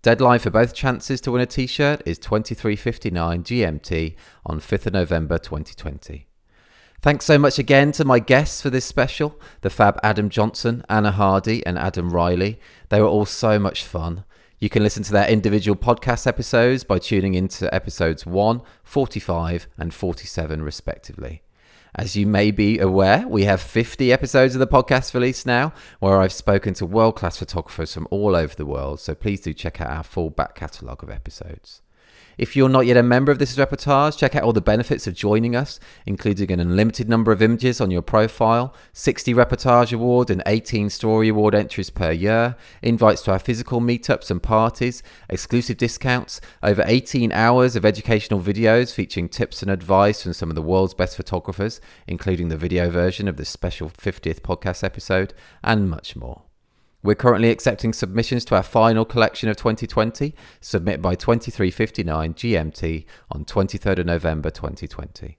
[0.00, 4.14] Deadline for both chances to win a t-shirt is 23.59 GMT
[4.46, 6.28] on 5th of November 2020.
[7.02, 11.10] Thanks so much again to my guests for this special, the fab Adam Johnson, Anna
[11.10, 12.58] Hardy, and Adam Riley.
[12.88, 14.24] They were all so much fun.
[14.58, 19.92] You can listen to their individual podcast episodes by tuning into episodes 1, 45, and
[19.92, 21.41] 47, respectively.
[21.94, 26.22] As you may be aware, we have 50 episodes of the podcast released now, where
[26.22, 29.78] I've spoken to world class photographers from all over the world, so please do check
[29.78, 31.82] out our full back catalogue of episodes.
[32.38, 35.06] If you're not yet a member of This is Reportage, check out all the benefits
[35.06, 40.30] of joining us, including an unlimited number of images on your profile, 60 Reportage Award
[40.30, 45.76] and 18 Story Award entries per year, invites to our physical meetups and parties, exclusive
[45.76, 50.62] discounts, over 18 hours of educational videos featuring tips and advice from some of the
[50.62, 56.16] world's best photographers, including the video version of this special 50th podcast episode, and much
[56.16, 56.44] more.
[57.04, 60.36] We're currently accepting submissions to our final collection of 2020.
[60.60, 65.38] Submit by 23:59 GMT on 23rd of November 2020.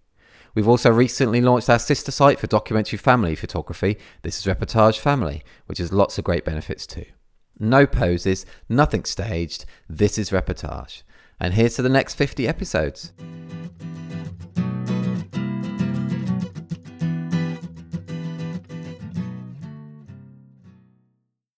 [0.54, 3.98] We've also recently launched our sister site for documentary family photography.
[4.24, 7.06] This is Reportage Family, which has lots of great benefits too.
[7.58, 9.64] No poses, nothing staged.
[9.88, 11.04] This is Reportage.
[11.40, 13.14] And here's to the next 50 episodes.